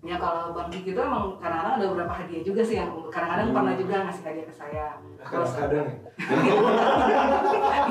ya 0.00 0.16
kalau 0.16 0.42
bang 0.50 0.70
Kiki 0.70 0.90
itu 0.90 1.00
emang 1.00 1.36
kadang-kadang 1.36 1.74
ada 1.76 1.86
beberapa 1.86 2.14
hadiah 2.14 2.40
juga 2.40 2.62
sih 2.62 2.76
yang 2.76 2.88
kadang-kadang 3.08 3.46
Hmm. 3.46 3.56
pernah 3.58 3.74
juga 3.74 3.94
ngasih 4.02 4.22
hadiah 4.24 4.46
ke 4.46 4.54
saya 4.54 4.86
terus 5.20 5.50
Kadang-kadang 5.50 5.86
ya 5.86 7.00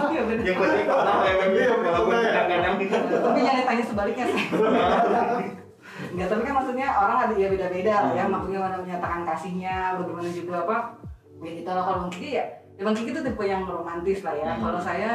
iya 0.10 0.22
bener 0.24 0.44
Yang 0.44 0.58
penting 0.58 0.86
pernah 0.86 1.16
emang 1.30 1.82
walaupun 1.82 2.10
pernah 2.10 2.22
ya. 2.22 2.32
kadang-kadang 2.34 2.74
tapi 3.22 3.40
jangan 3.40 3.60
ditanya 3.60 3.84
sebaliknya 3.86 4.26
sih 4.28 4.44
Enggak, 6.00 6.32
tapi 6.32 6.42
kan 6.42 6.54
maksudnya 6.56 6.88
orang 6.96 7.18
ada 7.20 7.34
ya 7.36 7.48
beda-beda 7.50 7.92
lah 7.94 8.12
ya 8.14 8.24
Hmm. 8.24 8.32
maksudnya 8.32 8.60
mana 8.62 8.78
menyatakan 8.80 9.22
kasihnya 9.26 9.76
bagaimana 9.96 10.30
juga 10.32 10.54
apa 10.64 10.78
ya 11.40 11.52
gitu 11.54 11.70
lah 11.70 11.84
kalau 11.84 11.98
Bang 12.00 12.12
Kiki 12.12 12.30
ya 12.34 12.46
ya 12.74 12.84
Bang 12.84 12.96
Kiki 12.96 13.12
itu 13.12 13.22
tipe 13.22 13.44
yang 13.44 13.64
romantis 13.64 14.20
lah 14.24 14.34
ya 14.34 14.48
Hmm. 14.50 14.62
kalau 14.64 14.80
saya 14.80 15.12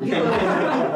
begitu 0.00 0.24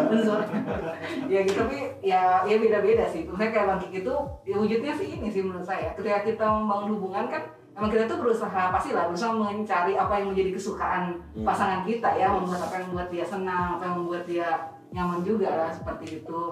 Benzor. 0.08 0.40
ya 1.32 1.40
gitu 1.44 1.58
tapi 1.60 1.78
ya 2.00 2.40
ya 2.48 2.56
beda-beda 2.56 3.04
sih. 3.08 3.28
Maksudnya 3.28 3.50
kayak 3.52 3.66
Bang 3.68 3.80
Kiki 3.84 3.98
itu 4.00 4.14
ya 4.48 4.56
wujudnya 4.56 4.92
sih 4.96 5.08
ini 5.20 5.28
sih 5.28 5.42
menurut 5.44 5.66
saya. 5.66 5.92
Ketika 5.92 6.24
kita 6.24 6.44
membangun 6.48 6.96
hubungan 6.96 7.28
kan 7.28 7.42
emang 7.74 7.90
kita 7.90 8.06
tuh 8.06 8.22
berusaha 8.22 8.70
pasti 8.72 8.94
lah 8.94 9.10
berusaha 9.10 9.34
mencari 9.34 9.92
apa 9.98 10.14
yang 10.22 10.32
menjadi 10.32 10.50
kesukaan 10.56 11.18
Hmm. 11.34 11.44
pasangan 11.44 11.82
kita 11.84 12.08
ya. 12.16 12.32
Membuat 12.32 12.60
apa 12.64 12.74
yang 12.80 12.86
membuat 12.92 13.08
dia 13.12 13.24
senang 13.26 13.76
apa 13.76 13.82
yang 13.84 13.96
membuat 14.00 14.22
dia 14.24 14.48
nyaman 14.94 15.20
juga 15.26 15.50
lah 15.50 15.70
seperti 15.74 16.22
itu. 16.22 16.42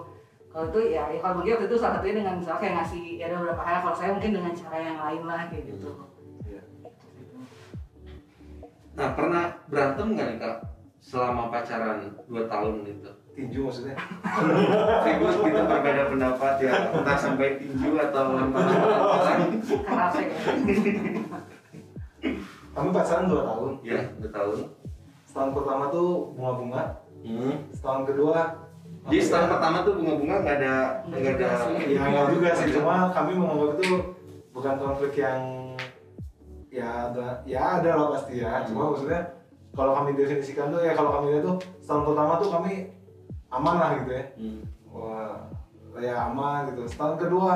Kalau 0.53 0.69
itu 0.69 0.93
ya, 0.93 1.09
ya 1.09 1.17
kalau 1.25 1.41
bagi 1.41 1.57
waktu 1.57 1.65
itu 1.65 1.77
salah 1.81 1.97
satunya 1.97 2.21
dengan 2.21 2.37
misalnya 2.37 2.61
kayak 2.61 2.75
ngasih 2.85 3.05
ya 3.17 3.25
ada 3.33 3.37
beberapa 3.41 3.63
hal. 3.65 3.77
Kalau 3.81 3.97
saya 3.97 4.11
mungkin 4.13 4.33
dengan 4.37 4.53
cara 4.53 4.77
yang 4.77 4.99
lain 5.01 5.23
lah 5.25 5.41
kayak 5.49 5.65
gitu. 5.65 5.91
Iya. 6.45 6.63
Nah, 8.93 9.09
pernah 9.17 9.45
berantem 9.73 10.07
nggak 10.13 10.27
nih 10.29 10.39
kak 10.45 10.57
selama 11.03 11.51
pacaran 11.51 12.15
2 12.31 12.47
tahun 12.47 12.73
gitu? 12.87 13.11
Tinju 13.33 13.61
maksudnya? 13.67 13.97
Ribut 15.09 15.35
gitu 15.43 15.61
berbeda 15.67 16.03
pendapat 16.15 16.55
ya, 16.63 16.73
entah 16.95 17.19
sampai 17.19 17.59
tinju 17.59 17.91
atau 17.99 18.39
saya 19.19 19.43
Kami 22.73 22.89
pacaran 22.95 23.27
2 23.29 23.49
tahun? 23.51 23.71
Ya, 23.83 24.01
2 24.23 24.31
tahun. 24.31 24.59
Setahun 25.27 25.51
pertama 25.57 25.85
tuh 25.91 26.33
bunga-bunga. 26.37 26.83
Hmm. 27.23 27.55
Setahun 27.73 28.03
kedua 28.05 28.41
Jadi 29.11 29.19
setahun 29.19 29.49
pertama 29.59 29.77
tuh 29.83 29.95
bunga-bunga 29.99 30.37
nggak 30.47 30.57
ada 30.63 30.75
Nggak 31.11 31.35
ada. 31.39 31.49
ya 31.91 32.03
nggak 32.07 32.27
juga 32.31 32.49
sih. 32.55 32.69
Cuma 32.71 33.11
kami 33.11 33.33
menganggap 33.35 33.71
itu 33.83 33.91
bukan 34.55 34.75
konflik 34.79 35.13
yang 35.19 35.41
ya 36.71 37.11
ada 37.11 37.43
ya 37.43 37.83
ada 37.83 37.91
lah 37.99 38.09
pasti 38.15 38.45
ya. 38.45 38.63
Cuma 38.69 38.95
maksudnya 38.95 39.42
kalau 39.73 39.93
kami 39.95 40.13
definisikan 40.13 40.69
tuh 40.69 40.81
ya 40.81 40.93
kalau 40.93 41.11
kami 41.13 41.33
lihat 41.33 41.45
tuh 41.45 41.57
setahun 41.81 42.05
pertama 42.07 42.33
tuh 42.37 42.51
kami 42.51 42.73
aman 43.49 43.75
lah 43.77 43.91
gitu 43.99 44.11
ya 44.11 44.25
Hmm. 44.37 44.61
wah 44.89 45.37
ya 45.97 46.15
aman 46.27 46.69
gitu 46.69 46.83
setahun 46.87 47.17
kedua 47.19 47.55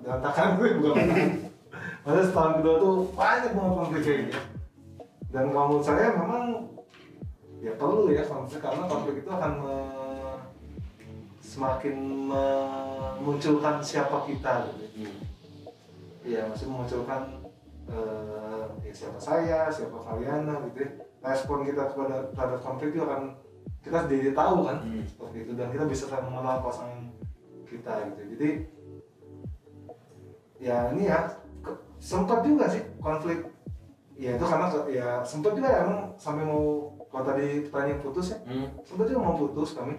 berantakan 0.00 0.48
gue 0.56 0.68
bukan 0.78 0.96
Maksudnya 2.04 2.24
setahun 2.26 2.52
kedua 2.58 2.74
tuh 2.76 2.94
banyak 3.12 3.50
banget 3.50 3.72
konflik 3.74 4.02
kayak 4.02 4.18
gitu 4.26 4.40
dan 5.28 5.44
kalau 5.50 5.66
menurut 5.66 5.84
saya 5.84 6.06
memang 6.14 6.44
ya 7.58 7.72
perlu 7.74 8.06
ya 8.08 8.22
konflik 8.22 8.60
karena 8.60 8.84
konflik 8.84 9.14
itu 9.18 9.30
akan 9.30 9.52
me- 9.56 10.40
semakin 11.40 11.96
memunculkan 13.14 13.78
siapa 13.80 14.24
kita 14.24 14.68
gitu 14.68 14.84
Hmm. 14.94 15.16
Iya, 16.24 16.40
masih 16.46 16.66
memunculkan 16.66 17.20
eh, 17.84 18.64
ya 18.80 18.92
siapa 18.94 19.18
saya, 19.18 19.68
siapa 19.68 19.92
kalian 19.98 20.46
lah 20.46 20.56
gitu 20.64 20.80
ya. 20.80 20.90
Respon 21.24 21.64
kita 21.64 21.88
kepada 21.88 22.28
terhadap 22.36 22.60
konflik 22.60 22.92
itu 22.92 23.00
akan 23.00 23.32
kita 23.80 23.98
jadi 24.08 24.30
tahu 24.32 24.56
kan 24.64 24.76
Hmm. 24.80 25.04
seperti 25.04 25.36
itu 25.44 25.52
dan 25.56 25.68
kita 25.72 25.84
bisa 25.84 26.04
mengenal 26.20 26.60
pasangan 26.60 27.00
kita 27.64 27.92
gitu. 28.12 28.20
Jadi 28.36 28.48
ya 30.60 30.92
ini 30.92 31.08
ya 31.08 31.32
sempat 31.98 32.44
juga 32.44 32.68
sih 32.68 32.84
konflik. 33.00 33.48
Ya 34.14 34.38
itu 34.38 34.44
karena 34.46 34.66
ya 34.86 35.08
sempat 35.26 35.58
juga 35.58 35.68
ya 35.68 35.78
emang 35.82 36.14
sampai 36.14 36.44
mau 36.46 36.94
kalau 37.10 37.24
tadi 37.26 37.66
pertanyaan 37.66 37.98
putus 38.00 38.30
ya 38.30 38.38
Hmm. 38.46 38.68
sempat 38.86 39.10
juga 39.10 39.20
mau 39.22 39.34
putus 39.34 39.74
kami 39.74 39.98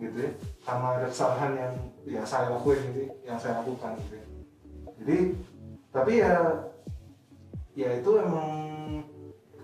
gitu 0.00 0.18
ya 0.18 0.30
karena 0.64 0.86
ada 0.98 1.06
kesalahan 1.06 1.52
yang 1.54 1.74
ya 2.02 2.22
saya 2.24 2.50
lakuin 2.50 2.80
gitu 2.90 3.12
yang 3.22 3.36
saya 3.36 3.60
lakukan 3.60 3.94
gitu 4.00 4.14
ya. 4.16 4.26
jadi 4.98 5.18
tapi 5.92 6.12
ya 6.18 6.32
ya 7.72 7.88
itu 8.00 8.10
emang 8.16 8.50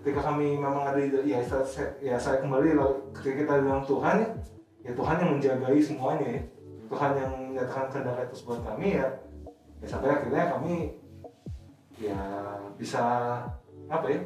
ketika 0.09 0.33
kami 0.33 0.57
memang 0.57 0.89
ada 0.89 0.97
ya 1.21 1.37
saya, 1.45 1.85
ya 2.01 2.17
saya 2.17 2.41
kembali 2.41 2.73
ketika 3.13 3.45
kita 3.45 3.53
bilang 3.61 3.85
Tuhan 3.85 4.25
ya 4.25 4.29
ya 4.89 4.91
Tuhan 4.97 5.15
yang 5.21 5.31
menjagai 5.37 5.77
semuanya 5.77 6.27
ya 6.33 6.41
Tuhan 6.89 7.11
yang 7.13 7.31
menyatakan 7.53 7.85
kehendak 7.93 8.25
itu 8.25 8.41
buat 8.49 8.65
kami 8.65 8.97
ya 8.97 9.05
ya 9.77 9.85
sampai 9.85 10.09
akhirnya 10.09 10.49
kami 10.49 10.97
ya 12.01 12.17
bisa 12.73 13.03
apa 13.85 14.07
ya 14.09 14.17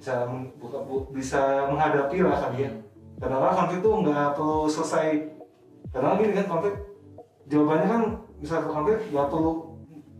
bisa 0.00 0.24
buka, 0.56 0.80
bu- 0.88 1.12
bisa 1.12 1.68
menghadapi 1.68 2.24
lah 2.24 2.48
kali 2.48 2.64
ya 2.64 2.72
karena 3.20 3.52
konflik 3.52 3.84
itu 3.84 3.90
nggak 3.92 4.28
perlu 4.40 4.64
selesai 4.72 5.08
karena 5.92 6.16
gini 6.16 6.32
kan 6.32 6.46
konflik 6.48 6.74
jawabannya 7.52 7.88
kan 7.92 8.02
ke 8.40 8.68
konflik 8.72 8.98
nggak 9.12 9.28
perlu 9.28 9.52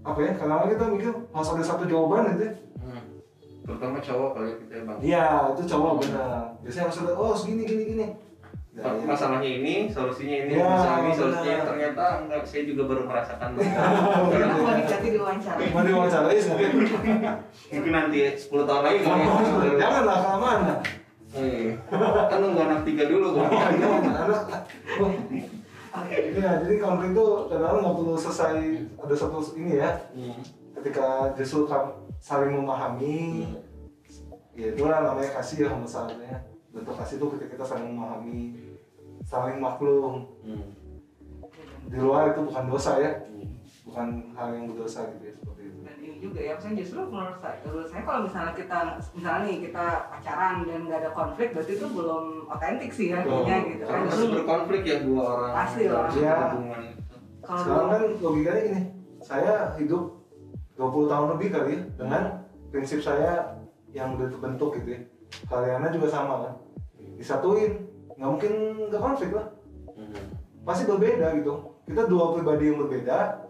apa 0.05 0.19
ya 0.21 0.33
karena 0.37 0.69
kita 0.69 0.85
mikir 0.93 1.12
harus 1.33 1.51
ada 1.57 1.64
satu 1.64 1.89
jawaban 1.89 2.37
gitu 2.37 2.53
ya. 2.53 2.55
Terutama 3.67 3.99
cowok 3.99 4.31
kali 4.33 4.47
ya 4.47 4.57
kita 4.57 4.75
bang. 4.81 4.99
iya 5.03 5.25
itu 5.51 5.62
cowok 5.67 5.93
benar 5.99 6.43
biasanya 6.61 6.85
harus 6.87 6.99
ada 7.01 7.12
oh 7.12 7.33
segini 7.33 7.62
gini 7.64 7.85
gini 7.89 8.09
Nah, 8.77 8.93
ya. 8.93 9.09
Masalahnya 9.09 9.49
ini, 9.49 9.89
solusinya 9.89 10.37
ini, 10.45 10.53
Ya, 10.53 10.69
masalah 10.69 11.01
ini, 11.01 11.11
solusinya 11.11 11.49
benar. 11.57 11.64
ternyata 11.64 12.05
enggak. 12.21 12.43
Saya 12.45 12.62
juga 12.69 12.83
baru 12.85 13.09
merasakan. 13.09 13.49
Karena 14.37 14.53
mau 14.55 14.73
dikasih 14.77 15.11
diwawancara. 15.17 15.57
mau 15.73 15.81
diwawancarai 15.81 16.37
mungkin 16.45 16.71
Mungkin 17.73 17.93
nanti 17.97 18.19
10 18.29 18.69
tahun 18.69 18.83
lagi 18.85 18.99
ya. 19.01 19.09
janganlah 19.81 20.17
kelamaan 20.21 20.59
lah 20.62 20.79
Eh, 21.33 21.73
kan 22.29 22.39
nunggu 22.39 22.61
anak 22.62 22.81
tiga 22.85 23.05
dulu 23.09 23.29
oh, 23.35 23.49
kan. 23.49 23.73
jangan 23.75 24.12
anak 24.29 24.43
oh, 24.97 25.11
iya 26.12 26.51
jadi 26.61 26.75
konflik 26.77 27.11
itu 27.12 27.25
kadang-kadang 27.49 27.81
nggak 27.83 27.95
perlu 27.95 28.14
selesai 28.14 28.57
ada 28.95 29.14
satu 29.14 29.39
ini 29.55 29.73
ya 29.79 29.91
Hmm. 30.12 30.37
ketika 30.75 31.33
justru 31.35 31.64
saling 32.19 32.53
memahami 32.55 33.47
ya 34.53 34.73
itulah 34.73 34.99
namanya 35.03 35.31
kasih 35.35 35.59
ya 35.62 35.75
misalnya 35.75 36.45
bentuk 36.71 36.97
kasih 36.97 37.17
itu 37.17 37.27
ketika 37.33 37.51
kita 37.53 37.64
saling 37.67 37.93
memahami 37.93 38.41
saling 39.23 39.59
maklum 39.59 40.25
Hmm. 40.41 40.71
di 41.87 41.99
luar 41.99 42.31
itu 42.31 42.41
bukan 42.43 42.64
dosa 42.67 42.93
ya 42.97 43.12
Hmm. 43.27 43.59
bukan 43.85 44.07
hal 44.33 44.49
yang 44.53 44.64
berdosa 44.69 45.07
gitu 45.12 45.25
ya 45.25 45.35
seperti 45.35 45.62
itu 45.62 45.79
dan 45.83 45.97
ini 45.99 46.17
juga 46.19 46.39
ya 46.41 46.53
misalnya 46.55 46.77
justru 46.81 47.01
menurut 47.05 47.39
saya 47.39 47.57
menurut 47.61 47.89
saya 47.89 48.03
kalau 48.03 48.21
misalnya 48.23 48.53
kita 48.53 48.79
misalnya 49.12 49.41
nih 49.45 49.57
kita 49.62 49.85
pacaran 50.09 50.55
dan 50.64 50.81
nggak 50.83 50.99
ada 51.01 51.11
konflik 51.12 51.49
berarti 51.53 51.73
itu 51.73 51.87
belum 51.87 52.25
otentik 52.49 52.91
sih 52.91 53.07
ya 53.09 53.19
kayaknya 53.21 53.57
gitu 53.69 53.85
kan 53.85 53.99
justru 54.05 54.27
berkonflik 54.33 54.83
ya 54.83 54.97
dua 55.01 55.23
orang. 55.23 55.53
Pasti 55.55 55.83
lah. 55.87 56.09
hubungan 56.11 56.83
itu. 56.83 57.03
kalau 57.41 57.59
sekarang 57.62 57.87
kan 57.87 58.03
logikanya 58.19 58.62
gini 58.62 58.83
saya 59.21 59.53
hidup 59.77 60.05
20 60.77 61.11
tahun 61.11 61.29
lebih 61.37 61.49
kali 61.53 61.68
ya 61.72 61.81
dengan 61.97 62.22
prinsip 62.68 63.01
saya 63.01 63.57
yang 63.97 64.14
udah 64.20 64.29
terbentuk 64.29 64.77
gitu 64.81 64.89
ya. 64.93 65.01
Kaliannya 65.49 65.91
juga 65.97 66.09
sama 66.12 66.35
kan. 66.45 66.55
Disatuin 67.16 67.89
nggak 68.16 68.31
mungkin 68.31 68.53
nggak 68.93 69.03
konflik 69.03 69.33
lah. 69.33 69.49
Hmm. 69.97 70.12
pasti 70.61 70.85
berbeda 70.85 71.33
gitu. 71.41 71.81
Kita 71.89 72.05
dua 72.05 72.37
pribadi 72.37 72.68
yang 72.68 72.85
berbeda 72.85 73.49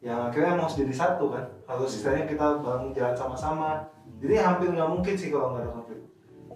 yang 0.00 0.32
akhirnya 0.32 0.56
harus 0.56 0.78
jadi 0.78 0.94
satu 0.94 1.28
kan. 1.28 1.44
Harus 1.68 1.92
istilahnya 2.00 2.24
kita 2.24 2.64
bangun 2.64 2.96
jalan 2.96 3.16
sama-sama. 3.16 3.70
Jadi 4.22 4.40
hampir 4.40 4.72
nggak 4.72 4.88
mungkin 4.88 5.14
sih 5.14 5.28
kalau 5.28 5.52
nggak 5.52 5.68
ada 5.68 5.72
konflik. 5.76 6.00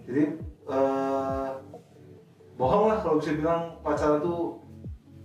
Jadi 0.07 0.23
eh, 0.67 1.49
bohong 2.57 2.85
lah 2.89 2.97
kalau 3.05 3.21
bisa 3.21 3.37
bilang 3.37 3.77
pacaran 3.85 4.17
tuh 4.23 4.57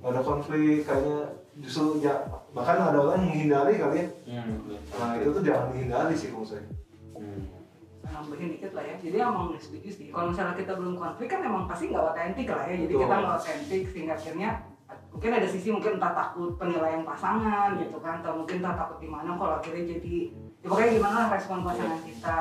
nggak 0.03 0.13
ada 0.13 0.23
konflik 0.23 0.85
kayaknya 0.85 1.19
justru 1.61 2.01
ya 2.01 2.15
bahkan 2.57 2.81
ada 2.81 2.97
orang 2.97 3.21
yang 3.21 3.29
menghindari 3.29 3.75
kali 3.77 3.97
ya. 4.01 4.09
Hmm. 4.25 4.73
nah 4.97 5.17
itu 5.21 5.29
tuh 5.29 5.43
jangan 5.45 5.69
dihindari 5.77 6.15
sih 6.17 6.29
menurut 6.33 6.49
saya. 6.49 6.65
Hmm. 7.13 7.45
nambahin 8.13 8.49
dikit 8.57 8.73
lah 8.77 8.85
ya. 8.85 8.97
Jadi 9.01 9.17
emang 9.21 9.57
setuju 9.57 9.89
sih. 9.89 10.07
Kalau 10.13 10.33
misalnya 10.33 10.55
kita 10.57 10.73
belum 10.77 10.95
konflik 11.01 11.29
kan 11.33 11.41
emang 11.45 11.65
pasti 11.65 11.89
nggak 11.89 12.13
otentik 12.13 12.49
lah 12.49 12.65
ya. 12.69 12.77
Jadi 12.77 12.93
Betul. 12.93 13.03
kita 13.05 13.15
nggak 13.19 13.37
otentik 13.41 13.83
sehingga 13.89 14.15
akhirnya 14.17 14.51
mungkin 15.13 15.31
ada 15.33 15.49
sisi 15.49 15.69
mungkin 15.69 16.01
entah 16.01 16.13
takut 16.17 16.57
penilaian 16.57 17.05
pasangan 17.05 17.77
gitu 17.77 17.97
kan 18.01 18.25
atau 18.25 18.33
mungkin 18.41 18.65
entah 18.65 18.77
takut 18.77 18.97
gimana 19.01 19.37
kalau 19.37 19.55
akhirnya 19.61 19.85
jadi 19.97 20.17
ya 20.65 20.67
pokoknya 20.69 20.91
gimana 20.97 21.17
lah 21.17 21.29
respon 21.37 21.61
pasangan 21.65 22.01
kita 22.05 22.37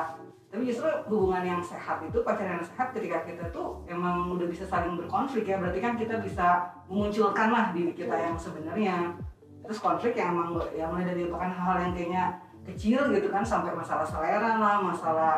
tapi 0.52 0.68
justru 0.68 0.84
hubungan 1.08 1.48
yang 1.48 1.64
sehat 1.64 2.04
itu 2.04 2.20
pacaran 2.20 2.60
yang 2.60 2.66
sehat 2.68 2.92
ketika 2.92 3.24
kita 3.24 3.40
tuh 3.48 3.80
emang 3.88 4.36
udah 4.36 4.44
bisa 4.44 4.68
saling 4.68 5.00
berkonflik 5.00 5.48
ya. 5.48 5.56
Berarti 5.56 5.80
kan 5.80 5.96
kita 5.96 6.20
bisa 6.20 6.68
memunculkan 6.92 7.48
lah 7.48 7.72
diri 7.72 7.96
kita 7.96 8.12
yang 8.12 8.36
sebenarnya. 8.36 9.16
Terus 9.64 9.80
konflik 9.80 10.12
yang 10.12 10.36
emang 10.36 10.60
yang 10.76 10.92
mulai 10.92 11.08
dari 11.08 11.24
bahkan 11.32 11.56
hal-hal 11.56 11.88
yang 11.88 11.92
kayaknya 11.96 12.24
kecil 12.68 13.00
gitu 13.16 13.32
kan 13.32 13.40
sampai 13.40 13.72
masalah 13.72 14.04
selera 14.04 14.60
lah 14.60 14.76
masalah 14.84 15.34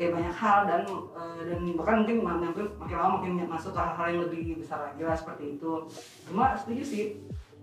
eh 0.00 0.08
banyak 0.08 0.32
hal 0.32 0.64
dan 0.64 0.88
eh, 0.88 1.40
dan 1.44 1.60
bahkan 1.76 2.00
mungkin 2.00 2.16
makin 2.24 2.64
makin 2.80 2.96
lama 2.96 3.20
makin 3.20 3.44
masuk 3.44 3.76
ke 3.76 3.80
hal-hal 3.84 4.06
yang 4.08 4.20
lebih 4.24 4.56
besar 4.56 4.88
lagi 4.88 5.04
lah 5.04 5.12
seperti 5.20 5.60
itu. 5.60 5.72
Cuma 6.24 6.56
setuju 6.56 6.80
sih 6.80 7.04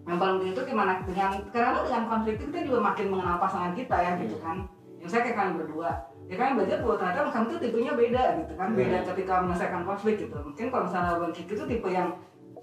yang 0.06 0.22
paling 0.22 0.46
penting 0.46 0.54
itu 0.54 0.62
gimana 0.70 1.02
dengan 1.02 1.42
karena 1.50 1.82
dengan 1.82 2.06
konflik 2.06 2.38
itu 2.38 2.54
kita 2.54 2.70
juga 2.70 2.80
makin 2.94 3.10
mengenal 3.10 3.42
pasangan 3.42 3.74
kita 3.74 3.98
ya 3.98 4.12
gitu 4.22 4.38
kan. 4.46 4.62
Yang 5.02 5.10
saya 5.10 5.22
kayak 5.26 5.38
kalian 5.42 5.56
berdua 5.58 5.90
ya 6.28 6.36
kan 6.36 6.60
belajar 6.60 6.84
bahwa 6.84 6.96
ternyata 7.00 7.32
kamu 7.32 7.46
tuh 7.56 7.60
tipenya 7.64 7.94
beda 7.96 8.24
gitu 8.44 8.54
kan 8.60 8.70
beda 8.76 8.98
ketika 9.08 9.34
menyelesaikan 9.48 9.82
konflik 9.88 10.16
gitu. 10.20 10.36
Mungkin 10.36 10.66
kalau 10.68 10.84
misalnya 10.84 11.12
bang 11.24 11.32
Kiki 11.32 11.54
itu 11.56 11.64
tipe 11.64 11.88
yang 11.88 12.10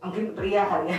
mungkin 0.04 0.24
pria 0.36 0.62
kali 0.68 0.84
ya. 0.92 0.96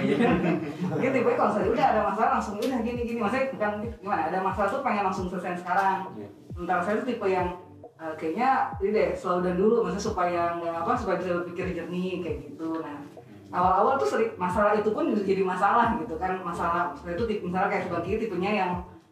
Mungkin 0.89 1.09
tipe 1.13 1.29
kalau 1.37 1.49
misalnya 1.53 1.69
udah 1.77 1.85
ada 1.93 2.01
masalah 2.09 2.29
langsung 2.41 2.57
udah 2.57 2.79
gini 2.81 3.01
gini. 3.05 3.19
Maksudnya 3.21 3.45
bukan 3.53 3.71
gimana 4.01 4.21
ada 4.33 4.39
masalah 4.41 4.67
tuh 4.73 4.81
pengen 4.81 5.03
langsung 5.05 5.29
selesai 5.29 5.61
sekarang. 5.61 5.97
Iya. 6.17 6.29
sementara 6.55 6.79
saya 6.81 7.03
tuh 7.03 7.07
tipe 7.11 7.27
yang 7.29 7.47
eh, 7.99 8.13
kayaknya 8.17 8.49
ini 8.81 8.89
deh 8.89 9.07
slow 9.13 9.45
down 9.45 9.57
dulu. 9.61 9.85
Maksudnya 9.85 10.05
supaya 10.09 10.41
nggak 10.57 10.75
apa 10.81 10.91
supaya 10.97 11.15
bisa 11.21 11.31
berpikir 11.37 11.65
jernih 11.77 12.25
kayak 12.25 12.37
gitu. 12.49 12.81
Nah 12.81 12.97
awal-awal 13.53 14.01
tuh 14.01 14.09
sering 14.09 14.33
masalah 14.41 14.73
itu 14.73 14.89
pun 14.89 15.13
jadi 15.13 15.45
masalah 15.45 16.01
gitu 16.01 16.17
kan 16.17 16.41
masalah. 16.41 16.97
Seperti 16.97 17.13
itu 17.13 17.25
tipe 17.29 17.43
misalnya 17.45 17.69
kayak 17.69 17.83
sebagai 17.85 18.17
tipenya 18.25 18.51
yang 18.65 18.71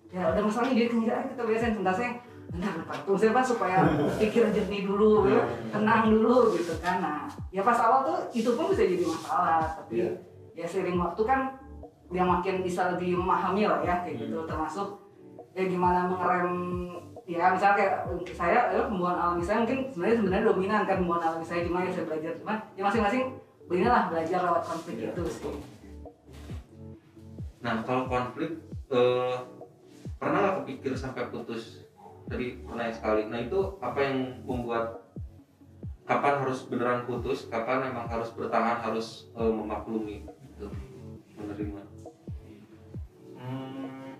ya 0.09 0.29
ada 0.29 0.41
masalah 0.41 0.69
nih 0.69 0.77
dia 0.77 0.87
kerja 0.89 1.13
kita 1.25 1.41
biasain 1.41 1.73
sebentar 1.73 1.93
saya 1.93 2.11
bentar 2.53 2.69
bentar 2.77 2.97
tuh 3.01 3.17
saya 3.17 3.33
pas 3.33 3.41
supaya 3.41 3.81
pikir 4.21 4.45
jernih 4.53 4.85
dulu 4.85 5.25
ya, 5.25 5.41
tenang 5.73 6.13
dulu 6.13 6.53
gitu 6.53 6.77
kan. 6.77 7.01
Nah 7.01 7.25
ya 7.49 7.65
pas 7.65 7.77
awal 7.81 8.05
tuh 8.05 8.17
itu 8.31 8.53
pun 8.53 8.69
bisa 8.69 8.85
jadi 8.85 9.01
masalah 9.03 9.73
tapi 9.73 9.93
Iya. 9.97 10.09
ya 10.53 10.65
seiring 10.69 11.01
waktu 11.01 11.21
kan 11.25 11.57
dia 12.13 12.21
makin 12.21 12.61
bisa 12.61 12.93
lebih 12.93 13.17
memahami 13.17 13.65
lah 13.65 13.81
ya 13.81 14.05
kayak 14.05 14.21
gitu. 14.21 14.45
Termasuk 14.45 15.01
ya 15.57 15.65
gimana 15.65 16.05
mengerem 16.05 16.49
ya 17.25 17.49
misalnya 17.49 17.75
kayak 17.79 17.93
untuk 18.05 18.35
saya 18.35 18.69
ya, 18.69 18.85
pembuahan 18.85 19.17
alami 19.17 19.41
saya 19.41 19.65
mungkin 19.65 19.79
sebenarnya 19.89 20.17
sebenarnya 20.21 20.45
dominan 20.45 20.81
kan 20.85 20.95
pembuahan 21.01 21.23
alami 21.25 21.45
saya 21.45 21.61
cuma 21.65 21.81
ya 21.81 21.89
saya 21.89 22.05
belajar. 22.05 22.31
Cuma 22.37 22.53
ya 22.77 22.81
masing-masing 22.85 23.23
beginilah 23.65 24.03
belajar 24.13 24.39
lewat 24.45 24.63
konflik 24.63 24.95
Iya. 25.01 25.09
itu 25.09 25.23
sih. 25.25 25.55
Nah 27.63 27.81
kalau 27.81 28.05
konflik 28.05 28.61
eh, 28.93 29.35
pernah 30.21 30.37
nggak 30.37 30.55
kepikir 30.61 30.93
sampai 30.93 31.31
putus? 31.33 31.82
Tadi 32.27 32.45
pernah 32.63 32.89
sekali. 32.89 33.21
Nah 33.29 33.39
itu 33.43 33.59
apa 33.83 33.99
yang 34.01 34.17
membuat 34.47 35.03
kapan 36.03 36.43
harus 36.43 36.67
beneran 36.67 37.07
putus, 37.07 37.47
kapan 37.47 37.87
emang 37.91 38.07
harus 38.11 38.29
bertahan, 38.35 38.83
harus 38.83 39.31
eh, 39.35 39.51
memaklumi? 39.51 40.27
Gitu. 40.27 40.67
menerima 41.33 41.81
Hmm, 43.41 44.15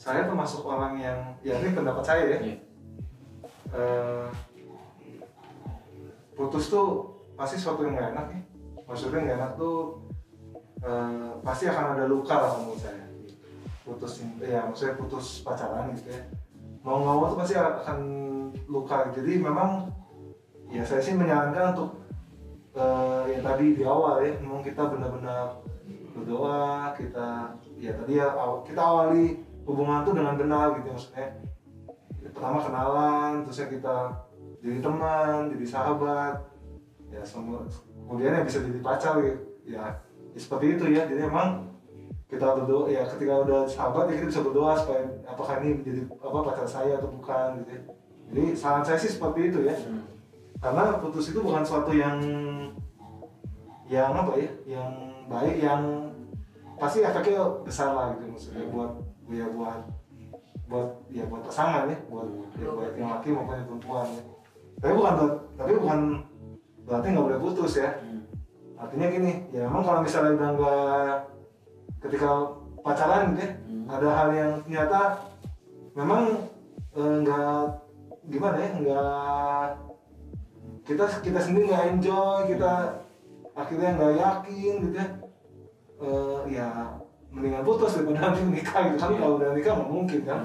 saya 0.00 0.24
termasuk 0.24 0.64
orang 0.64 0.96
yang 0.98 1.18
ya 1.44 1.60
ini 1.60 1.76
pendapat 1.76 2.02
saya 2.02 2.22
ya 2.26 2.38
Iya. 2.40 2.56
Eh, 3.70 4.28
putus 6.34 6.72
tuh 6.72 7.12
pasti 7.36 7.60
suatu 7.60 7.84
yang 7.84 8.00
gak 8.00 8.16
enak 8.16 8.26
ya 8.32 8.40
maksudnya 8.88 9.28
gak 9.28 9.38
enak 9.38 9.52
tuh 9.60 10.00
eh, 10.80 11.30
pasti 11.44 11.68
akan 11.68 11.94
ada 11.94 12.04
luka 12.08 12.34
lah 12.34 12.50
menurut 12.58 12.80
saya 12.80 13.04
putus 13.84 14.24
ya 14.40 14.64
maksudnya 14.64 14.96
putus 14.96 15.44
pacaran 15.44 15.92
gitu 15.92 16.16
ya 16.16 16.24
mau 16.80 16.96
nggak 17.00 17.16
mau 17.16 17.26
tuh 17.28 17.38
pasti 17.38 17.54
akan 17.56 17.98
luka. 18.68 19.12
Jadi 19.12 19.32
memang 19.40 19.88
ya 20.70 20.82
saya 20.86 21.02
sih 21.02 21.14
menyarankan 21.16 21.76
untuk 21.76 21.90
eh, 22.76 23.36
yang 23.36 23.42
tadi 23.44 23.76
di 23.76 23.82
awal 23.84 24.22
ya 24.24 24.32
memang 24.40 24.62
kita 24.64 24.88
benar-benar 24.88 25.60
berdoa 26.10 26.92
kita 26.98 27.54
ya 27.78 27.94
tadi 27.96 28.12
ya 28.18 28.28
kita 28.66 28.80
awali 28.80 29.40
hubungan 29.64 30.02
tuh 30.02 30.14
dengan 30.16 30.34
benar 30.36 30.78
gitu 30.80 30.88
maksudnya. 30.94 31.28
Pertama 32.30 32.62
kenalan 32.62 33.42
terusnya 33.44 33.66
kita 33.68 33.96
jadi 34.60 34.78
teman 34.80 35.50
jadi 35.52 35.66
sahabat. 35.66 36.34
Ya 37.10 37.26
semua 37.26 37.66
kemudian 38.06 38.38
ya 38.38 38.42
bisa 38.46 38.62
jadi 38.62 38.78
pacar 38.78 39.18
ya, 39.18 39.34
ya, 39.66 39.84
ya 40.30 40.38
seperti 40.38 40.78
itu 40.78 40.84
ya. 40.94 41.02
Jadi 41.10 41.26
emang 41.26 41.69
kita 42.30 42.46
berdoa 42.62 42.86
ya 42.86 43.02
ketika 43.10 43.42
udah 43.42 43.66
sahabat 43.66 44.06
ya 44.06 44.22
kita 44.22 44.28
bisa 44.30 44.42
berdoa 44.46 44.72
supaya 44.78 45.02
apakah 45.26 45.58
ini 45.60 45.82
menjadi 45.82 46.00
apa 46.22 46.38
pacar 46.46 46.66
saya 46.70 47.02
atau 47.02 47.10
bukan 47.10 47.58
gitu 47.66 47.70
ya. 47.74 47.82
jadi 48.30 48.44
saran 48.54 48.86
saya 48.86 48.98
sih 49.02 49.10
seperti 49.10 49.50
itu 49.50 49.66
ya. 49.66 49.74
Karena 50.60 51.00
putus 51.02 51.34
itu 51.34 51.42
bukan 51.42 51.66
suatu 51.66 51.90
yang 51.90 52.22
yang 53.90 54.14
apa 54.14 54.38
ya 54.38 54.78
yang 54.78 54.90
baik 55.26 55.58
yang 55.58 55.82
pasti 56.78 57.02
efeknya 57.02 57.42
besar 57.66 57.90
lah 57.90 58.14
gitu 58.14 58.30
maksudnya 58.30 58.64
buat 58.70 58.92
ya 59.26 59.46
buat 59.50 59.82
buat 60.70 60.88
ya 61.10 61.26
buat 61.26 61.42
pasangan 61.42 61.90
ya 61.90 61.98
buat 62.06 62.30
ya 62.62 62.70
buat 62.70 62.92
yang 62.94 63.10
laki 63.10 63.34
maupun 63.34 63.58
yang 63.58 63.66
perempuan 63.66 64.06
ya. 64.14 64.22
Tapi 64.78 64.92
bukan 64.94 65.14
tapi 65.58 65.72
bukan 65.74 66.00
berarti 66.86 67.06
nggak 67.10 67.26
boleh 67.26 67.40
putus 67.42 67.72
ya. 67.82 67.90
Artinya 68.78 69.06
gini 69.10 69.32
ya 69.50 69.66
emang 69.66 69.82
kalau 69.82 70.00
misalnya 70.06 70.38
udah 70.38 70.50
nggak 70.54 71.14
ketika 72.00 72.30
pacaran 72.80 73.36
gitu 73.36 73.44
ya 73.44 73.50
ada 73.90 74.08
hal 74.14 74.28
yang 74.32 74.52
ternyata 74.64 75.00
memang 75.92 76.22
eh, 76.96 77.14
nggak 77.26 77.62
gimana 78.30 78.56
ya 78.56 78.70
nggak 78.78 79.66
kita 80.86 81.04
kita 81.22 81.40
sendiri 81.42 81.70
nggak 81.70 81.86
enjoy 81.98 82.38
kita 82.50 82.72
akhirnya 83.54 83.90
nggak 83.98 84.12
yakin 84.16 84.74
gitu 84.88 84.96
ya. 84.96 85.08
Eh, 86.00 86.40
ya 86.56 86.68
mendingan 87.28 87.62
putus 87.62 88.00
daripada 88.00 88.20
nanti 88.32 88.40
nikah 88.48 88.80
gitu. 88.88 88.96
Kan 88.96 89.12
kalau 89.20 89.36
udah 89.36 89.50
nikah 89.52 89.72
nggak 89.76 89.90
mungkin 89.92 90.20
kan. 90.24 90.40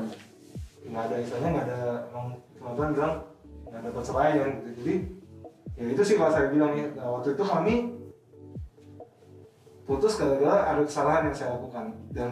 Nggak 0.86 1.04
ada 1.10 1.16
istilahnya 1.18 1.50
nggak 1.50 1.66
ada 1.72 1.82
emang 2.12 2.28
teman-teman 2.60 2.90
bilang 2.94 3.14
nggak 3.72 3.80
ada 3.80 3.90
perceraian 3.96 4.48
gitu. 4.52 4.70
Jadi 4.84 4.96
ya 5.76 5.86
itu 5.92 6.02
sih 6.04 6.16
kalau 6.20 6.32
saya 6.32 6.48
bilang 6.52 6.72
ya 6.76 6.88
nah, 6.96 7.20
waktu 7.20 7.36
itu 7.36 7.44
kami 7.44 7.74
putus 9.86 10.18
gara-gara 10.18 10.74
ada 10.74 10.82
kesalahan 10.82 11.30
yang 11.30 11.38
saya 11.38 11.50
lakukan. 11.56 11.86
Dan 12.12 12.32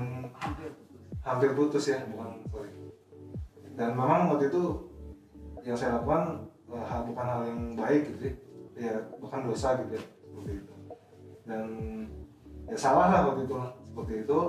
hampir 1.24 1.54
putus 1.56 1.88
ya 1.88 2.04
bukan 2.10 2.41
sorry. 2.49 2.74
Dan 3.78 3.93
memang 3.95 4.34
waktu 4.34 4.49
itu 4.49 4.64
yang 5.64 5.78
saya 5.78 6.01
lakukan 6.01 6.49
eh, 6.74 6.84
hal- 6.84 7.08
bukan 7.08 7.26
hal 7.26 7.41
yang 7.47 7.62
baik 7.78 8.01
gitu 8.18 8.24
ya. 8.28 8.34
Ya 8.74 8.93
bukan 9.22 9.47
dosa 9.47 9.78
gitu 9.86 9.95
ya 9.95 10.04
seperti 10.04 10.51
itu. 10.66 10.74
Dan 11.45 11.66
ya 12.66 12.76
salah 12.76 13.08
lah 13.14 13.22
waktu 13.32 13.45
itu 13.45 13.56
seperti 13.86 14.14
itu 14.26 14.39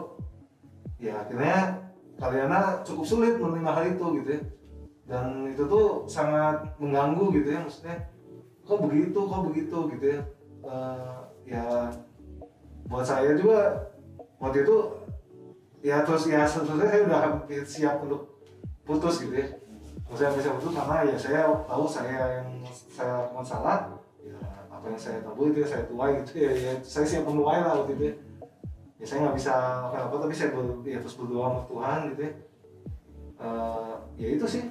ya 0.97 1.13
akhirnya 1.21 1.59
kaliana 2.17 2.81
cukup 2.87 3.05
sulit 3.05 3.35
menerima 3.37 3.71
hal 3.71 3.85
itu 3.95 4.07
gitu 4.25 4.31
ya. 4.33 4.43
Dan 5.05 5.53
itu 5.53 5.63
tuh 5.69 6.09
sangat 6.09 6.65
mengganggu 6.81 7.29
gitu 7.37 7.49
ya 7.53 7.61
maksudnya 7.61 7.97
kok 8.65 8.81
begitu 8.81 9.21
kok 9.21 9.43
begitu? 9.53 9.79
gitu 9.93 10.07
ya. 10.09 10.21
Eh, 10.65 11.19
ya 11.45 11.65
buat 12.89 13.05
saya 13.05 13.33
juga 13.37 13.91
waktu 14.39 14.65
itu 14.65 14.77
ya 15.85 16.01
terus 16.05 16.29
ya 16.29 16.45
sebetulnya 16.49 16.89
saya 16.89 17.03
udah 17.05 17.23
siap 17.65 17.97
untuk 18.05 18.41
putus 18.85 19.25
gitu 19.25 19.35
ya. 19.37 19.49
Maksudnya 20.05 20.37
bisa 20.37 20.51
putus 20.57 20.73
karena 20.77 20.97
ya 21.09 21.17
saya 21.17 21.41
tahu 21.65 21.85
saya 21.89 22.41
yang 22.41 22.49
saya 22.69 23.13
lakukan 23.25 23.45
salah 23.45 23.79
ya 24.21 24.37
apa 24.69 24.85
yang 24.89 25.01
saya 25.01 25.19
tahu 25.25 25.53
itu 25.53 25.65
ya 25.65 25.69
saya 25.69 25.85
tuai 25.89 26.13
gitu 26.25 26.33
ya, 26.45 26.53
ya 26.53 26.73
saya 26.85 27.05
siap 27.09 27.25
menuai 27.25 27.61
lah 27.65 27.83
waktu 27.83 27.93
itu 27.97 28.05
ya, 28.09 28.15
ya 29.01 29.05
saya 29.05 29.19
nggak 29.27 29.37
bisa 29.37 29.53
apa 29.91 29.97
apa 30.09 30.17
tapi 30.21 30.35
saya 30.37 30.49
ber, 30.53 30.65
ya 30.85 30.99
terus 31.01 31.17
berdoa 31.17 31.47
sama 31.49 31.63
Tuhan 31.69 31.99
gitu 32.13 32.21
ya. 32.25 32.33
Eh, 33.35 33.95
ya 34.17 34.29
itu 34.39 34.47
sih. 34.47 34.65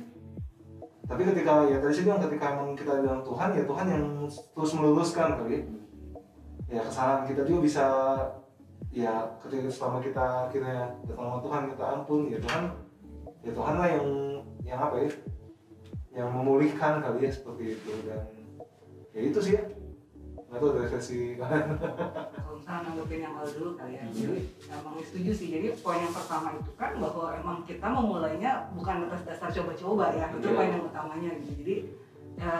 Tapi 1.03 1.21
ketika 1.27 1.67
ya 1.67 1.77
tadi 1.83 1.93
sih 1.93 2.03
bilang 2.07 2.23
ketika 2.23 2.47
kita 2.73 3.03
dalam 3.03 3.21
Tuhan 3.21 3.49
ya 3.53 3.63
Tuhan 3.67 3.85
yang 3.91 4.03
terus 4.31 4.71
meluruskan 4.73 5.37
kali. 5.37 5.59
ya. 5.59 5.82
Ya 6.73 6.81
kesalahan 6.81 7.29
kita 7.29 7.41
juga 7.45 7.59
bisa 7.61 7.85
ya 8.89 9.13
ketika 9.41 9.69
selama 9.69 10.01
kita 10.01 10.25
akhirnya 10.49 10.89
datang 11.05 11.27
sama 11.29 11.39
Tuhan 11.45 11.63
kita 11.69 11.83
ampun 11.85 12.21
ya 12.29 12.39
Tuhan 12.41 12.63
ya 13.45 13.51
Tuhan 13.53 13.75
lah 13.77 13.87
yang 13.89 14.07
yang 14.63 14.79
apa 14.79 14.95
ya 15.05 15.09
yang 16.13 16.29
memulihkan 16.29 17.01
kali 17.01 17.25
ya 17.25 17.31
seperti 17.33 17.63
itu. 17.77 17.91
Dan 18.05 18.21
ya 19.11 19.21
itu 19.21 19.39
sih 19.41 19.53
ya. 19.57 19.63
Nggak 20.49 20.59
tahu 20.61 20.71
dari 20.77 20.89
versi 20.93 21.19
kalian. 21.33 21.65
Kalau 21.81 22.53
misalnya 22.61 22.81
nanggepin 22.85 23.19
yang 23.25 23.33
awal 23.33 23.49
dulu 23.49 23.71
kali 23.73 23.97
ya 23.97 24.05
jadi 24.13 24.41
emang 24.69 25.01
setuju 25.01 25.31
sih. 25.33 25.47
Jadi 25.49 25.67
poin 25.81 25.97
yang 25.97 26.13
pertama 26.13 26.53
itu 26.53 26.71
kan 26.77 26.91
bahwa 27.01 27.25
emang 27.33 27.57
kita 27.65 27.87
memulainya 27.89 28.69
bukan 28.77 29.09
atas 29.09 29.25
dasar 29.25 29.49
coba-coba 29.49 30.13
ya 30.13 30.29
itu 30.29 30.37
Betul. 30.45 30.53
poin 30.53 30.69
yang 30.69 30.83
utamanya 30.85 31.29
gitu. 31.41 31.51
Jadi 31.57 31.75
ya, 32.37 32.53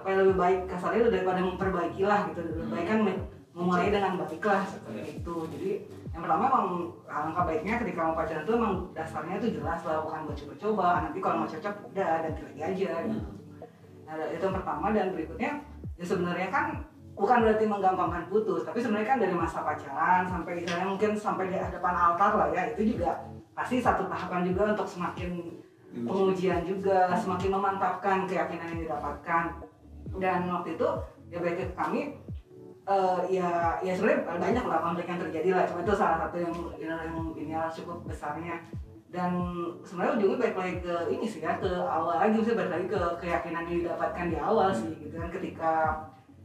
apa 0.00 0.06
yang 0.08 0.20
lebih 0.24 0.36
baik. 0.40 0.60
Kasarnya 0.64 1.12
daripada 1.12 1.40
memperbaiki 1.44 2.02
lah 2.08 2.20
gitu. 2.32 2.40
Lebih 2.40 2.66
baik 2.72 2.86
kan 2.88 2.98
me- 3.04 3.24
memulai 3.52 3.92
dengan 3.92 4.16
baik 4.16 4.40
lah 4.40 4.62
seperti 4.64 5.20
itu. 5.20 5.36
Jadi 5.52 5.70
yang 6.10 6.22
pertama 6.24 6.42
emang 6.48 6.66
alangkah 7.06 7.44
baiknya 7.44 7.74
ketika 7.84 8.00
mau 8.02 8.16
pacaran 8.16 8.42
itu 8.42 8.52
emang 8.56 8.74
dasarnya 8.96 9.34
itu 9.38 9.48
jelas 9.60 9.80
lah 9.84 10.00
bukan 10.02 10.20
buat 10.24 10.36
coba-coba. 10.40 10.86
Nanti 11.04 11.18
kalau 11.20 11.36
mau 11.44 11.48
cocok 11.48 11.74
udah 11.92 12.10
ganti 12.24 12.42
lagi 12.48 12.60
aja 12.64 12.90
gitu. 13.04 13.30
Nah, 14.08 14.14
itu 14.32 14.42
yang 14.42 14.56
pertama. 14.56 14.86
Dan 14.96 15.06
berikutnya 15.12 15.50
ya 16.00 16.04
sebenarnya 16.08 16.48
kan 16.48 16.66
bukan 17.12 17.44
berarti 17.44 17.64
menggampangkan 17.68 18.32
putus, 18.32 18.64
tapi 18.64 18.80
sebenarnya 18.80 19.08
kan 19.12 19.18
dari 19.20 19.36
masa 19.36 19.60
pacaran 19.60 20.24
sampai 20.24 20.56
istilahnya 20.56 20.88
mungkin 20.88 21.12
sampai 21.12 21.52
di 21.52 21.56
hadapan 21.60 21.92
altar 21.92 22.32
lah 22.32 22.48
ya, 22.48 22.72
itu 22.72 22.96
juga 22.96 23.12
pasti 23.52 23.76
satu 23.76 24.08
tahapan 24.08 24.48
juga 24.48 24.72
untuk 24.72 24.88
semakin 24.88 25.52
pengujian 25.92 26.64
juga, 26.64 27.12
semakin 27.12 27.50
memantapkan 27.52 28.24
keyakinan 28.24 28.72
yang 28.72 28.80
didapatkan. 28.88 29.44
Dan 30.18 30.50
waktu 30.50 30.74
itu 30.74 30.88
ya 31.30 31.38
baik 31.38 31.56
ke 31.62 31.64
kami 31.78 32.18
eh, 32.90 33.20
ya 33.30 33.78
ya 33.84 33.92
sebenarnya 33.94 34.26
banyak 34.26 34.64
lah 34.66 34.78
konflik 34.82 35.06
yang 35.06 35.20
terjadi 35.22 35.50
lah, 35.54 35.64
cuma 35.68 35.86
itu 35.86 35.94
salah 35.94 36.16
satu 36.26 36.36
yang 36.42 36.54
yang, 36.82 36.98
yang 37.06 37.18
ini 37.38 37.52
lah 37.54 37.70
cukup 37.70 38.02
besarnya. 38.08 38.58
Dan 39.10 39.42
sebenarnya 39.82 40.22
ujungnya 40.22 40.38
balik 40.38 40.56
lagi 40.58 40.76
ke 40.86 40.94
ini 41.10 41.26
sih 41.26 41.42
ya 41.42 41.58
ke 41.58 41.66
awal 41.66 42.18
lagi. 42.18 42.46
Sih 42.46 42.54
balik 42.54 42.72
lagi 42.78 42.86
ke 42.86 43.00
keyakinan 43.18 43.66
yang 43.66 43.78
didapatkan 43.82 44.26
di 44.30 44.38
awal 44.38 44.70
sih 44.70 44.90
gitu 45.02 45.18
kan. 45.18 45.30
Ketika 45.34 45.72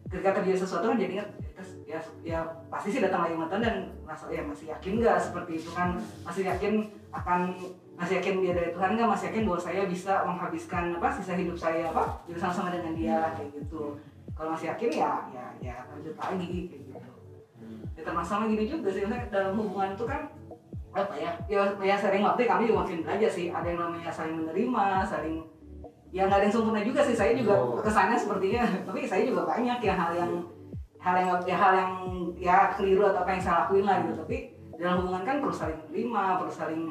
ketika 0.09 0.29
terjadi 0.41 0.57
sesuatu 0.65 0.85
kan 0.89 0.97
jadinya 0.97 1.25
ya 1.85 2.01
ya 2.25 2.39
pasti 2.69 2.89
sih 2.97 3.01
datang 3.05 3.29
lagi 3.29 3.37
mantan 3.37 3.61
dan 3.61 3.75
merasa 4.01 4.29
ya 4.33 4.41
masih 4.41 4.73
yakin 4.73 4.97
nggak 4.97 5.17
seperti 5.21 5.61
itu 5.61 5.69
kan? 5.77 5.97
Masih 6.25 6.49
yakin 6.49 6.89
akan 7.13 7.53
masih 7.95 8.19
yakin 8.19 8.43
dia 8.43 8.51
dari 8.51 8.69
Tuhan 8.75 8.89
nggak? 8.95 9.07
Masih 9.07 9.25
yakin 9.31 9.43
bahwa 9.47 9.59
saya 9.59 9.81
bisa 9.87 10.13
menghabiskan 10.27 10.83
apa 10.99 11.07
sisa 11.15 11.33
hidup 11.39 11.55
saya 11.55 11.87
apa 11.91 12.03
bersama-sama 12.27 12.69
dengan 12.75 12.91
dia 12.95 13.17
kayak 13.35 13.49
gitu. 13.55 13.95
Kalau 14.35 14.49
masih 14.51 14.67
yakin 14.75 14.89
ya 14.91 15.11
ya 15.31 15.45
ya 15.63 15.75
lanjut 15.87 16.15
lagi 16.19 16.59
kayak 16.67 16.81
gitu. 16.91 17.11
Ya 17.95 18.01
termasuk 18.03 18.51
gini 18.51 18.65
juga 18.67 18.87
sih 18.91 19.01
maksudnya 19.07 19.31
dalam 19.31 19.55
hubungan 19.55 19.95
itu 19.95 20.03
kan 20.03 20.21
apa 20.95 21.11
ya 21.19 21.31
ya, 21.51 21.59
ya 21.83 21.95
sering 21.99 22.23
waktu 22.23 22.47
kami 22.47 22.67
juga 22.71 22.87
makin 22.87 23.03
belajar 23.03 23.27
sih 23.31 23.51
ada 23.51 23.67
yang 23.67 23.79
namanya 23.79 24.11
saling 24.11 24.35
menerima 24.39 24.85
saling 25.03 25.43
ya 26.15 26.23
nggak 26.23 26.39
ada 26.39 26.45
yang 26.47 26.55
sempurna 26.55 26.79
juga 26.87 27.03
sih 27.03 27.15
saya 27.15 27.35
juga 27.35 27.51
Oh. 27.59 27.83
kesannya 27.83 28.15
sepertinya 28.15 28.63
tapi 28.87 29.03
saya 29.03 29.27
juga 29.27 29.43
banyak 29.43 29.79
ya 29.83 29.91
hal 29.95 30.11
yang 30.15 30.31
hal 31.03 31.15
yang 31.19 31.29
ya 31.43 31.55
hal 31.59 31.71
yang 31.75 31.93
ya 32.39 32.57
keliru 32.73 33.05
atau 33.11 33.21
apa 33.21 33.35
yang 33.35 33.43
saya 33.43 33.55
lakuin 33.67 33.85
lah 33.85 33.95
gitu. 34.01 34.13
Tapi 34.25 34.37
dalam 34.75 34.95
hubungan 35.03 35.23
kan 35.23 35.35
perlu 35.39 35.55
saling 35.55 35.79
menerima 35.87 36.23
perlu 36.41 36.51
saling 36.51 36.81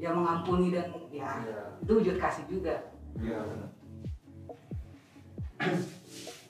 ya 0.00 0.10
mengampuni 0.16 0.72
dan 0.72 0.88
ya 1.12 1.28
ya 1.44 1.60
itu 1.84 1.92
wujud 2.00 2.16
kasih 2.16 2.44
juga. 2.48 2.74
Ya 3.20 3.44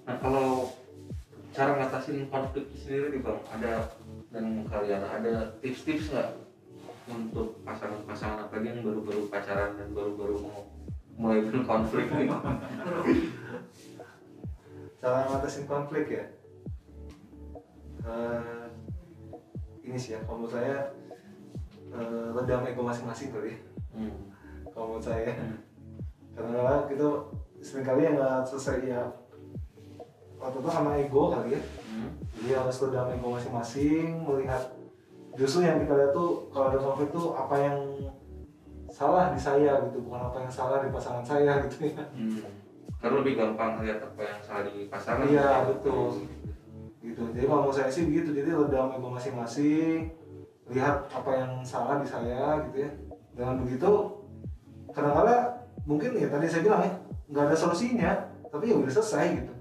Nah 0.07 0.16
kalau 0.22 0.70
cara 1.51 1.74
ngatasin 1.82 2.30
konflik 2.30 2.70
sendiri 2.78 3.18
nih 3.18 3.20
bang, 3.26 3.40
ada 3.51 3.72
dan 4.30 4.62
kalian 4.70 5.03
ada 5.03 5.51
tips-tips 5.59 6.14
nggak 6.14 6.30
untuk 7.11 7.59
pasangan-pasangan 7.66 8.46
apalagi 8.46 8.70
yang 8.70 8.86
baru-baru 8.86 9.26
pacaran 9.26 9.74
dan 9.74 9.90
baru-baru 9.90 10.46
mau 10.46 10.70
mulai 11.18 11.42
berkonflik 11.42 12.07
nih? 12.07 12.30
cara 15.03 15.26
ngatasin 15.26 15.66
konflik 15.66 16.07
ya? 16.07 16.24
Eh, 18.07 18.66
ini 19.90 19.98
sih 19.98 20.14
ya 20.14 20.22
kalau 20.22 20.46
menurut 20.46 20.55
saya 20.55 20.94
eh, 21.91 22.26
redam 22.32 22.62
ego 22.64 22.82
masing-masing 22.82 23.28
kali 23.30 23.49
ya. 23.51 23.59
Hmm. 23.91 24.14
kalau 24.66 24.86
menurut 24.88 25.05
saya 25.05 25.32
Hmm. 25.32 25.59
karena 26.32 26.86
kita 26.86 27.07
sering 27.61 27.84
kali 27.84 28.01
yang 28.03 28.14
nggak 28.16 28.41
selesai 28.45 28.76
ya 28.84 29.03
waktu 30.36 30.57
itu 30.57 30.68
sama 30.68 30.91
ego 30.97 31.22
kali 31.30 31.49
ya 31.53 31.62
Hmm. 31.84 32.11
jadi 32.32 32.51
harus 32.57 32.76
redam 32.80 33.11
ego 33.11 33.28
masing-masing 33.30 34.07
melihat 34.22 34.62
justru 35.32 35.62
yang 35.62 35.78
kita 35.78 35.93
lihat 35.93 36.12
tuh 36.12 36.49
kalau 36.49 36.66
ada 36.68 36.78
konflik 36.78 37.11
tuh 37.11 37.34
apa 37.34 37.57
yang 37.57 37.78
salah 38.88 39.30
di 39.30 39.38
saya 39.38 39.78
gitu 39.84 40.03
bukan 40.03 40.20
apa 40.24 40.38
yang 40.41 40.51
salah 40.51 40.78
di 40.80 40.91
pasangan 40.91 41.22
saya 41.22 41.62
gitu 41.64 41.88
ya 41.88 42.05
Hmm. 42.11 42.43
Karena 43.01 43.16
lebih 43.16 43.34
gampang 43.34 43.80
lihat 43.80 43.97
apa 43.99 44.20
yang 44.20 44.38
salah 44.38 44.62
di 44.66 44.84
pasangan. 44.84 45.24
Iya, 45.24 45.41
Ya. 45.41 45.57
betul. 45.66 46.28
gitu 47.01 47.22
jadi 47.32 47.47
kalau 47.47 47.64
mau 47.64 47.72
saya 47.72 47.88
sih 47.88 48.05
begitu 48.05 48.28
jadi 48.34 48.53
redam 48.55 48.93
ego 48.93 49.09
masing-masing 49.09 50.12
lihat 50.70 51.10
apa 51.10 51.30
yang 51.34 51.52
salah 51.60 51.98
di 51.98 52.06
saya 52.06 52.62
gitu 52.66 52.86
ya 52.86 52.90
dengan 53.34 53.54
begitu 53.60 53.90
kadang-kadang 54.88 55.42
mungkin 55.82 56.10
ya 56.14 56.26
tadi 56.26 56.46
saya 56.46 56.62
bilang 56.62 56.82
ya 56.82 56.92
nggak 57.28 57.44
ada 57.46 57.56
solusinya 57.56 58.10
tapi 58.46 58.64
ya 58.66 58.76
udah 58.76 58.92
selesai 58.92 59.26
gitu 59.36 59.52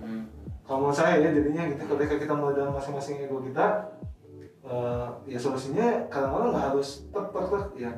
Hmm. 0.00 0.24
kalau 0.64 0.80
menurut 0.80 0.96
saya 0.96 1.20
ya 1.20 1.28
jadinya 1.30 1.68
gitu 1.68 1.82
ketika 1.84 2.14
kita 2.18 2.32
meredam 2.32 2.72
masing-masing 2.72 3.20
ego 3.20 3.36
kita 3.38 3.66
eh, 4.62 5.06
ya 5.26 5.36
solusinya 5.36 6.08
kadang-kadang 6.08 6.50
nggak 6.50 6.66
harus 6.72 6.88
tek 7.06 7.26
tek 7.28 7.46
tek 7.46 7.64
ya 7.76 7.92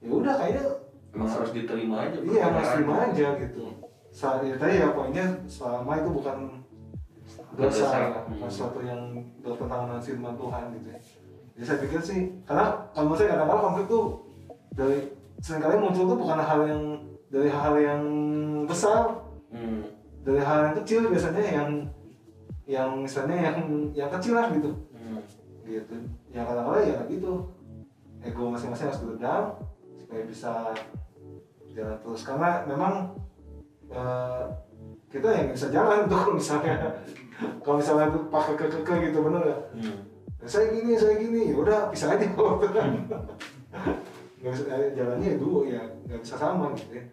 ya 0.00 0.10
udah 0.10 0.34
kayaknya 0.34 0.64
Emang 1.12 1.28
harus 1.28 1.50
diterima 1.50 1.96
aja. 2.02 2.16
iya 2.18 2.40
harus 2.42 2.56
perbedaan. 2.56 2.72
terima 2.72 2.94
aja 3.04 3.26
gitu 3.38 3.64
saat 4.08 4.40
ya 4.42 4.54
tadi 4.56 4.74
ya 4.78 4.88
poinnya 4.90 5.26
selama 5.44 5.92
itu 5.94 6.10
bukan 6.10 6.38
dosa 7.52 7.88
bukan 8.26 8.48
sesuatu 8.48 8.80
yang 8.80 9.00
bertentangan 9.40 9.86
dengan 9.86 10.02
firman 10.02 10.34
Tuhan 10.36 10.62
gitu 10.72 10.88
ya 10.88 11.00
jadi 11.56 11.64
saya 11.64 11.78
pikir 11.88 12.00
sih 12.04 12.20
karena 12.44 12.84
kalau 12.92 13.08
menurut 13.08 13.18
saya 13.24 13.32
kadang-kadang 13.32 13.64
konflik 13.64 13.86
tuh 13.88 14.04
dari 14.76 14.98
sering 15.40 15.62
kali 15.64 15.74
muncul 15.80 16.04
tuh 16.04 16.18
bukan 16.20 16.38
hal 16.44 16.60
yang 16.68 16.82
dari 17.32 17.48
hal 17.48 17.74
yang 17.80 18.02
besar. 18.68 19.24
Hmm. 19.46 19.88
dari 20.26 20.42
hal 20.42 20.58
yang 20.68 20.76
kecil 20.82 21.06
biasanya 21.06 21.38
yang 21.38 21.70
yang 22.66 22.90
misalnya 22.98 23.38
yang 23.40 23.56
yang 23.96 24.10
kecil 24.10 24.36
lah 24.36 24.52
gitu. 24.52 24.68
Hmm. 24.92 25.22
gitu. 25.64 25.96
Yang 26.28 26.44
kadang-kadang 26.44 26.84
ya 26.92 26.98
gitu. 27.08 27.32
Ego 28.20 28.52
masing-masing 28.52 28.90
harus 28.90 29.00
diredam 29.00 29.44
supaya 29.96 30.22
bisa 30.28 30.52
jalan 31.72 31.96
terus. 32.04 32.20
Karena 32.26 32.50
memang 32.68 33.16
eh, 33.88 34.44
kita 35.08 35.28
yang 35.30 35.48
bisa 35.56 35.72
jalan 35.72 36.04
tuh 36.12 36.36
misalnya. 36.36 37.00
Kalau 37.64 37.80
misalnya 37.80 38.12
tuh 38.12 38.28
pakai 38.28 38.54
ke 38.60 38.66
ke 38.84 38.94
gitu 39.08 39.24
bener 39.24 39.40
nggak? 39.40 39.62
Hmm. 39.78 39.98
Saya 40.44 40.66
gini 40.70 40.92
saya 40.94 41.16
gini. 41.16 41.40
Ya 41.50 41.56
udah 41.56 41.80
bisa 41.88 42.12
aja. 42.12 42.26
Nggak 44.36 44.52
bisa 44.52 44.64
eh, 44.68 44.92
jalannya 44.92 45.26
ya 45.26 45.36
dua 45.40 45.60
ya 45.64 45.82
nggak 46.06 46.20
bisa 46.22 46.34
sama 46.36 46.70
gitu 46.76 46.92
ya. 46.92 47.04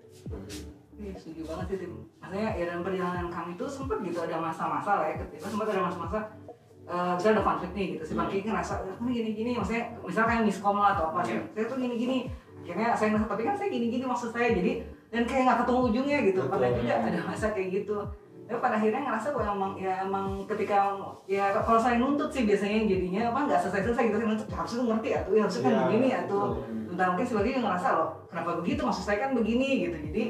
Iya, 0.94 1.14
setuju 1.18 1.42
banget 1.50 1.66
sih 1.66 1.78
tim. 1.82 1.92
Maksudnya 2.22 2.50
ya 2.54 2.64
dalam 2.70 2.84
perjalanan 2.84 3.28
kami 3.28 3.52
itu 3.56 3.66
sempat 3.66 3.98
gitu 4.06 4.20
ada 4.22 4.38
masa-masa 4.38 4.92
lah 5.02 5.06
ya. 5.10 5.16
Ketika 5.18 5.48
sempat 5.50 5.68
ada 5.72 5.82
masa-masa 5.88 6.20
eh 6.84 7.12
misalnya 7.16 7.36
ada 7.40 7.44
konflik 7.48 7.72
nih 7.74 7.86
gitu. 7.96 8.04
Si 8.06 8.14
Bang 8.14 8.28
Kiki 8.28 8.44
ngerasa 8.46 8.74
"Ah, 8.84 8.96
ini 9.00 9.12
gini-gini 9.16 9.52
maksudnya 9.56 9.84
misalnya 10.04 10.30
kayak 10.30 10.44
miskom 10.46 10.76
lah 10.76 10.90
atau 10.94 11.06
apa 11.16 11.20
Iya. 11.24 11.40
saya 11.50 11.66
tuh 11.66 11.78
gini-gini. 11.80 12.18
Akhirnya 12.60 12.90
saya 12.94 13.08
ngerasa 13.16 13.28
tapi 13.32 13.42
kan 13.44 13.56
saya 13.56 13.70
gini-gini 13.72 14.04
maksud 14.04 14.30
saya 14.30 14.48
jadi 14.52 14.72
dan 15.10 15.24
kayak 15.24 15.44
nggak 15.48 15.58
ketemu 15.64 15.80
ujungnya 15.90 16.18
gitu. 16.22 16.40
Betul. 16.44 16.52
pernah 16.52 16.70
juga 16.76 16.94
ada 17.02 17.20
masa 17.24 17.48
kayak 17.50 17.70
gitu 17.72 17.96
tapi 18.54 18.62
pada 18.62 18.78
akhirnya 18.78 19.02
ngerasa 19.02 19.34
bahwa 19.34 19.46
emang 19.58 19.72
ya 19.82 19.94
emang 20.06 20.26
ketika 20.46 20.94
ya 21.26 21.50
kalau 21.58 21.82
saya 21.82 21.98
nuntut 21.98 22.30
sih 22.30 22.46
biasanya 22.46 22.86
jadinya 22.86 23.34
apa 23.34 23.40
nggak 23.50 23.60
selesai-selesai 23.66 24.04
gitu 24.14 24.18
saya 24.22 24.30
nuntut 24.30 24.46
"Ya, 24.46 24.56
harusnya 24.62 24.84
ngerti 24.86 25.08
ya 25.10 25.20
tuh 25.26 25.34
ya 25.34 25.42
harusnya 25.42 25.62
kan 25.66 25.74
Iya, 25.74 25.82
begini 25.90 26.08
ya 26.14 26.20
tuh. 26.30 26.46
Bentar 26.94 27.06
mungkin 27.10 27.26
sebagian 27.26 27.54
yang 27.58 27.66
ngerasa 27.66 27.88
loh 27.98 28.10
kenapa 28.30 28.50
begitu? 28.62 28.82
Maksud 28.86 29.04
saya 29.10 29.18
kan 29.26 29.32
begini 29.34 29.70
gitu. 29.90 29.98
Jadi 30.14 30.24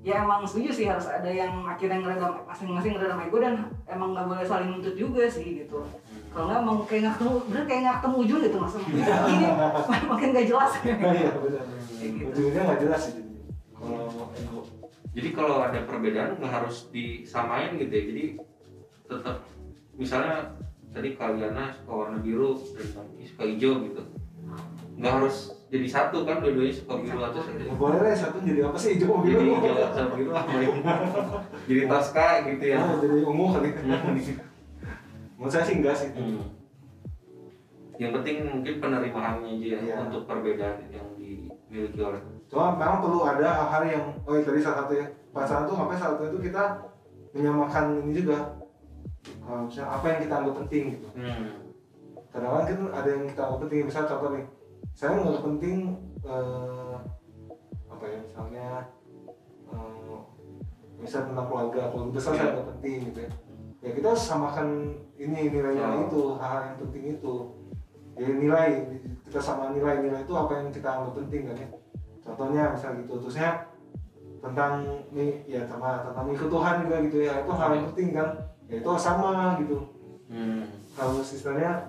ya 0.00 0.24
emang 0.24 0.40
setuju 0.48 0.70
sih 0.72 0.86
harus 0.88 1.04
ada 1.04 1.28
yang 1.28 1.52
akhirnya 1.68 2.00
ngeredam 2.00 2.32
masing-masing 2.48 2.96
ngeredam 2.96 3.20
ego 3.20 3.36
dan 3.44 3.54
emang 3.84 4.16
nggak 4.16 4.24
boleh 4.24 4.46
saling 4.48 4.72
nuntut 4.72 4.96
juga 4.96 5.28
sih 5.28 5.60
gitu. 5.60 5.84
Kalau 6.32 6.48
nggak 6.48 6.60
emang 6.64 6.78
kayak 6.88 7.00
nggak 7.04 7.14
ketemu 7.20 7.34
bener 7.52 7.64
kayak 7.68 7.80
nggak 7.84 7.96
ketemu 8.00 8.16
ujung 8.24 8.40
gitu 8.40 8.56
maksudnya 8.56 8.88
ini 9.28 9.46
makin 10.08 10.28
nggak 10.32 10.46
jelas. 10.48 10.72
Iya 10.80 10.94
gitu. 12.08 12.28
ujungnya 12.32 12.60
nggak 12.72 12.80
jelas 12.88 13.00
sih 13.04 13.14
kalau 13.76 14.32
ego 14.32 14.58
Jadi 15.16 15.28
kalau 15.32 15.64
ada 15.64 15.80
perbedaan 15.82 16.36
nggak 16.36 16.52
harus 16.52 16.92
disamain 16.92 17.72
gitu 17.74 17.88
ya. 17.88 18.04
Jadi 18.04 18.24
tetap 19.08 19.36
misalnya 19.96 20.52
tadi 20.92 21.16
kaliana 21.16 21.72
suka 21.72 21.92
warna 21.92 22.18
biru 22.20 22.52
dan 22.76 23.08
Is 23.16 23.32
suka 23.32 23.48
hijau 23.48 23.80
gitu. 23.82 24.02
Nggak 24.96 25.12
harus 25.16 25.36
jadi 25.66 25.86
satu 25.88 26.22
kan 26.22 26.44
dua-duanya 26.44 26.72
suka 26.72 26.94
biru 27.00 27.18
atau 27.18 27.40
satu. 27.40 27.64
boleh 27.74 27.98
lah 27.98 28.12
satu 28.12 28.38
jadi 28.38 28.60
apa 28.68 28.76
sih 28.76 29.00
hijau 29.00 29.24
Jadi 29.24 29.32
biru 29.32 29.40
hijau 29.56 29.74
atau 29.82 30.04
biru 30.12 30.30
apa? 30.30 30.52
Jadi 31.68 31.80
Tosca 31.88 32.28
gitu 32.46 32.64
ya. 32.68 32.78
Ah, 32.78 32.94
jadi 33.00 33.16
ungu 33.24 33.44
kali 33.50 33.68
menurut 35.36 35.52
saya 35.52 35.64
sih 35.64 35.76
enggak 35.80 35.96
sih 35.96 36.08
Hmm. 36.12 36.44
Yang 37.96 38.12
penting 38.20 38.36
mungkin 38.44 38.74
penerimaannya 38.76 39.48
aja 39.56 39.66
ya 39.72 39.78
Iya. 39.80 39.94
untuk 40.04 40.28
perbedaan 40.28 40.84
yang 40.92 41.08
dimiliki 41.16 41.96
oleh 41.96 42.20
cuma 42.46 42.74
memang 42.74 43.02
perlu 43.02 43.20
ada 43.22 43.48
hal-hal 43.48 43.82
yang 43.84 44.04
oh 44.22 44.32
ya 44.32 44.42
tadi 44.42 44.60
salah 44.60 44.86
satu 44.86 44.92
ya. 44.94 45.06
Pacaran 45.30 45.66
tuh 45.66 45.76
sampai 45.76 45.96
saat 45.96 46.16
itu 46.18 46.38
kita 46.40 46.62
menyamakan 47.32 47.84
ini 48.02 48.12
juga. 48.14 48.38
Misalnya 49.42 49.90
apa 49.90 50.04
yang 50.06 50.20
kita 50.22 50.34
anggap 50.36 50.54
penting 50.64 50.84
gitu. 50.94 51.08
Hmm. 51.14 51.46
kadang-kadang 52.30 52.68
kan 52.68 52.80
ada 52.94 53.08
yang 53.10 53.24
kita 53.26 53.40
anggap 53.42 53.60
penting. 53.64 53.80
Misalnya 53.84 54.08
contoh 54.12 54.30
nih 54.32 54.44
saya 54.92 55.08
nggak 55.12 55.42
penting 55.44 55.78
eh, 56.22 56.94
apa 57.86 58.04
ya 58.04 58.18
misalnya 58.22 58.66
eh, 59.68 60.18
misal 60.96 61.20
tentang 61.28 61.46
keluarga 61.48 61.82
keluarga 61.90 62.12
besar 62.14 62.32
Iya. 62.32 62.38
saya 62.38 62.50
nggak 62.54 62.68
penting 62.76 62.98
gitu 63.10 63.18
ya. 63.20 63.30
Ya 63.84 63.90
kita 63.92 64.06
harus 64.08 64.24
samakan 64.24 64.68
ini 65.16 65.40
nilainya 65.48 65.84
Oh. 65.86 66.02
itu 66.06 66.20
hal-hal 66.38 66.62
yang 66.64 66.78
penting 66.80 67.04
itu. 67.18 67.34
Ya 68.16 68.28
nilai 68.32 68.70
kita 69.26 69.40
sama 69.42 69.74
nilai-nilai 69.74 70.24
itu 70.24 70.32
apa 70.32 70.52
yang 70.56 70.68
kita 70.70 70.88
anggap 70.88 71.12
penting 71.18 71.42
kan 71.46 71.56
ya 71.58 71.68
contohnya 72.26 72.74
misal 72.74 72.90
gitu. 72.98 73.12
Terusnya 73.22 73.70
tentang 74.42 74.72
nih 75.10 75.42
ya 75.46 75.62
sama 75.64 76.02
tentang 76.04 76.26
ikut 76.30 76.50
Tuhan 76.50 76.74
juga 76.84 76.96
gitu 77.06 77.18
ya. 77.22 77.34
Itu 77.46 77.52
hal 77.54 77.70
yang 77.72 77.86
penting 77.94 78.08
kan. 78.12 78.28
Ya 78.66 78.74
itu 78.82 78.90
sama 78.98 79.56
gitu. 79.62 79.78
Hmm. 80.26 80.66
harus 80.98 81.28
istilahnya 81.38 81.86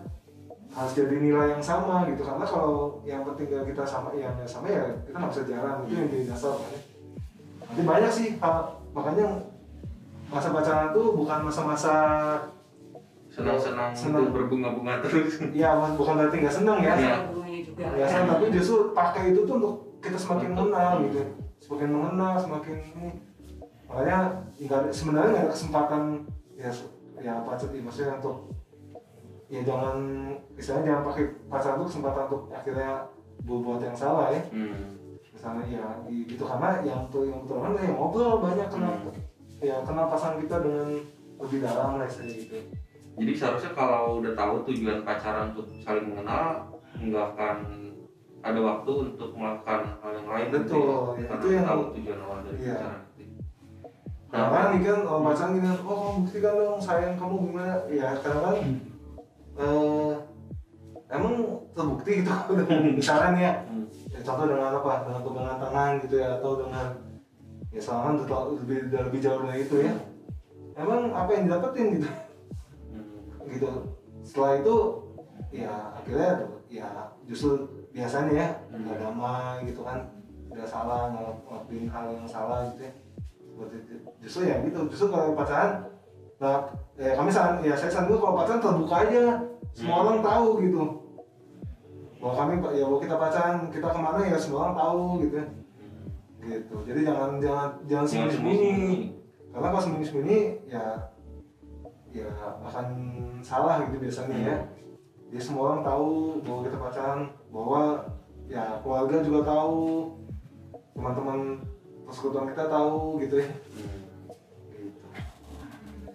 harus 0.69 0.93
jadi 0.93 1.17
nilai 1.17 1.57
yang 1.57 1.63
sama 1.63 2.05
gitu. 2.05 2.21
Karena 2.21 2.45
kalau 2.45 3.01
yang 3.01 3.25
penting 3.25 3.49
gak 3.49 3.65
kita 3.65 3.81
sama 3.81 4.13
yang 4.13 4.35
sama 4.45 4.69
ya 4.69 4.83
kita 5.03 5.15
nggak 5.17 5.31
bisa 5.33 5.43
jalan. 5.49 5.75
Itu 5.89 5.93
yang 5.95 6.09
jadi 6.13 6.25
dasar. 6.29 6.53
Kan 6.53 6.69
ya. 6.69 6.79
nanti 7.67 7.81
banyak 7.83 8.11
sih 8.13 8.27
hal- 8.37 8.77
makanya 8.93 9.27
masa 10.27 10.51
pacaran 10.51 10.91
tuh 10.91 11.15
bukan 11.15 11.39
masa-masa 11.43 11.95
Senang-senang 13.27 13.93
Senang. 13.93 14.27
itu 14.27 14.33
berbunga-bunga 14.33 14.93
terus. 15.05 15.37
ya 15.53 15.77
bukan 15.93 16.13
berarti 16.17 16.37
nggak 16.41 16.55
seneng 16.57 16.77
ya. 16.81 16.93
Ya 16.97 17.17
ya 17.77 18.05
senang 18.09 18.27
tapi 18.33 18.49
justru 18.49 18.91
pakai 18.91 19.33
itu 19.35 19.45
tuh 19.45 19.55
untuk 19.61 19.75
kita 19.97 20.15
semakin 20.15 20.49
mengenal 20.51 20.93
gitu. 21.03 21.21
Semakin 21.57 21.89
mengenal 21.89 22.33
semakin 22.35 22.75
ini. 22.77 23.07
Makanya 23.87 24.17
nggak 24.57 24.79
ada- 24.79 24.93
sebenarnya 24.93 25.29
nggak 25.31 25.43
ada 25.43 25.53
kesempatan 25.53 26.01
ya 26.53 26.69
ya 27.17 27.33
pacar 27.41 27.69
ya, 27.69 27.81
maksudnya 27.81 28.13
untuk 28.15 28.37
ya 29.47 29.63
jangan 29.63 29.97
istilahnya 30.53 30.85
jangan 30.85 31.03
pakai 31.03 31.23
pacaran 31.47 31.75
itu 31.75 31.85
kesempatan 31.87 32.21
untuk 32.27 32.41
akhirnya 32.51 32.91
berbuat 33.41 33.79
yang 33.81 33.95
salah 33.95 34.27
ya. 34.29 34.41
Hmm. 34.49 34.95
misalnya 35.31 35.65
ya 35.69 35.85
gitu. 36.25 36.43
Karena 36.43 36.81
yang 36.81 37.05
tuh 37.07 37.21
yang 37.23 37.45
betul 37.45 37.61
kan 37.61 37.77
ya 37.77 37.93
ngobrol 37.93 38.41
banyak 38.41 38.67
kenal 38.67 38.89
Hmm. 38.97 39.13
ya 39.61 39.77
kenal 39.81 40.09
pasangan 40.09 40.41
kita 40.41 40.57
dengan 40.59 40.97
lebih 41.37 41.61
dalam 41.61 41.89
lah 41.95 42.05
istilahnya 42.05 42.37
gitu. 42.41 42.57
Jadi 43.17 43.31
seharusnya 43.33 43.71
kalau 43.73 44.17
udah 44.17 44.33
tahu 44.33 44.65
tujuan 44.65 45.01
pacaran 45.01 45.53
untuk 45.53 45.69
saling 45.81 46.09
mengenal, 46.09 46.65
nggak 46.97 47.25
akan 47.33 47.55
ada 48.39 48.59
waktu 48.59 48.91
untuk 49.11 49.29
melakukan 49.33 49.79
hal 49.99 50.11
yang 50.13 50.27
lain. 50.27 50.47
Betul, 50.53 50.79
ya. 50.79 50.93
ya, 51.17 51.25
Karena 51.27 51.37
itu 51.37 51.47
yang- 51.49 51.67
tahu 51.67 51.81
tujuan 51.93 52.19
awal 52.21 52.37
dari 52.45 52.57
Iya. 52.57 52.75
pacaran. 52.75 53.01
itu. 53.17 53.35
Nah, 54.27 54.45
kan 54.51 54.65
nih 54.69 54.79
kan 54.83 54.97
kalau 55.01 55.21
pacaran 55.23 55.51
gini, 55.55 55.67
oh 55.67 55.77
kamu 55.79 56.17
buktikan 56.21 56.53
dong 56.53 56.79
sayang 56.79 57.15
kamu 57.15 57.35
gimana? 57.43 57.75
Ya 57.87 58.07
kadang 58.19 58.43
kan 58.43 58.55
eh, 59.57 60.11
emang 61.09 61.33
terbukti 61.73 62.11
gitu 62.21 62.29
nih 63.33 63.41
ya, 63.41 63.53
Hmm. 63.65 63.85
ya, 64.13 64.19
contoh 64.21 64.45
dengan 64.45 64.71
apa? 64.75 64.91
Dengan 65.07 65.21
pegangan 65.25 65.57
tangan 65.57 65.91
gitu 66.03 66.15
ya 66.17 66.29
atau 66.37 66.51
dengan 66.61 66.87
ya 67.67 67.81
selama 67.81 68.07
lebih 68.53 68.77
lebih 68.91 69.19
jauh 69.19 69.41
dari 69.41 69.65
itu 69.65 69.75
ya. 69.81 69.93
Emang 70.77 71.09
apa 71.09 71.29
yang 71.33 71.49
didapetin 71.49 71.87
gitu? 71.97 72.09
Hmm. 72.93 73.49
gitu. 73.49 73.71
Setelah 74.21 74.61
itu 74.61 74.75
ya 75.49 75.73
akhirnya 75.95 76.31
ya 76.67 76.87
justru 77.25 77.65
biasanya 77.97 78.31
ya 78.31 78.47
Hmm. 78.69 78.85
nggak 78.85 78.97
damai 79.01 79.65
gitu 79.65 79.81
kan, 79.81 80.05
udah 80.47 80.61
salah 80.63 81.09
ngel- 81.09 81.41
ngelakuin 81.41 81.85
hal 81.89 82.05
yang 82.13 82.29
salah 82.29 82.69
gitu 82.69 82.85
ya. 82.85 82.93
Justru 84.21 84.41
ya 84.45 84.61
gitu. 84.61 84.79
Justru 84.87 85.07
kalau 85.09 85.33
pacaran 85.33 85.81
Nah, 86.37 86.69
ya 86.93 87.17
kami 87.17 87.33
saran, 87.33 87.65
ya 87.65 87.73
saya 87.73 87.89
saran 87.89 88.05
dulu 88.05 88.21
kalau 88.21 88.37
pacaran 88.37 88.61
terbuka 88.61 88.95
aja, 89.01 89.41
semua 89.73 89.95
Hmm. 89.95 90.03
orang 90.05 90.19
tahu 90.21 90.47
gitu. 90.61 90.83
bahwa 92.17 92.33
kami 92.33 92.53
ya 92.73 92.85
bahwa 92.85 92.97
kita 92.97 93.15
pacaran 93.15 93.57
kita 93.69 93.87
ke 93.87 93.99
mana 94.01 94.19
ya 94.21 94.33
semua 94.33 94.59
orang 94.65 94.75
tahu 94.75 95.01
gitu 95.21 95.37
gitu 96.39 96.75
jadi 96.81 96.99
jangan 97.05 97.37
jangan 97.37 97.69
jangan 97.85 98.05
sembunyi 98.09 98.33
sembunyi 98.33 98.73
karena 99.53 99.67
kalau 99.69 99.83
sembunyi 99.85 100.05
sembunyi 100.05 100.39
ya 100.65 100.83
ya 102.09 102.25
akan 102.65 102.85
salah 103.45 103.85
gitu 103.85 104.01
biasanya 104.01 104.33
ya 104.33 104.55
jadi 105.27 105.41
semua 105.43 105.63
orang 105.71 105.81
tahu 105.83 106.09
bahwa 106.43 106.59
kita 106.63 106.77
pacaran 106.79 107.21
bahwa 107.51 107.81
ya 108.47 108.63
keluarga 108.79 109.17
juga 109.19 109.39
tahu 109.43 109.77
teman-teman 110.95 111.39
persekutuan 112.07 112.47
kita 112.55 112.65
tahu 112.71 113.19
gitu 113.19 113.35
ya 113.43 113.49
gitu. 114.71 115.05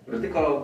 Berarti 0.08 0.28
kalau 0.32 0.54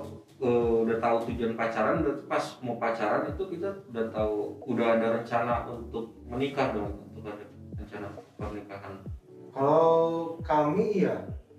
eh, 0.41 0.75
udah 0.89 0.97
tahu 0.97 1.17
tujuan 1.29 1.53
pacaran, 1.55 2.01
berarti 2.01 2.25
pas 2.25 2.45
mau 2.65 2.77
pacaran 2.81 3.29
itu 3.29 3.43
kita 3.53 3.69
udah 3.93 4.07
tahu, 4.09 4.57
udah 4.65 4.87
ada 4.97 5.07
rencana 5.21 5.69
untuk 5.69 6.17
menikah 6.25 6.73
dong, 6.73 7.05
untuk 7.13 7.29
ada 7.29 7.45
rencana 7.77 8.09
pernikahan. 8.41 8.95
kalau 9.53 10.39
kami 10.47 11.03
ya 11.03 11.19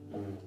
Hmm. 0.09 0.41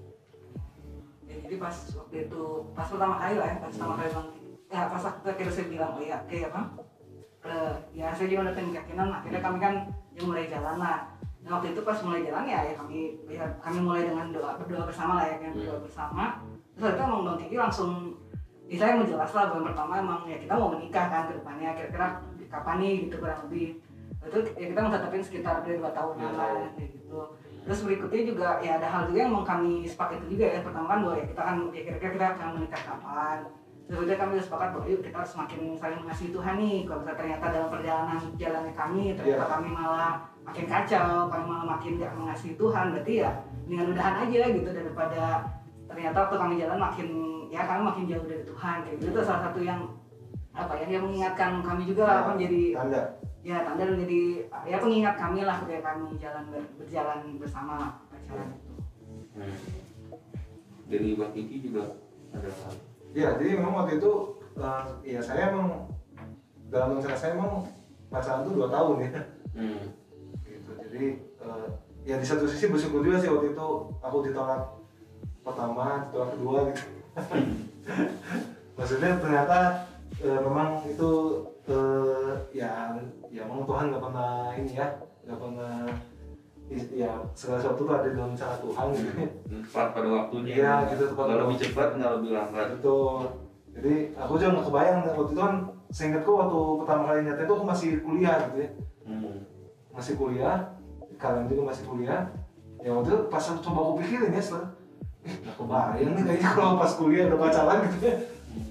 Ya, 1.22 1.38
jadi 1.38 1.55
pas 1.62 1.70
waktu 1.95 2.26
itu 2.26 2.43
pas 2.74 2.86
pertama 2.90 3.14
kali 3.22 3.34
lah 3.38 3.47
ya 3.47 3.57
pas 3.62 3.70
pertama 3.70 3.95
kali 3.95 4.11
bang 4.11 4.28
ya 4.72 4.88
pas 4.88 5.04
akhirnya 5.04 5.52
saya 5.52 5.66
bilang 5.68 5.92
oh 5.92 6.00
ya 6.00 6.16
oke 6.16 6.36
apa? 6.48 6.60
Eh, 7.44 7.74
ya 7.92 8.08
saya 8.16 8.26
juga 8.32 8.48
udah 8.48 8.54
keyakinan 8.56 9.08
akhirnya 9.12 9.40
kami 9.44 9.58
kan 9.60 9.74
yang 10.16 10.24
mulai 10.24 10.48
jalan 10.48 10.76
lah. 10.80 10.98
Nah 11.44 11.58
waktu 11.58 11.76
itu 11.76 11.80
pas 11.84 11.98
mulai 12.00 12.24
jalan 12.24 12.48
ya, 12.48 12.58
ya 12.64 12.74
kami 12.80 13.20
ya 13.28 13.44
kami 13.60 13.78
mulai 13.84 14.08
dengan 14.08 14.32
doa 14.32 14.56
berdoa 14.56 14.88
bersama 14.88 15.20
lah 15.20 15.26
ya 15.28 15.36
kan 15.44 15.52
berdoa 15.52 15.78
bersama. 15.84 16.24
Terus 16.72 16.96
itu 16.96 17.02
emang 17.04 17.20
bang 17.28 17.36
Kiki 17.44 17.56
langsung 17.60 17.90
ya 18.72 18.76
saya 18.80 18.96
menjelas 18.96 19.32
lah 19.36 19.44
bulan 19.52 19.64
pertama 19.68 19.92
emang 20.00 20.20
ya 20.24 20.40
kita 20.40 20.54
mau 20.56 20.72
menikah 20.72 21.06
kan 21.12 21.22
ke 21.28 21.32
depannya 21.36 21.68
kira-kira 21.76 22.06
kapan 22.48 22.76
nih 22.80 22.94
gitu 23.04 23.14
kurang 23.20 23.40
lebih. 23.44 23.68
Itu 24.22 24.38
ya 24.56 24.66
kita 24.72 24.80
menetapin 24.80 25.20
sekitar 25.20 25.54
dari 25.60 25.76
dua 25.76 25.92
tahunan 25.92 26.30
Dua 26.32 26.38
lah 26.40 26.70
kayak 26.78 26.90
gitu. 26.96 27.20
Terus 27.62 27.80
berikutnya 27.84 28.22
juga 28.24 28.48
ya 28.64 28.80
ada 28.80 28.88
hal 28.88 29.02
juga 29.12 29.18
yang 29.28 29.32
mau 29.36 29.44
kami 29.44 29.84
sepakati 29.84 30.26
juga 30.32 30.46
ya. 30.48 30.60
Pertama 30.64 30.86
kan 30.88 30.98
bahwa 31.04 31.14
ya 31.20 31.26
kita 31.28 31.42
kan 31.44 31.56
ya 31.76 31.82
kira-kira 31.84 32.10
kita 32.16 32.26
akan 32.38 32.48
menikah 32.56 32.82
kapan 32.88 33.38
udah 33.95 34.16
kami 34.16 34.30
udah 34.34 34.47
sepakat 34.47 34.68
bahwa 34.72 34.86
yuk 34.86 35.01
kita 35.03 35.20
semakin 35.20 35.61
saling 35.74 36.01
mengasihi 36.01 36.30
Tuhan 36.30 36.55
nih 36.57 36.76
kalau 36.84 36.99
misalnya 37.01 37.18
ternyata 37.18 37.45
dalam 37.49 37.68
perjalanan 37.68 38.18
jalannya 38.34 38.72
kami 38.72 39.03
ternyata 39.12 39.45
Iya. 39.45 39.53
kami 39.53 39.68
malah 39.68 40.12
makin 40.43 40.64
kacau 40.64 41.11
kami 41.26 41.45
malah 41.45 41.66
makin 41.68 41.93
gak 41.97 42.12
mengasihi 42.14 42.55
Tuhan 42.55 42.84
berarti 42.90 43.12
ya 43.18 43.30
dengan 43.64 43.84
udahan 43.90 44.14
aja 44.22 44.40
gitu 44.49 44.70
daripada 44.70 45.22
ternyata 45.84 46.16
waktu 46.18 46.36
kami 46.38 46.55
jalan 46.57 46.78
makin 46.78 47.09
ya 47.49 47.61
kami 47.62 47.80
makin 47.82 48.05
jauh 48.07 48.24
dari 48.24 48.43
Tuhan 48.43 48.76
kayak 48.80 48.97
gitu 48.97 49.07
itu 49.11 49.20
salah 49.20 49.43
satu 49.45 49.61
yang 49.61 49.80
apa 50.53 50.72
ya 50.76 50.86
yang 50.90 51.05
mengingatkan 51.05 51.61
kami 51.61 51.82
juga 51.84 52.03
lah 52.05 52.16
apa 52.22 52.30
menjadi 52.36 52.62
tanda 52.74 53.03
ya 53.40 53.57
tanda 53.62 53.82
dan 53.84 53.97
jadi 53.99 54.20
ya 54.64 54.76
pengingat 54.78 55.14
kami 55.16 55.40
lah 55.43 55.57
ketika 55.61 55.80
kami 55.90 56.16
jalan 56.16 56.45
ber- 56.49 56.72
berjalan 56.76 57.18
bersama 57.36 57.74
pacaran 58.09 58.49
itu 58.51 58.70
Hmm. 59.32 59.49
Dari 60.93 61.16
Bang 61.16 61.32
Kiki 61.32 61.64
juga 61.64 61.97
ada 62.30 62.53
hal. 62.53 62.76
Ya 63.12 63.28
jadi 63.36 63.60
memang 63.60 63.84
waktu 63.84 64.00
itu 64.00 64.12
eh, 64.56 64.82
ya 65.04 65.20
saya 65.20 65.52
emang 65.52 65.88
dalam 66.72 66.96
rencana 66.96 67.16
saya 67.16 67.36
emang 67.36 67.68
pacaran 68.08 68.44
tuh 68.44 68.54
dua 68.56 68.68
tahun 68.68 68.96
ya 69.04 69.10
Hmm. 69.52 69.84
gitu 70.48 70.72
jadi 70.88 71.04
eh, 71.20 71.66
ya 72.08 72.16
di 72.16 72.24
satu 72.24 72.48
sisi 72.48 72.72
bersyukur 72.72 73.04
juga 73.04 73.20
sih 73.20 73.28
waktu 73.28 73.52
itu 73.52 73.66
aku 74.00 74.16
ditolak 74.24 74.64
pertama 75.44 76.08
ditolak 76.08 76.28
kedua 76.32 76.58
gitu 76.72 76.84
maksudnya 78.80 79.20
ternyata 79.20 79.58
eh, 80.24 80.40
memang 80.40 80.80
itu 80.88 81.10
eh, 81.68 82.32
ya 82.56 82.96
ya 83.28 83.42
memang 83.44 83.68
Tuhan 83.68 83.92
nggak 83.92 84.04
pernah 84.08 84.56
ini 84.56 84.72
ya 84.72 84.88
nggak 85.28 85.36
pernah 85.36 85.76
ya 86.92 87.12
segala 87.36 87.58
sesuatu 87.60 87.80
tuh 87.84 87.94
ada 87.94 88.08
dalam 88.12 88.32
cara 88.32 88.54
Tuhan 88.60 88.86
gitu. 88.96 89.10
Tepat 89.68 89.86
pada 89.92 90.08
waktunya. 90.08 90.54
Iya, 90.56 90.74
gitu, 90.92 91.02
tepat 91.12 91.24
pada 91.28 91.40
lebih 91.44 91.58
cepat, 91.60 91.88
nggak 91.98 92.12
lebih 92.20 92.30
lambat. 92.32 92.66
betul. 92.78 93.16
Jadi 93.72 93.94
aku 94.16 94.32
juga 94.36 94.50
nggak 94.52 94.66
kebayang 94.68 94.98
waktu 95.08 95.22
itu 95.32 95.34
kan 95.40 95.54
seingatku 95.92 96.32
waktu 96.36 96.58
pertama 96.84 97.02
kali 97.08 97.20
nyata 97.24 97.42
itu 97.44 97.54
aku 97.56 97.64
masih 97.64 97.90
kuliah 98.04 98.36
gitu 98.48 98.58
ya. 98.60 98.70
Hmm. 99.02 99.38
masih 99.92 100.14
kuliah 100.16 100.56
kalian 101.18 101.44
juga 101.50 101.62
masih 101.68 101.84
kuliah. 101.84 102.20
Ya 102.80 102.90
waktu 102.92 103.08
itu 103.12 103.18
pas 103.28 103.44
aku 103.44 103.60
coba 103.60 103.78
aku 103.82 103.92
pikirin 104.04 104.32
ya 104.32 104.42
setelah 104.42 104.68
eh 105.22 105.34
nggak 105.38 105.54
kebayang 105.54 106.12
nih 106.18 106.22
kayaknya 106.26 106.50
kalau 106.50 106.74
pas 106.80 106.92
kuliah 106.96 107.24
udah 107.28 107.38
pacaran 107.40 107.78
gitu 107.88 108.04
ya. 108.08 108.16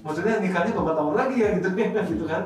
Maksudnya 0.02 0.34
nikahnya 0.42 0.70
berapa 0.74 0.92
tahun 0.94 1.14
lagi 1.18 1.36
ya 1.38 1.48
gitu 1.58 1.68
gitu 2.14 2.24
kan. 2.26 2.42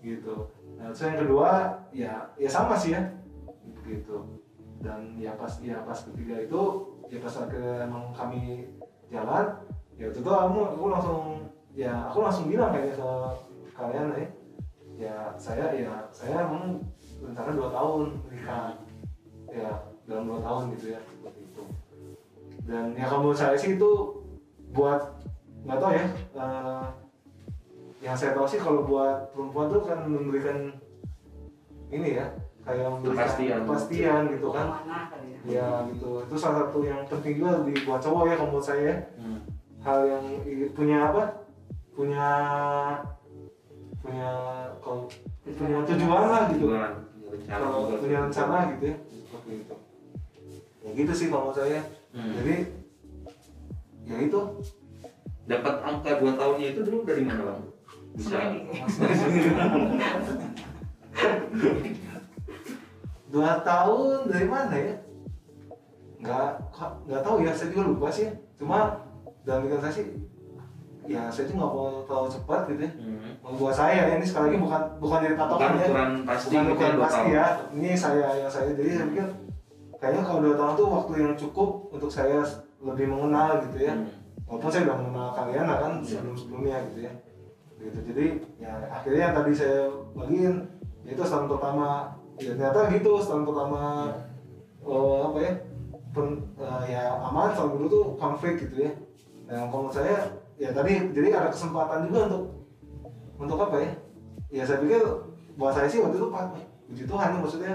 Gitu. 0.00 0.34
Nah 0.76 0.84
terus 0.92 1.02
yang 1.04 1.18
kedua 1.24 1.48
ya 1.92 2.12
ya 2.36 2.48
sama 2.48 2.74
sih 2.76 2.92
ya. 2.92 3.02
Gitu 3.86 4.36
dan 4.84 5.16
ya 5.16 5.32
pas 5.36 5.52
ya 5.64 5.80
pas 5.84 5.98
ketiga 6.12 6.44
itu 6.44 6.62
ya 7.08 7.18
pas 7.22 7.34
akhirnya 7.44 7.88
emang 7.88 8.12
kami 8.12 8.68
jalan 9.08 9.46
ya 9.96 10.12
itu 10.12 10.20
aku, 10.20 10.60
aku 10.76 10.84
langsung 10.92 11.22
ya 11.72 11.92
aku 12.10 12.18
langsung 12.20 12.46
bilang 12.50 12.72
kayaknya 12.72 13.00
ke 13.00 13.10
kalian 13.76 14.06
ya 14.12 14.26
ya 14.96 15.16
saya 15.36 15.76
ya 15.76 15.92
saya 16.08 16.48
emang 16.48 16.80
rencana 17.20 17.52
dua 17.52 17.68
tahun 17.72 18.02
nikah. 18.32 18.72
Ya 19.52 19.70
dalam 20.04 20.28
dua 20.28 20.40
tahun 20.42 20.62
gitu 20.76 20.86
ya 20.96 21.00
seperti 21.00 21.40
itu. 21.44 21.64
Dan 22.66 22.84
ya 22.98 23.06
menurut 23.12 23.38
saya 23.38 23.56
sih 23.56 23.78
itu 23.78 23.90
buat 24.74 25.16
nggak 25.66 25.78
tahu 25.80 25.92
ya 25.96 26.06
eh, 26.38 26.86
yang 28.04 28.16
saya 28.16 28.36
tahu 28.36 28.46
sih 28.46 28.60
kalau 28.60 28.86
buat 28.86 29.34
perempuan 29.34 29.66
tuh 29.72 29.82
kan 29.82 29.98
memberikan 30.06 30.58
ini 31.90 32.20
ya 32.20 32.26
kayak 32.66 32.90
Kepastian. 32.98 33.62
kepastian 33.62 34.26
gitu 34.28 34.50
kan 34.50 34.66
ya 35.46 35.54
ya 35.62 35.86
gitu 35.88 36.18
itu 36.20 36.34
salah 36.34 36.66
satu 36.66 36.82
yang 36.82 37.06
penting 37.06 37.38
juga 37.38 37.62
di 37.62 37.70
buat 37.80 38.02
cowok 38.02 38.26
ya 38.26 38.34
kalau 38.34 38.50
menurut 38.50 38.66
saya 38.66 38.82
ya. 38.82 38.96
Hmm. 39.16 39.38
hal 39.80 39.98
yang 40.04 40.24
punya 40.74 40.98
apa 41.06 41.22
punya 41.94 42.28
punya 44.02 44.30
kalau 44.78 45.06
punya 45.46 45.78
tujuan 45.86 46.24
lah 46.26 46.42
gitu 46.50 46.66
Tujuan, 46.66 46.92
punya 47.16 47.30
rencana 47.32 47.64
kalau 47.64 47.80
juga. 47.86 47.96
punya 48.02 48.18
rencana 48.26 48.56
gitu 48.68 48.84
ya 48.84 48.96
seperti 48.98 49.50
itu 49.56 49.74
ya 50.82 50.90
gitu 50.92 51.12
sih 51.14 51.26
kalau 51.28 51.42
menurut 51.46 51.56
saya 51.56 51.80
Hmm. 52.10 52.32
jadi 52.32 52.54
ya 54.04 54.16
itu 54.24 54.40
Dapat 55.46 55.74
angka 55.78 56.10
2 56.18 56.34
tahunnya 56.34 56.66
itu 56.72 56.80
dulu 56.82 57.04
dari 57.04 57.22
mana 57.22 57.42
bang? 57.46 57.60
Bisa. 58.18 58.34
Dua 63.26 63.58
tahun 63.60 64.26
dari 64.26 64.46
mana 64.46 64.72
ya 64.72 64.94
nggak 66.16 66.48
nggak 67.06 67.22
tahu 67.22 67.36
ya 67.40 67.52
saya 67.52 67.68
juga 67.70 67.82
lupa 67.86 68.08
sih 68.08 68.28
cuma 68.56 69.04
dalam 69.44 69.62
pikiran 69.62 69.82
saya 69.82 69.94
sih 69.94 70.06
ya 71.04 71.22
saya 71.28 71.44
juga 71.44 71.58
nggak 71.60 71.72
mau 71.72 71.88
terlalu 72.02 72.28
cepat 72.32 72.60
gitu 72.66 72.82
ya 72.82 72.92
Hmm. 73.46 73.54
buat 73.54 73.70
saya 73.70 74.10
ya, 74.10 74.14
ini 74.18 74.26
sekali 74.26 74.44
lagi 74.50 74.58
bukan 74.58 74.82
bukan 74.98 75.18
dari 75.22 75.34
Bukan 75.34 75.46
patokan 75.46 75.70
ya 75.70 75.86
ukuran 75.86 76.10
pasti 76.24 76.46
bukan 76.50 76.64
ukuran 76.66 76.90
ya, 76.90 76.98
pasti 76.98 77.20
tahun. 77.20 77.30
ya 77.30 77.46
ini 77.70 77.90
saya 77.94 78.26
yang 78.36 78.50
saya 78.50 78.66
jadi 78.72 78.90
saya 78.92 79.06
pikir 79.06 79.26
kayaknya 79.96 80.22
kalau 80.24 80.40
dua 80.42 80.54
tahun 80.56 80.72
tuh 80.74 80.86
waktu 80.88 81.12
yang 81.16 81.32
cukup 81.36 81.68
untuk 81.88 82.10
saya 82.10 82.38
lebih 82.80 83.06
mengenal 83.06 83.48
gitu 83.62 83.78
ya 83.78 83.94
Hmm. 83.94 84.08
walaupun 84.42 84.66
saya 84.68 84.82
udah 84.84 84.96
mengenal 84.98 85.28
kalian 85.32 85.64
kan 85.68 85.92
Iya. 85.96 86.08
sebelum 86.08 86.34
sebelumnya 86.34 86.76
gitu 86.88 86.98
ya 87.02 87.12
gitu 87.76 87.98
jadi 88.02 88.24
ya 88.56 88.72
akhirnya 88.90 89.20
yang 89.22 89.34
tadi 89.36 89.52
saya 89.52 89.78
bagiin 90.12 90.54
itu 91.04 91.22
setahun 91.22 91.46
pertama 91.46 91.88
ya 92.36 92.52
ternyata 92.52 92.80
gitu 92.92 93.10
setahun 93.20 93.44
pertama 93.48 93.80
oh, 94.84 95.32
apa 95.32 95.38
ya 95.40 95.52
pen, 96.12 96.26
eh, 96.56 96.82
ya 96.96 97.02
aman 97.20 97.52
tahun 97.52 97.76
dulu 97.76 97.86
tuh 97.88 98.04
konflik 98.16 98.60
gitu 98.64 98.88
ya. 98.88 98.92
Dan 99.46 99.68
kalau 99.68 99.92
saya 99.92 100.40
ya 100.56 100.72
tadi 100.72 101.12
jadi 101.12 101.36
ada 101.36 101.48
kesempatan 101.52 102.08
juga 102.08 102.20
untuk 102.32 102.44
untuk 103.36 103.58
apa 103.60 103.76
ya 103.84 103.90
ya 104.48 104.62
saya 104.64 104.80
pikir 104.80 105.00
buat 105.60 105.76
saya 105.76 105.88
sih 105.88 106.00
waktu 106.00 106.16
itu 106.16 106.28
pak 106.32 106.44
puji 106.86 107.04
Tuhan 107.04 107.28
ya, 107.34 107.38
maksudnya 107.42 107.72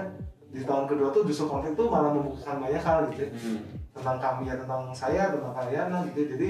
di 0.52 0.60
tahun 0.66 0.84
kedua 0.84 1.08
tuh 1.14 1.22
justru 1.24 1.48
konflik 1.48 1.72
tuh 1.78 1.88
malah 1.88 2.12
membukakan 2.12 2.60
banyak 2.60 2.82
hal 2.82 2.98
gitu 3.12 3.24
ya. 3.24 3.30
Hmm. 3.32 3.60
tentang 3.92 4.18
kami 4.20 4.42
ya 4.48 4.54
tentang 4.56 4.82
saya 4.92 5.22
tentang 5.32 5.52
kalian 5.52 5.86
lah 5.92 6.00
gitu 6.12 6.20
jadi 6.36 6.48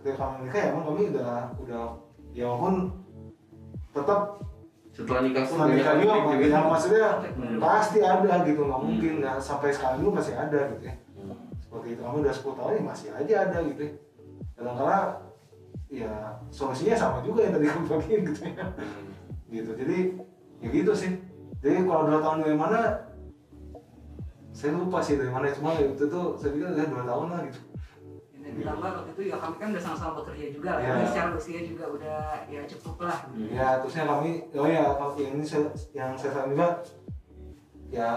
ketika 0.00 0.16
kami 0.16 0.34
menikah 0.44 0.60
ya 0.60 0.68
emang 0.72 0.84
kami 0.88 1.02
udah 1.12 1.32
udah 1.60 1.82
ya 2.32 2.44
walaupun 2.48 2.74
tetap 3.92 4.20
Setelah 4.90 5.20
nikah 5.22 5.44
pun 5.46 5.54
setelah 5.56 5.68
nikah 5.70 5.94
juga 5.96 6.12
konflik 6.18 6.38
ya, 6.40 6.46
juga. 6.50 6.60
maksudnya 6.66 7.06
Hmm. 7.30 7.58
pasti 7.58 7.98
ada 8.00 8.32
gitu 8.42 8.60
nggak 8.60 8.74
Hmm. 8.76 8.86
mungkin 8.86 9.12
ya 9.18 9.32
sampai 9.38 9.68
sekarang 9.70 9.96
dulu 9.98 10.10
masih 10.12 10.34
ada 10.34 10.60
gitu 10.68 10.84
ya 10.84 10.94
Hmm. 11.14 11.36
seperti 11.56 11.88
itu 11.90 12.00
kami 12.00 12.16
udah 12.20 12.34
10 12.34 12.54
tahun 12.54 12.72
ya 12.72 12.82
masih 12.84 13.08
aja 13.12 13.34
ada 13.46 13.58
gitu 13.64 13.80
ya 13.80 13.92
kadang 14.52 14.76
kala 14.76 14.98
ya 15.88 16.12
solusinya 16.48 16.94
sama 16.94 17.18
juga 17.20 17.40
yang 17.42 17.54
tadi 17.54 17.66
aku 17.66 17.80
bagiin 17.88 18.20
gitu 18.24 18.40
ya 18.44 18.64
Hmm. 18.66 18.84
gitu 19.48 19.70
jadi 19.74 19.98
ya 20.58 20.68
gitu 20.70 20.92
sih 20.92 21.12
jadi 21.58 21.76
kalau 21.82 22.02
dua 22.04 22.18
tahun 22.18 22.38
dari 22.40 22.56
mana 22.56 22.78
saya 24.50 24.74
lupa 24.74 24.98
sih 24.98 25.14
dari 25.14 25.30
mana 25.30 25.48
cuma 25.50 25.72
itu 25.74 26.04
tuh 26.04 26.34
saya 26.34 26.50
pikir 26.50 26.66
ya 26.68 26.84
dua 26.84 27.04
tahun 27.04 27.26
lah 27.28 27.40
gitu 27.46 27.60
dan 28.50 28.58
ditambah 28.58 28.90
waktu 28.92 29.10
itu 29.12 29.22
ya 29.24 29.36
kami 29.38 29.54
kan 29.56 29.68
udah 29.70 29.82
sama-sama 29.84 30.12
bekerja 30.18 30.46
juga 30.50 30.70
lah 30.72 30.82
ya. 30.82 31.06
secara 31.06 31.30
usia 31.32 31.60
juga 31.62 31.84
udah 31.86 32.20
ya 32.44 32.60
cukup 32.66 32.96
lah 33.00 33.18
ya 33.46 33.66
terusnya 33.78 34.04
kami 34.04 34.30
oh 34.50 34.66
ya 34.66 34.84
kalau 34.92 35.14
yang 35.14 35.34
ini 35.36 35.44
saya- 35.44 35.70
yang 35.92 36.10
saya 36.12 36.30
saran 36.32 36.50
juga 36.50 36.68
ya 37.88 38.08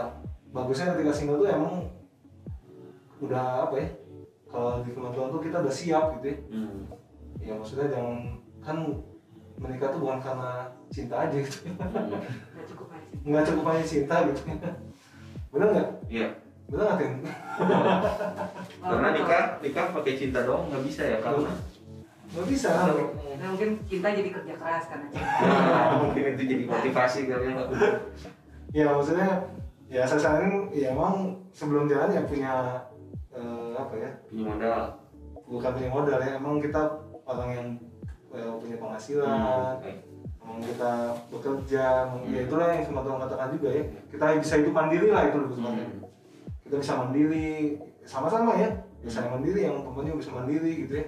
bagusnya 0.49 0.89
ketika 0.91 1.11
single 1.11 1.37
tuh 1.37 1.47
emang 1.47 1.85
udah 3.19 3.45
apa 3.63 3.75
ya 3.77 3.87
kalau 4.47 4.81
di 4.81 4.89
Tuhan 4.91 5.13
tuh 5.29 5.39
kita 5.39 5.57
udah 5.59 5.73
siap 5.73 6.03
gitu 6.15 6.25
ya 6.27 6.37
Hmm. 6.49 6.81
ya 7.39 7.53
maksudnya 7.53 7.87
jangan 7.89 8.17
kan 8.59 8.77
menikah 9.55 9.89
tuh 9.89 9.99
bukan 9.99 10.19
karena 10.19 10.51
cinta 10.89 11.15
aja 11.19 11.37
gitu 11.37 11.57
Hmm. 11.67 12.09
udah 12.49 12.65
cukup 12.65 12.87
aja 12.89 13.05
nggak 13.21 13.43
cukup 13.45 13.63
hanya 13.67 13.85
cinta 13.85 14.15
gitu 14.27 14.41
bener 15.53 15.67
nggak 15.69 15.89
Iya. 16.09 16.27
Bener 16.65 16.83
nggak 16.83 16.97
Tin? 16.97 17.11
Karena 18.83 19.07
nikah 19.11 19.43
nikah 19.59 19.85
pakai 19.91 20.13
cinta 20.15 20.39
doang 20.41 20.67
nggak 20.67 20.83
bisa 20.83 21.01
ya 21.05 21.17
karena 21.19 21.51
nggak 22.29 22.47
bisa 22.47 22.69
Nah, 23.33 23.51
mungkin 23.51 23.75
cinta 23.83 24.07
jadi 24.09 24.29
kerja 24.31 24.53
keras 24.55 24.83
karena 24.87 25.05
cinta 25.09 25.27
mungkin 26.01 26.23
itu 26.31 26.43
jadi 26.47 26.63
motivasi 26.65 27.19
kali 27.27 27.45
ya. 27.45 27.55
ya 28.77 28.85
maksudnya 28.89 29.29
ya 29.85 30.01
saya 30.01 30.19
saranin 30.21 30.71
ya 30.71 30.89
emang 30.89 31.35
sebelum 31.51 31.85
jalan 31.85 32.09
ya 32.09 32.23
punya 32.23 32.53
eh, 33.29 33.71
apa 33.73 33.93
ya 33.93 34.09
Punya 34.25 34.43
modal. 34.47 34.81
bukan 35.43 35.71
punya 35.73 35.89
modal 35.91 36.17
ya 36.17 36.31
emang 36.33 36.55
kita 36.57 36.81
orang 37.21 37.49
yang 37.51 37.67
eh, 38.31 38.53
punya 38.55 38.77
penghasilan 38.77 39.75
Hmm. 39.83 40.49
emang 40.49 40.59
kita 40.61 40.91
bekerja 41.29 41.83
emang 42.05 42.21
ya 42.25 42.35
Hmm. 42.35 42.47
itulah 42.47 42.67
yang 42.69 42.83
firman 42.83 43.03
Tuhan 43.03 43.19
katakan 43.21 43.49
juga 43.53 43.69
ya 43.69 43.83
kita 44.09 44.23
bisa 44.39 44.53
hidup 44.57 44.73
mandiri 44.73 45.07
lah 45.09 45.23
itu 45.25 45.37
lebih 45.37 45.55
tepatnya 45.57 45.85
Hmm. 45.85 45.99
Kita 46.73 46.81
bisa 46.89 46.97
mandiri. 47.05 47.77
Sama-sama 48.01 48.57
ya 48.57 48.73
saya 49.05 49.29
mandiri 49.29 49.69
yang 49.69 49.85
temennya 49.85 50.17
bisa 50.17 50.33
mandiri 50.33 50.89
gitu 50.89 50.97
ya. 50.97 51.05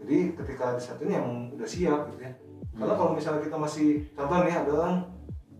Jadi 0.00 0.32
ketika 0.32 0.72
di 0.72 0.80
satu 0.80 1.04
ini 1.04 1.12
yang 1.12 1.28
udah 1.52 1.68
siap 1.68 2.08
gitu 2.16 2.24
ya. 2.24 2.32
Karena 2.72 2.94
kalau 2.96 3.12
misalnya 3.12 3.44
kita 3.44 3.60
masih 3.60 4.08
contoh 4.16 4.48
nih 4.48 4.56
ada 4.56 4.72
orang 4.72 4.94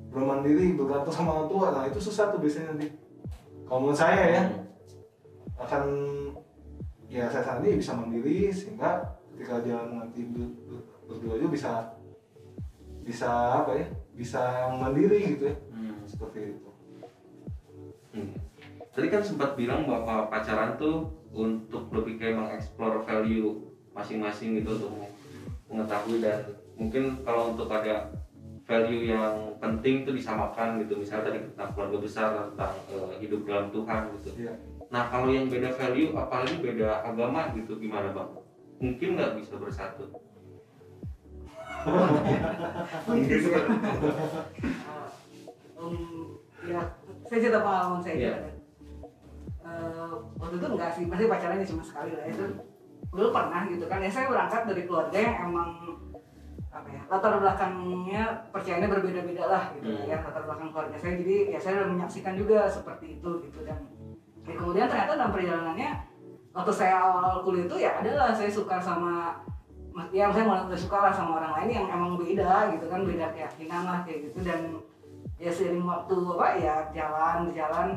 belum 0.08 0.26
mandiri 0.32 0.72
bergantung 0.72 1.12
sama 1.12 1.36
orang 1.36 1.48
tua 1.52 1.66
nah 1.76 1.84
itu 1.84 2.00
susah 2.00 2.32
tuh 2.32 2.40
biasanya 2.40 2.72
nanti. 2.72 2.88
Kalau 3.68 3.84
menurut 3.84 4.00
saya 4.00 4.24
ya 4.32 4.42
akan 5.60 5.84
ya 7.12 7.28
saya 7.28 7.44
sendiri 7.44 7.84
bisa 7.84 7.92
mandiri 7.92 8.48
sehingga 8.48 9.12
ketika 9.36 9.60
jalan 9.60 10.08
nanti 10.08 10.24
ber- 10.24 10.56
ber- 10.72 10.88
berdua 11.04 11.36
itu 11.36 11.52
bisa 11.52 11.84
bisa 13.04 13.60
apa 13.60 13.76
ya 13.76 13.92
bisa 14.16 14.72
mandiri 14.72 15.36
gitu 15.36 15.52
ya. 15.52 15.56
Hmm. 15.76 16.00
seperti 16.08 16.56
itu. 16.56 16.70
Hmm. 18.16 18.47
Tadi 18.98 19.14
kan 19.14 19.22
sempat 19.22 19.54
bilang 19.54 19.86
bahwa 19.86 20.26
pacaran 20.26 20.74
tuh 20.74 21.06
untuk 21.30 21.86
lebih 21.94 22.18
kayak 22.18 22.34
mengeksplor 22.34 22.98
value 23.06 23.54
masing-masing 23.94 24.58
gitu 24.58 24.74
untuk 24.74 24.90
mengetahui 25.70 26.18
dan 26.18 26.42
mungkin 26.74 27.22
kalau 27.22 27.54
untuk 27.54 27.70
ada 27.70 28.10
value 28.66 29.06
yang 29.06 29.54
penting 29.62 30.02
itu 30.02 30.18
disamakan 30.18 30.82
gitu 30.82 30.98
misalnya 30.98 31.30
tadi 31.30 31.38
tentang 31.46 31.70
keluarga 31.78 31.98
besar 32.02 32.26
tentang 32.50 32.74
eh, 32.90 33.22
hidup 33.22 33.46
dalam 33.46 33.70
Tuhan 33.70 34.02
gitu. 34.18 34.30
Iya. 34.34 34.58
Nah 34.90 35.06
kalau 35.06 35.30
yang 35.30 35.46
beda 35.46 35.70
value 35.78 36.18
apalagi 36.18 36.58
beda 36.58 37.06
agama 37.06 37.54
gitu 37.54 37.78
gimana 37.78 38.10
bang? 38.10 38.30
Mungkin 38.82 39.08
nggak 39.14 39.38
bisa 39.38 39.62
bersatu. 39.62 40.10
Mungkin 43.06 43.38
sih. 43.46 43.54
Um, 45.78 46.42
ya, 46.66 46.82
saya 47.30 47.38
cerita 47.38 47.62
pengalaman 47.62 48.02
saya 48.02 48.18
Iya. 48.18 48.57
Eh, 49.68 50.12
waktu 50.40 50.54
itu 50.56 50.66
enggak 50.72 50.90
sih, 50.96 51.04
pasti 51.04 51.24
pacarannya 51.28 51.66
cuma 51.68 51.82
sekali 51.84 52.12
lah 52.16 52.24
itu. 52.24 52.44
Dulu 53.12 53.28
pernah 53.28 53.62
gitu 53.68 53.84
kan, 53.84 54.00
ya 54.00 54.08
saya 54.08 54.26
berangkat 54.32 54.62
dari 54.64 54.82
keluarga 54.88 55.18
yang 55.20 55.36
emang 55.48 55.70
apa 56.68 56.88
ya 56.94 57.02
latar 57.10 57.40
belakangnya 57.40 58.22
percayanya 58.52 58.88
berbeda-beda 58.92 59.44
lah 59.50 59.64
gitu 59.74 59.88
Hmm. 59.88 60.04
ya 60.04 60.20
latar 60.20 60.44
belakang 60.44 60.68
keluarga 60.70 60.96
saya 61.00 61.16
jadi 61.18 61.56
ya 61.56 61.58
saya 61.58 61.80
udah 61.82 61.88
menyaksikan 61.96 62.34
juga 62.36 62.68
seperti 62.68 63.18
itu 63.18 63.30
gitu 63.48 63.58
dan 63.64 63.88
ya, 64.44 64.52
kemudian 64.54 64.86
ternyata 64.86 65.16
dalam 65.16 65.32
perjalanannya 65.32 65.90
waktu 66.52 66.72
saya 66.76 66.94
awal 67.02 67.40
kuliah 67.42 67.66
itu 67.66 67.76
ya 67.82 67.90
adalah 67.98 68.30
saya 68.36 68.52
suka 68.52 68.76
sama 68.78 69.40
ya 70.12 70.30
saya 70.30 70.44
mulai 70.46 70.62
mulai 70.68 70.78
suka 70.78 70.98
lah 71.02 71.10
sama 71.10 71.40
orang 71.42 71.52
lain 71.56 71.70
yang 71.82 71.86
emang 71.90 72.12
beda 72.20 72.70
gitu 72.76 72.86
kan 72.86 73.00
beda 73.02 73.26
keyakinan 73.32 73.82
lah 73.88 73.98
kayak 74.06 74.18
gitu 74.30 74.38
dan 74.46 74.60
ya 75.40 75.50
seiring 75.50 75.82
waktu 75.88 76.14
apa 76.14 76.48
ya 76.60 76.76
jalan 76.94 77.38
jalan 77.56 77.88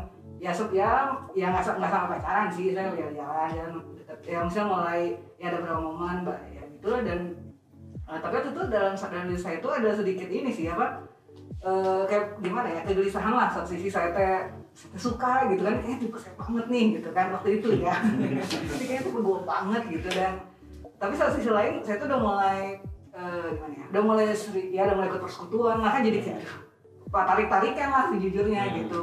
ya 0.41 0.49
ya 0.73 0.91
ya 1.37 1.45
nggak 1.53 1.77
nggak 1.77 1.91
sama 1.93 2.07
pacaran 2.17 2.49
sih 2.49 2.73
saya 2.73 2.89
ya 2.97 3.07
jalan 3.53 3.85
deket 3.93 4.19
ya 4.25 4.37
misalnya 4.41 4.67
mulai 4.73 5.01
ya 5.37 5.53
ada 5.53 5.57
beberapa 5.61 5.81
momen 5.85 6.17
Mbak, 6.25 6.39
ya 6.49 6.61
gitu 6.65 6.91
dan 7.05 7.19
eh, 8.09 8.19
tapi 8.19 8.35
itu 8.41 8.61
dalam 8.73 8.93
dalam 8.97 9.25
diri 9.29 9.37
saya 9.37 9.55
itu 9.61 9.69
ada 9.69 9.89
sedikit 9.93 10.29
ini 10.33 10.49
sih 10.49 10.65
apa 10.73 11.05
eh, 11.61 12.01
kayak 12.09 12.41
gimana 12.41 12.67
ya 12.73 12.81
kegelisahan 12.89 13.33
lah 13.37 13.53
satu 13.53 13.69
sisi 13.69 13.93
saya 13.93 14.09
teh 14.17 14.33
suka 14.97 15.45
gitu 15.53 15.61
kan 15.61 15.77
eh 15.85 15.95
tipe 16.01 16.17
saya 16.17 16.33
banget 16.33 16.65
nih 16.73 16.85
gitu 16.97 17.09
kan 17.13 17.25
waktu 17.37 17.49
itu 17.61 17.69
ya 17.77 17.93
ini 18.17 18.41
kayaknya 18.41 19.01
tipe 19.05 19.19
gue 19.21 19.39
banget 19.45 19.83
gitu 19.93 20.09
dan 20.09 20.33
tapi 20.97 21.13
satu 21.13 21.37
sisi 21.37 21.53
lain 21.53 21.85
saya 21.85 22.01
tuh 22.01 22.09
udah 22.09 22.17
mulai 22.17 22.81
eh, 23.13 23.45
gimana 23.53 23.73
ya 23.77 23.85
udah 23.93 24.01
mulai 24.09 24.25
seri, 24.33 24.73
ya 24.73 24.89
udah 24.89 24.95
mulai 24.97 25.09
ikut 25.13 25.21
persekutuan 25.21 25.77
lah 25.85 25.91
kan 25.93 26.01
jadi 26.01 26.17
kayak 26.17 26.41
tarik 27.11 27.47
tarikan 27.51 27.89
lah 27.93 28.03
sejujurnya 28.09 28.61
Hmm. 28.65 28.77
gitu 28.81 29.01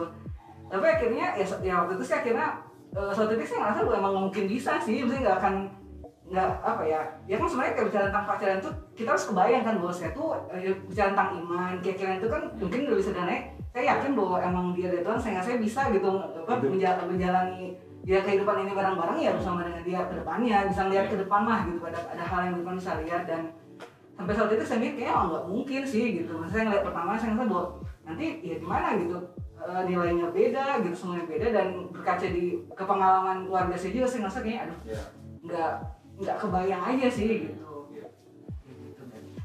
tapi 0.69 0.85
akhirnya 0.85 1.27
ya, 1.35 1.45
ya 1.65 1.75
waktu 1.85 1.93
itu 1.97 2.05
sih 2.05 2.17
akhirnya 2.21 2.49
eh, 2.93 3.11
suatu 3.13 3.33
titik 3.35 3.49
saya 3.49 3.59
ngerasa 3.65 3.81
gue 3.89 3.97
emang 3.97 4.15
mungkin 4.29 4.45
bisa 4.45 4.73
sih 4.81 5.01
maksudnya 5.03 5.23
nggak 5.25 5.39
akan 5.41 5.55
nggak 6.29 6.49
apa 6.61 6.83
ya 6.85 7.01
ya 7.25 7.41
kan 7.41 7.49
sebenarnya 7.49 7.73
kayak 7.73 7.87
bicara 7.89 8.05
tentang 8.13 8.27
pacaran 8.29 8.59
tuh 8.61 8.73
kita 8.93 9.09
harus 9.17 9.27
kebayang 9.33 9.65
kan 9.65 9.75
bahwa 9.81 9.95
saya 9.97 10.11
tuh 10.13 10.29
eh, 10.53 10.77
bicara 10.85 11.17
tentang 11.17 11.31
iman 11.41 11.73
keyakinan 11.81 12.21
itu 12.21 12.29
kan 12.29 12.43
mungkin 12.61 12.81
lebih 12.85 13.05
sederhana. 13.05 13.37
Saya 13.69 13.85
yakin 13.95 14.13
bahwa 14.17 14.37
emang 14.41 14.67
dia 14.75 14.89
dari 14.91 15.05
Tuhan 15.05 15.21
sehingga 15.21 15.43
saya 15.45 15.57
bisa 15.61 15.93
gitu 15.93 16.09
apa, 16.09 16.57
Hidup. 16.57 16.73
menjalani, 16.73 17.05
menjalani 17.05 17.61
ya 18.09 18.19
kehidupan 18.25 18.65
ini 18.65 18.73
bareng-bareng 18.73 19.19
ya 19.21 19.31
bersama 19.37 19.61
dengan 19.69 19.85
dia 19.85 20.01
ke 20.09 20.15
depannya 20.17 20.57
bisa 20.73 20.83
lihat 20.89 21.07
ke 21.13 21.17
depan 21.21 21.43
lah 21.45 21.61
gitu 21.69 21.81
ada 21.85 22.01
ada 22.09 22.25
hal 22.25 22.41
yang 22.49 22.57
depan 22.65 22.75
bisa 22.81 22.93
lihat 23.05 23.23
dan 23.29 23.53
sampai 24.17 24.33
saat 24.35 24.51
itu 24.51 24.65
saya 24.65 24.79
mikir 24.81 25.05
kayaknya 25.05 25.15
oh, 25.15 25.25
nggak 25.29 25.45
mungkin 25.49 25.83
sih 25.85 26.05
gitu. 26.25 26.33
Maksudnya 26.37 26.53
saya 26.53 26.65
ngeliat 26.69 26.85
pertama 26.85 27.11
saya 27.17 27.29
ngerasa 27.33 27.49
bahwa 27.49 27.65
nanti 28.05 28.27
ya 28.45 28.57
gimana 28.61 28.89
gitu 29.01 29.19
eh, 29.59 29.83
nilainya 29.85 30.27
beda 30.29 30.65
gitu 30.81 30.95
semuanya 30.95 31.27
beda 31.27 31.47
dan 31.51 31.69
berkaca 31.89 32.27
di 32.27 32.45
ke 32.69 32.85
pengalaman 32.85 33.39
keluarga 33.45 33.75
saya 33.75 33.93
juga 33.93 34.07
saya 34.07 34.21
ngerasa 34.23 34.41
kayaknya 34.41 34.63
aduh 34.65 34.79
ya 34.85 35.01
nggak 35.41 35.73
nggak 36.19 36.37
kebayang 36.37 36.83
aja 36.85 37.09
sih 37.09 37.27
gitu 37.45 37.67
Iya. 37.89 38.07
gitu 38.65 39.03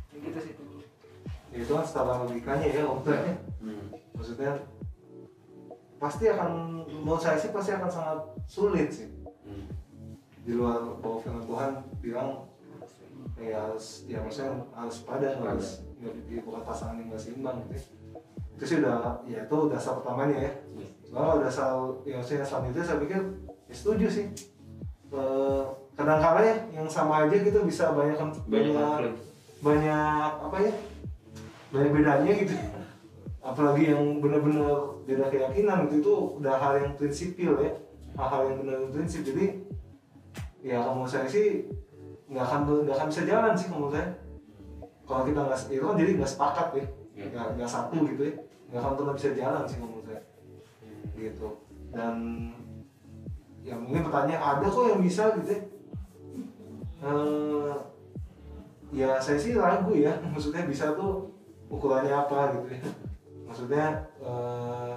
Kayak 0.09 0.22
gitu 0.24 0.39
sih 0.39 0.53
tuh 0.53 0.66
Ya, 1.49 1.57
itu 1.59 1.72
kan 1.72 1.86
setelah 1.86 2.16
logikanya 2.20 2.66
ya 2.66 2.84
om 2.84 2.99
Teh. 2.99 3.38
Hmm. 3.59 3.86
maksudnya 4.11 4.51
pasti 5.95 6.26
akan 6.28 6.51
menurut 6.99 7.22
saya 7.22 7.38
sih 7.38 7.49
pasti 7.49 7.72
akan 7.72 7.88
sangat 7.88 8.20
sulit 8.45 8.89
sih 8.89 9.09
Hmm. 9.43 9.68
di 10.41 10.53
luar 10.53 10.82
bahwa 10.97 11.20
firman 11.20 11.43
Tuhan 11.43 11.72
bilang 11.99 12.30
ya 13.36 13.59
harus 13.61 14.05
ya 14.05 14.18
maksudnya 14.18 14.55
harus 14.72 14.97
padan 15.03 15.36
Padan. 15.36 15.49
harus 15.51 15.70
nggak 15.95 16.14
di 16.26 16.36
bukan 16.39 16.61
pasangan 16.64 16.95
yang 16.95 17.07
nggak 17.07 17.20
seimbang 17.20 17.57
gitu 17.61 17.74
ya. 17.76 17.84
Itu 18.64 18.80
sih 18.80 18.80
udah 18.80 19.20
ya 19.28 19.43
itu 19.43 19.57
dasar 19.68 19.99
pertamanya 19.99 20.47
ya. 20.47 20.51
Kalau 21.11 21.43
dasar 21.43 21.76
ya 22.07 22.16
maksudnya 22.16 22.47
selanjutnya 22.47 22.84
saya 22.88 22.97
pikir 23.03 23.20
ya 23.68 23.76
setuju 23.76 24.07
sih. 24.07 24.26
Eh, 25.11 25.64
kadang-kadang 25.99 26.47
ya 26.47 26.55
yang 26.80 26.88
sama 26.88 27.28
aja 27.28 27.36
gitu 27.36 27.59
bisa 27.68 27.91
banyak 27.91 28.16
Banyak 28.47 29.11
banyak 29.59 30.32
apa 30.47 30.57
ya 30.64 30.74
banyak 31.76 31.91
bedanya 31.91 32.32
gitu. 32.39 32.55
Apalagi 33.43 33.91
yang 33.91 34.24
benar-benar 34.24 35.03
beda 35.03 35.28
keyakinan 35.28 35.91
gitu 35.91 35.95
itu 35.99 36.14
udah 36.39 36.55
hal 36.55 36.80
yang 36.80 36.95
prinsipil 36.95 37.59
ya. 37.59 37.76
Hal-hal 38.16 38.41
yang 38.47 38.57
benar 38.64 38.80
prinsip. 38.95 39.28
Jadi 39.28 39.59
ya 40.64 40.80
kalau 40.80 41.03
menurut 41.03 41.11
saya 41.11 41.28
sih 41.28 41.68
nggak 42.32 42.47
akan 42.47 42.88
nggak 42.88 42.95
akan 42.95 43.07
bisa 43.11 43.28
jalan 43.28 43.51
sih 43.59 43.68
kalau 43.68 43.91
menurut 43.91 43.95
saya. 43.99 44.07
Kalau 45.03 45.24
kita 45.28 45.39
nggak 45.51 45.59
itu 45.68 45.84
kan 45.84 45.95
jadi 45.99 46.11
nggak 46.16 46.32
sepakat 46.32 46.68
ya. 46.80 46.86
Iya. 47.14 47.26
nggak 47.30 47.47
nggak 47.59 47.70
satu 47.70 47.97
gitu 48.09 48.24
ya 48.26 48.36
nggak 48.74 48.82
akan 48.82 48.98
pernah 48.98 49.14
bisa 49.14 49.38
jalan 49.38 49.64
sih 49.70 49.78
menurut 49.78 50.06
saya. 50.10 50.24
Gitu. 51.14 51.50
Dan 51.94 52.16
ya 53.62 53.78
mungkin 53.78 54.10
pertanyaan 54.10 54.42
ada 54.42 54.66
kok 54.66 54.90
yang 54.90 55.02
bisa 55.06 55.30
gitu 55.38 55.50
ya? 55.54 55.62
Eh, 57.06 57.74
ya 58.98 59.10
saya 59.22 59.38
sih 59.38 59.54
ragu 59.54 59.94
ya 59.94 60.18
maksudnya 60.34 60.66
bisa 60.66 60.98
tuh 60.98 61.30
ukurannya 61.70 62.10
apa 62.10 62.58
gitu 62.58 62.74
ya. 62.74 62.82
Maksudnya 63.46 63.86
eh, 64.26 64.94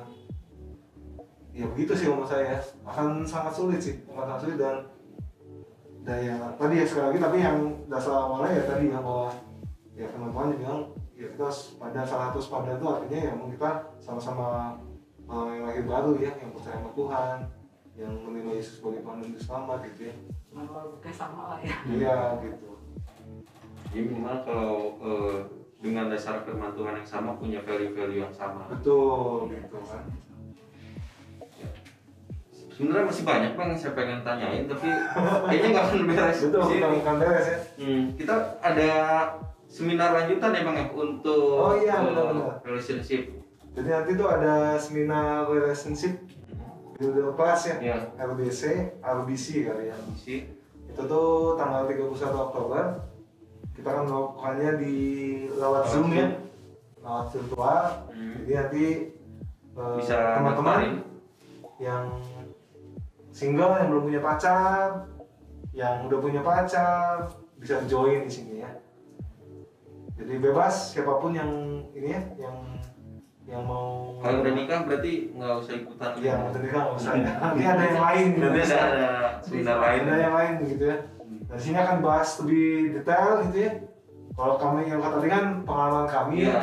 ya 1.53 1.68
begitu 1.68 1.93
sih 1.93 2.09
menurut 2.09 2.33
saya. 2.33 2.57
Akan 2.89 3.29
sangat 3.29 3.53
sulit 3.53 3.85
sih 3.85 4.01
sangat 4.09 4.41
sulit 4.41 4.57
dan 4.57 4.89
dan 6.09 6.24
ya 6.24 6.37
tadi 6.57 6.81
ya 6.81 6.87
sekali 6.89 7.05
lagi 7.12 7.18
tapi 7.20 7.37
yang 7.45 7.59
dasar 7.93 8.24
awalnya 8.24 8.57
ya 8.57 8.64
tadi 8.64 8.89
ya 8.89 9.05
bahwa 9.05 9.29
ya 9.93 10.07
teman-teman 10.09 10.57
kita 11.37 11.53
harus 11.53 11.76
pada 11.76 12.01
salah 12.01 12.32
satu 12.32 12.41
pada 12.49 12.80
itu 12.80 12.87
artinya 12.89 13.20
ya 13.28 13.32
kita 13.37 13.70
sama-sama 14.01 14.72
eh, 15.28 15.49
yang 15.53 15.64
lahir 15.68 15.84
baru 15.84 16.16
ya 16.16 16.32
yang 16.41 16.49
percaya 16.57 16.80
sama 16.80 16.91
Tuhan 16.97 17.37
yang 17.93 18.12
menerima 18.24 18.51
Yesus 18.57 18.80
sebagai 18.80 19.05
Tuhan 19.05 19.16
dan 19.20 19.37
Selamat 19.37 19.78
gitu 19.93 20.01
ya. 20.09 20.14
Kayak 21.05 21.16
sama 21.20 21.43
lah 21.53 21.59
ya. 21.61 21.76
iya 21.93 22.16
gitu. 22.41 22.68
Jadi 23.93 24.01
minimal 24.09 24.37
kalau 24.49 24.97
eh, 24.97 25.37
dengan 25.84 26.09
dasar 26.09 26.41
firman 26.41 26.72
Tuhan 26.72 27.05
yang 27.05 27.09
sama 27.09 27.37
punya 27.37 27.61
value-value 27.61 28.24
yang 28.24 28.32
sama. 28.32 28.72
betul 28.72 29.53
gitu 29.53 29.76
kan. 29.84 30.09
Sebenarnya 32.72 33.09
masih 33.12 33.24
banyak 33.28 33.53
bang 33.61 33.68
yang 33.72 33.80
saya 33.80 33.93
pengen 33.93 34.20
tanyain, 34.24 34.64
tapi 34.68 34.89
kayaknya 35.53 35.68
nggak 35.68 35.84
akan 35.84 36.01
beres. 36.09 36.39
Betul 36.49 36.64
bukan 36.97 37.14
beres 37.20 37.47
ya. 37.49 37.59
Hmm, 37.76 38.03
kita 38.16 38.34
ada 38.64 38.91
seminar 39.66 40.10
lanjutan 40.12 40.50
ya 40.50 40.62
bang 40.62 40.76
ya 40.76 40.86
untuk 40.90 41.44
Oh 41.54 41.74
iya, 41.74 42.00
benar-benar. 42.00 42.62
relationship. 42.62 43.22
jadi 43.72 43.88
nanti 43.92 44.10
tuh 44.14 44.26
ada 44.26 44.54
seminar 44.74 45.44
relationship 45.46 46.16
builder 46.94 47.28
class 47.32 47.68
ya 47.68 47.76
Ya, 47.84 47.96
RBC 48.16 48.62
RBC 48.98 49.46
kali 49.64 49.84
ya 49.86 49.96
isi. 50.10 50.48
itu 50.86 51.02
tuh 51.02 51.54
tanggal 51.54 51.84
31 51.84 52.08
Oktober 52.16 52.82
kita 53.70 53.88
akan 53.90 54.04
melakukannya 54.06 54.70
di 54.78 54.94
lewat 55.50 55.60
Lewat 55.60 55.84
Zoom 55.86 56.08
ya 56.10 56.26
lewat 56.98 57.26
virtual 57.30 57.84
Hmm. 58.08 58.32
jadi 58.40 58.52
nanti 58.56 58.84
eh, 59.76 59.96
Bisa 59.98 60.16
teman-teman 60.40 61.04
yang 61.76 62.08
single 63.28 63.76
yang 63.76 63.88
belum 63.90 64.04
punya 64.06 64.20
pacar 64.22 65.04
yang 65.70 66.08
udah 66.08 66.18
punya 66.18 66.40
pacar 66.40 67.28
bisa 67.56 67.84
join 67.84 68.24
di 68.24 68.32
sini 68.32 68.64
ya 68.64 68.70
jadi 70.16 70.32
bebas 70.40 70.96
siapa 70.96 71.20
pun 71.20 71.36
yang 71.36 71.50
ini 71.92 72.08
ya 72.16 72.22
yang 72.40 72.56
yang 73.46 73.62
mau 73.62 74.18
Kalau 74.18 74.42
udah 74.42 74.52
nikah 74.58 74.82
berarti 74.82 75.30
nggak 75.30 75.54
usah 75.62 75.74
ikutan. 75.78 76.10
Iya, 76.18 76.32
mau 76.34 76.50
nikah 76.50 76.80
nggak 76.82 76.96
usah. 76.98 77.12
Nanti 77.14 77.62
ada 77.62 77.82
yang 77.86 78.00
lain. 78.02 78.26
Nanti 78.42 78.60
ada 78.66 78.76
ada 78.82 79.08
seminar 79.38 79.76
lain. 79.78 80.00
Ada 80.02 80.16
yang 80.18 80.34
lain 80.34 80.52
gitu 80.66 80.84
ya. 80.90 80.96
Nah, 81.46 81.58
sini 81.60 81.78
akan 81.78 81.96
bahas 82.02 82.28
lebih 82.42 82.66
detail 82.98 83.46
gitu 83.46 83.58
ya. 83.62 83.72
Kalau 84.34 84.54
kami 84.58 84.90
yang 84.90 84.98
kata 84.98 85.22
tadi 85.22 85.28
kan 85.30 85.44
pengalaman 85.62 86.06
kami 86.10 86.36
Iya. 86.42 86.60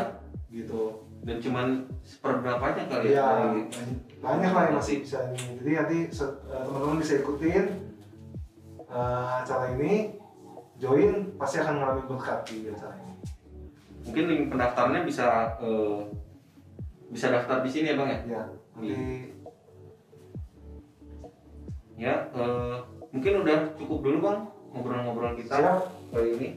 gitu. 0.52 0.82
Dan 1.24 1.40
cuman 1.40 1.68
seperberapanya 2.04 2.84
kali 2.92 3.16
Iya, 3.16 3.24
ya. 3.24 3.48
banyak 4.20 4.52
lah 4.52 4.64
yang 4.68 4.76
masih 4.76 5.08
bisa 5.08 5.24
ini. 5.32 5.56
Jadi 5.64 5.72
nanti 5.80 5.98
eh, 6.12 6.62
teman-teman 6.68 7.00
bisa 7.00 7.14
ikutin 7.24 7.66
eh, 8.92 9.28
acara 9.40 9.72
ini, 9.72 10.20
join 10.76 11.32
pasti 11.40 11.64
akan 11.64 11.80
mengalami 11.80 12.04
berkat 12.12 12.40
di 12.44 12.68
acara 12.68 12.92
ini. 13.00 13.13
Mungkin 14.04 14.24
link 14.28 14.44
pendaftarannya 14.50 15.02
bisa 15.04 15.28
eh, 15.58 16.00
bisa 17.10 17.30
daftar 17.30 17.62
di 17.62 17.70
sini 17.70 17.92
ya 17.92 17.96
bang 17.96 18.10
ya. 18.10 18.20
Ya, 18.26 18.42
nanti 18.74 18.92
Ya, 21.94 22.16
eh, 22.34 22.76
mungkin 23.14 23.46
udah 23.46 23.58
cukup 23.78 24.00
dulu 24.02 24.18
bang 24.20 24.40
ngobrol-ngobrol 24.74 25.38
kita 25.38 25.56
siap. 25.62 25.80
kali 26.10 26.30
ini. 26.36 26.50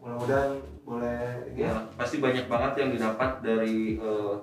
Mudah-mudahan 0.00 0.50
boleh 0.82 1.20
ini 1.52 1.60
ya. 1.60 1.68
Ya, 1.68 1.74
pasti 1.94 2.16
banyak 2.18 2.48
banget 2.48 2.72
yang 2.80 2.90
didapat 2.96 3.30
dari 3.44 4.00
eh, 4.00 4.34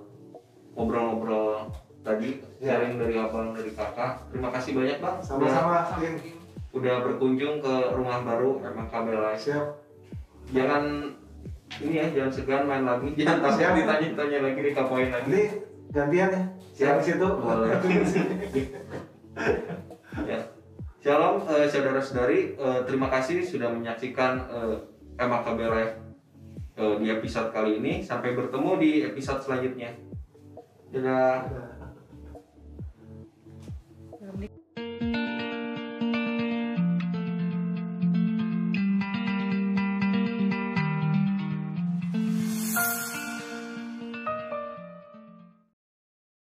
ngobrol-ngobrol 0.78 1.74
tadi, 2.06 2.38
Ya. 2.62 2.78
sharing 2.78 3.02
dari 3.02 3.18
abang, 3.18 3.52
dari 3.52 3.74
kakak. 3.74 4.30
Terima 4.30 4.54
kasih 4.54 4.72
banyak 4.78 4.98
bang. 5.02 5.18
Sama-sama, 5.20 5.90
udah 6.72 6.96
berkunjung 7.02 7.58
ke 7.60 7.74
rumah 7.92 8.22
baru 8.22 8.62
MKB 8.62 9.08
Live. 9.12 9.42
Siap. 9.42 9.66
Jangan 10.54 10.84
ini 11.78 11.94
ya, 12.02 12.06
jangan 12.10 12.32
segan 12.32 12.64
main 12.66 12.84
lagi. 12.88 13.14
Jangan 13.14 13.54
Siap. 13.54 13.74
ditanya-tanya 13.78 14.40
lagi, 14.42 14.60
dikapoin 14.64 15.10
lagi. 15.14 15.30
Nanti 15.30 15.44
gantian 15.94 16.30
ya. 16.34 16.44
Siap. 16.74 16.96
Situ. 17.04 17.28
Boleh. 17.28 17.70
ya. 20.32 20.40
Shalom 20.98 21.46
eh, 21.46 21.68
saudara-saudari, 21.70 22.58
Eh, 22.58 22.80
terima 22.90 23.08
kasih 23.08 23.46
sudah 23.46 23.70
menyaksikan 23.70 24.50
eh, 24.50 24.76
MAKB 25.22 25.60
Live 25.70 25.94
eh, 26.76 26.96
di 26.98 27.08
episode 27.14 27.54
kali 27.54 27.78
ini. 27.78 28.02
Sampai 28.02 28.34
bertemu 28.34 28.72
di 28.82 28.92
episode 29.06 29.40
selanjutnya. 29.44 29.94
Dadah. 30.90 31.46
Dadah. 31.46 31.77